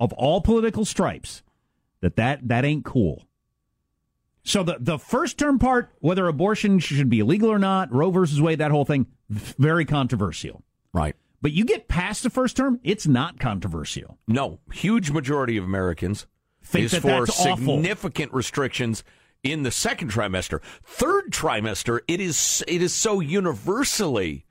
of 0.00 0.12
all 0.14 0.40
political 0.40 0.84
stripes 0.84 1.42
that 2.00 2.16
that, 2.16 2.48
that 2.48 2.64
ain't 2.64 2.84
cool. 2.84 3.26
So 4.42 4.62
the 4.62 4.76
the 4.78 4.98
first 4.98 5.38
term 5.38 5.58
part, 5.58 5.90
whether 6.00 6.26
abortion 6.26 6.78
should 6.78 7.08
be 7.08 7.20
illegal 7.20 7.50
or 7.50 7.58
not, 7.58 7.92
Roe 7.92 8.10
versus 8.10 8.42
Wade, 8.42 8.58
that 8.58 8.70
whole 8.70 8.84
thing, 8.84 9.06
very 9.30 9.84
controversial. 9.84 10.62
Right. 10.92 11.16
But 11.40 11.52
you 11.52 11.64
get 11.64 11.88
past 11.88 12.22
the 12.22 12.30
first 12.30 12.56
term, 12.56 12.80
it's 12.82 13.06
not 13.06 13.38
controversial. 13.38 14.18
No, 14.26 14.60
huge 14.72 15.10
majority 15.10 15.56
of 15.56 15.64
Americans 15.64 16.26
Think 16.62 16.86
is 16.86 16.92
that 16.92 17.02
for 17.02 17.08
that's 17.08 17.40
awful. 17.40 17.76
significant 17.76 18.32
restrictions 18.32 19.04
in 19.44 19.62
the 19.62 19.70
second 19.70 20.10
trimester. 20.10 20.60
Third 20.82 21.30
trimester, 21.30 22.00
it 22.08 22.20
is 22.20 22.64
it 22.66 22.82
is 22.82 22.92
so 22.92 23.20
universally 23.20 24.46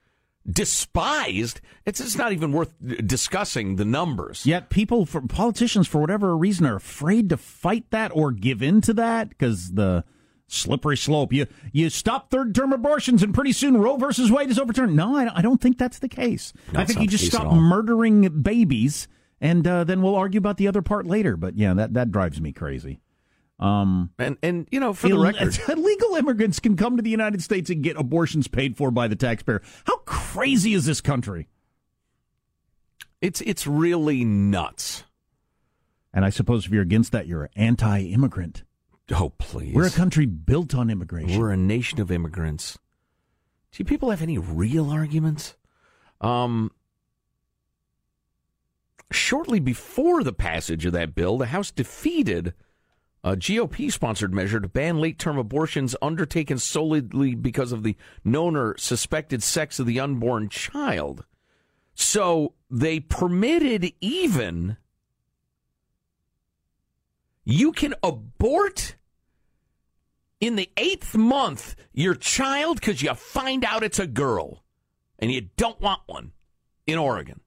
despised. 0.50 1.60
It's 1.86 2.00
it's 2.00 2.16
not 2.16 2.32
even 2.32 2.52
worth 2.54 2.74
discussing 3.06 3.76
the 3.76 3.86
numbers. 3.86 4.46
Yet 4.46 4.70
people, 4.70 5.06
for 5.06 5.22
politicians, 5.22 5.88
for 5.88 6.00
whatever 6.00 6.38
reason, 6.38 6.66
are 6.66 6.76
afraid 6.78 7.30
to 7.30 7.38
fight 7.38 7.90
that 7.90 8.12
or 8.14 8.32
give 8.32 8.62
in 8.62 8.80
to 8.82 8.94
that 8.94 9.30
because 9.30 9.74
the 9.74 10.06
slippery 10.48 10.98
slope. 10.98 11.34
You 11.34 11.48
you 11.72 11.90
stop 11.90 12.30
third 12.30 12.54
term 12.54 12.72
abortions, 12.72 13.24
and 13.24 13.34
pretty 13.34 13.52
soon 13.52 13.78
Roe 13.78 13.98
versus 13.98 14.32
Wade 14.32 14.50
is 14.50 14.60
overturned. 14.60 14.96
No, 14.96 15.16
I, 15.18 15.40
I 15.40 15.42
don't 15.42 15.60
think 15.62 15.78
that's 15.78 16.00
the 16.00 16.10
case. 16.10 16.54
No, 16.72 16.80
I 16.80 16.86
think 16.86 17.02
you 17.02 17.08
just 17.08 17.26
stop 17.26 17.52
murdering 17.54 18.42
babies, 18.42 19.08
and 19.42 19.66
uh, 19.68 19.84
then 19.84 20.02
we'll 20.02 20.16
argue 20.16 20.38
about 20.38 20.58
the 20.58 20.68
other 20.68 20.82
part 20.82 21.08
later. 21.08 21.36
But 21.36 21.58
yeah, 21.58 21.74
that 21.74 21.94
that 21.96 22.12
drives 22.12 22.40
me 22.40 22.52
crazy. 22.54 23.00
Um, 23.60 24.10
and 24.20 24.38
and 24.44 24.68
you 24.72 24.80
know, 24.80 24.94
for 24.94 25.08
the 25.10 25.18
record, 25.18 25.58
illegal 25.70 26.16
immigrants 26.16 26.60
can 26.60 26.76
come 26.76 26.98
to 26.98 27.04
the 27.04 27.10
United 27.10 27.42
States 27.42 27.70
and 27.70 27.84
get 27.84 27.98
abortions 27.98 28.48
paid 28.48 28.76
for 28.76 28.92
by 28.92 29.08
the 29.08 29.16
taxpayer. 29.16 29.62
How 29.86 29.98
crazy 29.98 30.74
is 30.74 30.86
this 30.86 31.02
country? 31.02 31.48
it's 33.24 33.40
it's 33.42 33.66
really 33.66 34.26
nuts. 34.26 35.06
And 36.14 36.26
I 36.26 36.30
suppose 36.30 36.66
if 36.66 36.72
you're 36.72 36.84
against 36.84 37.14
that, 37.14 37.26
you're 37.26 37.50
anti-immigrant. 37.56 38.64
Oh 39.12 39.30
please, 39.38 39.74
We're 39.74 39.88
a 39.88 39.92
country 39.92 40.26
built 40.26 40.76
on 40.76 40.90
immigration. 40.90 41.40
We're 41.40 41.52
a 41.52 41.58
nation 41.58 42.02
of 42.02 42.12
immigrants. 42.12 42.78
Do 43.72 43.84
people 43.86 44.12
have 44.12 44.22
any 44.22 44.38
real 44.38 44.92
arguments? 44.92 45.56
Um, 46.22 46.72
shortly 49.10 49.60
before 49.60 50.24
the 50.24 50.34
passage 50.34 50.86
of 50.86 50.94
that 50.94 51.16
bill, 51.16 51.38
the 51.38 51.48
House 51.48 51.72
defeated 51.72 52.54
Uh, 53.24 53.32
a 53.32 53.36
GOP 53.36 53.92
sponsored 53.92 54.34
measure 54.34 54.60
to 54.60 54.68
ban 54.68 55.00
late 55.00 55.18
term 55.18 55.38
abortions 55.38 55.96
undertaken 56.02 56.58
solely 56.58 57.02
because 57.36 57.72
of 57.72 57.84
the 57.84 57.96
known 58.24 58.56
or 58.56 58.78
suspected 58.78 59.42
sex 59.42 59.80
of 59.80 59.86
the 59.86 60.00
unborn 60.00 60.50
child. 60.50 61.24
So 61.96 62.54
they 62.70 63.00
permitted 63.00 63.94
even 64.02 64.78
you 67.46 67.72
can 67.72 67.94
abort 68.02 68.96
in 70.40 70.56
the 70.56 70.70
eighth 70.78 71.16
month 71.16 71.76
your 71.94 72.16
child 72.16 72.80
because 72.80 73.02
you 73.02 73.14
find 73.14 73.64
out 73.64 73.84
it's 73.84 74.00
a 74.00 74.08
girl 74.08 74.64
and 75.20 75.32
you 75.32 75.50
don't 75.56 75.80
want 75.80 76.02
one 76.06 76.32
in 76.86 76.98
Oregon. 76.98 77.40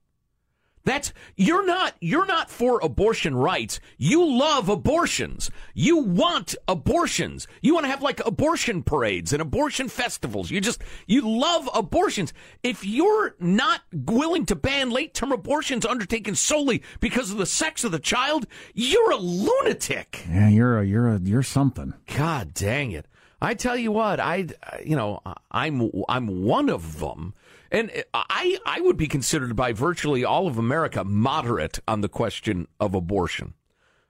That's 0.87 1.11
you're 1.35 1.65
not 1.65 1.95
you're 1.99 2.25
not 2.25 2.49
for 2.49 2.79
abortion 2.81 3.35
rights. 3.35 3.81
You 3.97 4.25
love 4.25 4.69
abortions. 4.69 5.51
You 5.73 5.97
want 5.97 6.55
abortions. 6.65 7.45
You 7.61 7.73
want 7.73 7.83
to 7.83 7.89
have 7.89 8.01
like 8.01 8.25
abortion 8.25 8.83
parades 8.83 9.33
and 9.33 9.41
abortion 9.41 9.89
festivals. 9.89 10.49
You 10.49 10.61
just 10.61 10.81
you 11.05 11.27
love 11.27 11.69
abortions. 11.73 12.31
If 12.63 12.85
you're 12.85 13.35
not 13.37 13.81
willing 13.91 14.45
to 14.45 14.55
ban 14.55 14.89
late-term 14.89 15.33
abortions 15.33 15.85
undertaken 15.85 16.35
solely 16.35 16.81
because 17.01 17.31
of 17.31 17.37
the 17.37 17.45
sex 17.45 17.83
of 17.83 17.91
the 17.91 17.99
child, 17.99 18.47
you're 18.73 19.11
a 19.11 19.17
lunatic. 19.17 20.23
Yeah, 20.29 20.47
you're 20.47 20.79
a, 20.79 20.85
you're 20.85 21.09
a, 21.09 21.19
you're 21.19 21.43
something. 21.43 21.95
God 22.15 22.53
dang 22.53 22.93
it! 22.93 23.07
I 23.41 23.53
tell 23.53 23.77
you 23.77 23.91
what, 23.91 24.19
I 24.19 24.47
you 24.83 24.95
know 24.95 25.21
I'm 25.51 25.91
I'm 26.09 26.43
one 26.43 26.69
of 26.69 26.99
them, 26.99 27.33
and 27.71 27.91
I 28.13 28.57
I 28.65 28.81
would 28.81 28.97
be 28.97 29.07
considered 29.07 29.55
by 29.55 29.73
virtually 29.73 30.25
all 30.25 30.47
of 30.47 30.57
America 30.57 31.03
moderate 31.03 31.79
on 31.87 32.01
the 32.01 32.09
question 32.09 32.67
of 32.79 32.95
abortion, 32.95 33.53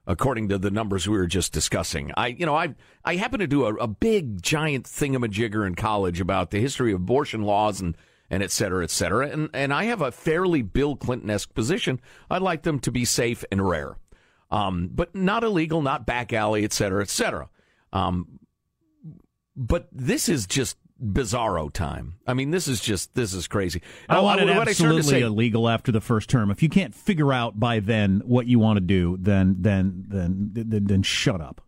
according 0.06 0.48
to 0.48 0.58
the 0.58 0.70
numbers 0.70 1.06
we 1.06 1.18
were 1.18 1.26
just 1.26 1.52
discussing. 1.52 2.10
I 2.16 2.28
you 2.28 2.46
know 2.46 2.56
I 2.56 2.74
I 3.04 3.16
happen 3.16 3.40
to 3.40 3.46
do 3.46 3.66
a, 3.66 3.74
a 3.74 3.86
big 3.86 4.40
giant 4.42 4.86
thingamajigger 4.86 5.66
in 5.66 5.74
college 5.74 6.20
about 6.20 6.50
the 6.50 6.60
history 6.60 6.92
of 6.92 7.00
abortion 7.00 7.42
laws 7.42 7.80
and. 7.80 7.96
And 8.30 8.42
et 8.42 8.50
cetera, 8.50 8.84
et 8.84 8.90
cetera. 8.90 9.30
And, 9.30 9.48
and 9.54 9.72
I 9.72 9.84
have 9.84 10.02
a 10.02 10.12
fairly 10.12 10.60
Bill 10.60 10.96
Clinton 10.96 11.30
esque 11.30 11.54
position. 11.54 11.98
I'd 12.28 12.42
like 12.42 12.60
them 12.60 12.78
to 12.80 12.92
be 12.92 13.06
safe 13.06 13.42
and 13.50 13.66
rare, 13.66 13.96
um, 14.50 14.90
but 14.92 15.14
not 15.14 15.44
illegal, 15.44 15.80
not 15.80 16.04
back 16.04 16.34
alley, 16.34 16.62
et 16.62 16.74
cetera, 16.74 17.00
et 17.00 17.08
cetera. 17.08 17.48
Um, 17.90 18.38
but 19.58 19.88
this 19.92 20.28
is 20.28 20.46
just 20.46 20.76
bizarro 21.04 21.70
time. 21.72 22.14
I 22.26 22.34
mean, 22.34 22.50
this 22.50 22.66
is 22.68 22.80
just 22.80 23.14
this 23.14 23.34
is 23.34 23.46
crazy. 23.46 23.82
I 24.08 24.20
want 24.20 24.40
it 24.40 24.48
absolutely 24.48 25.02
say- 25.02 25.20
illegal 25.20 25.68
after 25.68 25.92
the 25.92 26.00
first 26.00 26.30
term. 26.30 26.50
If 26.50 26.62
you 26.62 26.68
can't 26.68 26.94
figure 26.94 27.32
out 27.32 27.60
by 27.60 27.80
then 27.80 28.22
what 28.24 28.46
you 28.46 28.58
want 28.58 28.78
to 28.78 28.80
do, 28.80 29.16
then 29.20 29.56
then 29.60 30.04
then 30.08 30.50
then, 30.54 30.84
then 30.86 31.02
shut 31.02 31.40
up. 31.40 31.60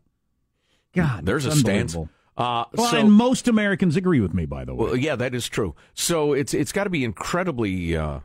God, 0.95 1.27
There's 1.27 1.45
a 1.47 1.53
stance. 1.53 1.95
Uh, 1.95 2.65
Well, 2.75 2.91
so, 2.91 2.97
and 2.97 3.13
most 3.13 3.47
Americans 3.49 3.97
agree 3.97 4.21
with 4.21 4.33
me, 4.33 4.47
by 4.47 4.65
the 4.65 4.75
way. 4.75 4.85
well, 4.87 4.97
yeah, 4.97 5.15
that 5.15 5.35
is 5.35 5.49
true. 5.49 5.75
So 5.95 6.33
it's 6.33 6.55
it's 6.55 6.73
got 6.73 6.85
to 6.85 6.91
be 6.91 7.05
incredibly 7.05 7.97
uh, 7.97 8.21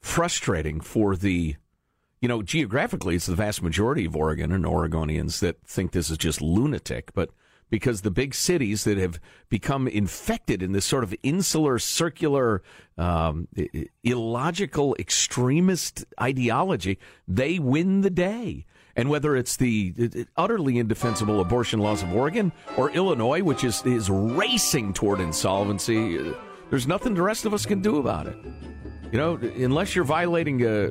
frustrating 0.00 0.80
for 0.80 1.16
the, 1.16 1.56
you 2.20 2.28
know, 2.28 2.42
geographically, 2.42 3.16
it's 3.16 3.26
the 3.26 3.34
vast 3.34 3.62
majority 3.62 4.04
of 4.06 4.16
Oregon 4.16 4.50
and 4.52 4.64
Oregonians 4.64 5.40
that 5.40 5.60
think 5.66 5.92
this 5.92 6.10
is 6.10 6.18
just 6.18 6.40
lunatic. 6.40 7.12
But 7.14 7.30
because 7.70 8.02
the 8.02 8.10
big 8.10 8.34
cities 8.34 8.84
that 8.84 8.98
have 8.98 9.20
become 9.48 9.88
infected 9.88 10.62
in 10.62 10.72
this 10.72 10.84
sort 10.84 11.04
of 11.04 11.14
insular, 11.22 11.78
circular, 11.78 12.62
um, 12.98 13.48
illogical, 14.02 14.94
extremist 14.98 16.04
ideology, 16.20 16.98
they 17.26 17.58
win 17.58 18.02
the 18.02 18.10
day. 18.10 18.66
And 18.96 19.10
whether 19.10 19.34
it's 19.34 19.56
the 19.56 20.26
utterly 20.36 20.78
indefensible 20.78 21.40
abortion 21.40 21.80
laws 21.80 22.02
of 22.02 22.14
Oregon 22.14 22.52
or 22.76 22.90
Illinois, 22.90 23.42
which 23.42 23.64
is, 23.64 23.84
is 23.84 24.08
racing 24.08 24.92
toward 24.92 25.18
insolvency, 25.20 26.18
uh, 26.18 26.32
there's 26.70 26.86
nothing 26.86 27.14
the 27.14 27.22
rest 27.22 27.44
of 27.44 27.52
us 27.52 27.66
can 27.66 27.80
do 27.80 27.98
about 27.98 28.26
it. 28.26 28.36
You 29.10 29.18
know, 29.18 29.34
unless 29.36 29.94
you're 29.94 30.04
violating 30.04 30.64
uh, 30.64 30.90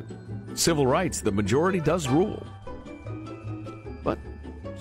civil 0.53 0.85
rights, 0.85 1.21
the 1.21 1.31
majority 1.31 1.79
does 1.79 2.07
rule. 2.07 2.45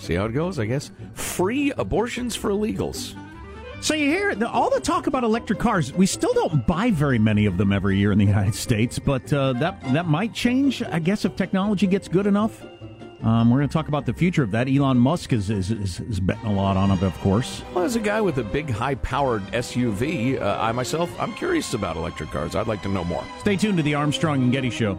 See 0.03 0.15
how 0.15 0.25
it 0.25 0.33
goes, 0.33 0.59
I 0.59 0.67
guess. 0.67 0.91
Free 1.15 1.73
abortions 1.79 2.35
for 2.35 2.51
illegals. 2.51 3.15
So 3.81 3.95
you 3.95 4.07
hear 4.07 4.35
the, 4.35 4.51
all 4.51 4.69
the 4.69 4.81
talk 4.81 5.07
about 5.07 5.23
electric 5.23 5.61
cars. 5.61 5.93
We 5.93 6.07
still 6.07 6.35
don't 6.35 6.67
buy 6.67 6.91
very 6.91 7.21
many 7.21 7.47
of 7.47 7.57
them 7.57 7.73
every 7.73 7.99
year 7.99 8.11
in 8.11 8.19
the 8.19 8.25
United 8.37 8.57
States, 8.57 8.99
but 8.99 9.33
uh, 9.33 9.53
that 9.55 9.81
that 9.93 10.09
might 10.09 10.35
change, 10.35 10.83
I 10.83 10.99
guess, 10.99 11.25
if 11.25 11.37
technology 11.37 11.87
gets 11.87 12.09
good 12.09 12.27
enough. 12.27 12.65
Um, 13.23 13.51
we're 13.51 13.59
going 13.59 13.69
to 13.69 13.73
talk 13.73 13.87
about 13.87 14.05
the 14.05 14.13
future 14.13 14.43
of 14.43 14.51
that. 14.51 14.69
Elon 14.69 14.99
Musk 14.99 15.33
is 15.33 15.51
is, 15.51 15.71
is, 15.71 16.01
is 16.01 16.19
betting 16.19 16.47
a 16.47 16.53
lot 16.53 16.77
on 16.77 16.91
it, 16.91 17.01
of 17.05 17.17
course. 17.21 17.63
Well, 17.73 17.85
as 17.85 17.95
a 17.95 18.01
guy 18.01 18.21
with 18.21 18.39
a 18.39 18.45
big, 18.45 18.71
high-powered 18.71 19.43
SUV, 19.53 20.43
uh, 20.43 20.59
I 20.61 20.73
myself, 20.73 21.09
I'm 21.21 21.33
curious 21.35 21.75
about 21.75 21.95
electric 21.95 22.31
cars. 22.31 22.57
I'd 22.57 22.67
like 22.67 22.83
to 22.83 22.89
know 22.89 23.05
more. 23.05 23.25
Stay 23.39 23.55
tuned 23.55 23.77
to 23.77 23.85
the 23.85 23.95
Armstrong 23.95 24.43
and 24.43 24.53
Getty 24.53 24.71
Show. 24.71 24.99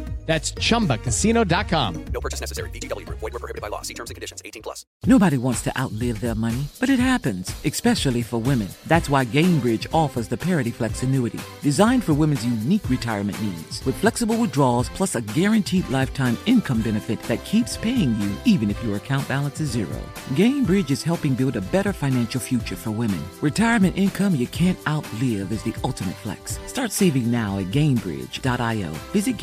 That's 0.31 0.53
chumbacasino.com. 0.53 2.05
No 2.13 2.21
purchase 2.21 2.39
necessary. 2.39 2.69
VGW 2.69 3.05
Group. 3.05 3.19
Void 3.19 3.33
were 3.33 3.39
prohibited 3.39 3.61
by 3.61 3.67
law. 3.67 3.81
See 3.81 3.93
terms 3.93 4.11
and 4.11 4.15
conditions. 4.15 4.41
18 4.45 4.61
plus. 4.61 4.85
Nobody 5.05 5.37
wants 5.37 5.61
to 5.63 5.77
outlive 5.77 6.21
their 6.21 6.35
money, 6.35 6.67
but 6.79 6.87
it 6.87 6.99
happens, 6.99 7.53
especially 7.65 8.21
for 8.21 8.37
women. 8.37 8.69
That's 8.87 9.09
why 9.09 9.25
Gainbridge 9.25 9.87
offers 9.93 10.29
the 10.29 10.37
Parity 10.37 10.71
Flex 10.71 11.03
annuity, 11.03 11.41
designed 11.61 12.05
for 12.05 12.13
women's 12.13 12.45
unique 12.45 12.89
retirement 12.89 13.41
needs, 13.41 13.85
with 13.85 13.97
flexible 13.97 14.37
withdrawals 14.37 14.87
plus 14.87 15.15
a 15.15 15.21
guaranteed 15.21 15.89
lifetime 15.89 16.37
income 16.45 16.81
benefit 16.81 17.21
that 17.23 17.43
keeps 17.43 17.75
paying 17.75 18.15
you 18.21 18.31
even 18.45 18.69
if 18.69 18.81
your 18.85 18.95
account 18.95 19.27
balance 19.27 19.59
is 19.59 19.71
zero. 19.71 19.99
Gainbridge 20.35 20.91
is 20.91 21.03
helping 21.03 21.33
build 21.33 21.57
a 21.57 21.61
better 21.75 21.91
financial 21.91 22.39
future 22.39 22.77
for 22.77 22.91
women. 22.91 23.21
Retirement 23.41 23.97
income 23.97 24.35
you 24.35 24.47
can't 24.47 24.79
outlive 24.87 25.51
is 25.51 25.63
the 25.63 25.75
ultimate 25.83 26.15
flex. 26.15 26.57
Start 26.67 26.93
saving 26.93 27.29
now 27.29 27.59
at 27.59 27.65
Gainbridge.io. 27.65 28.91
Visit 29.11 29.35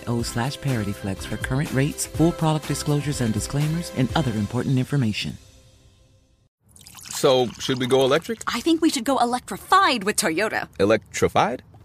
Gainbridge.io 0.00 0.22
slash 0.22 0.58
ParityFlex 0.58 1.26
for 1.26 1.36
current 1.36 1.72
rates, 1.72 2.06
full 2.06 2.32
product 2.32 2.68
disclosures 2.68 3.20
and 3.20 3.32
disclaimers, 3.32 3.92
and 3.96 4.08
other 4.16 4.32
important 4.32 4.78
information. 4.78 5.36
So, 7.10 7.48
should 7.58 7.78
we 7.78 7.86
go 7.86 8.02
electric? 8.02 8.42
I 8.46 8.60
think 8.60 8.80
we 8.80 8.88
should 8.88 9.04
go 9.04 9.18
electrified 9.18 10.04
with 10.04 10.16
Toyota. 10.16 10.68
Electrified? 10.78 11.62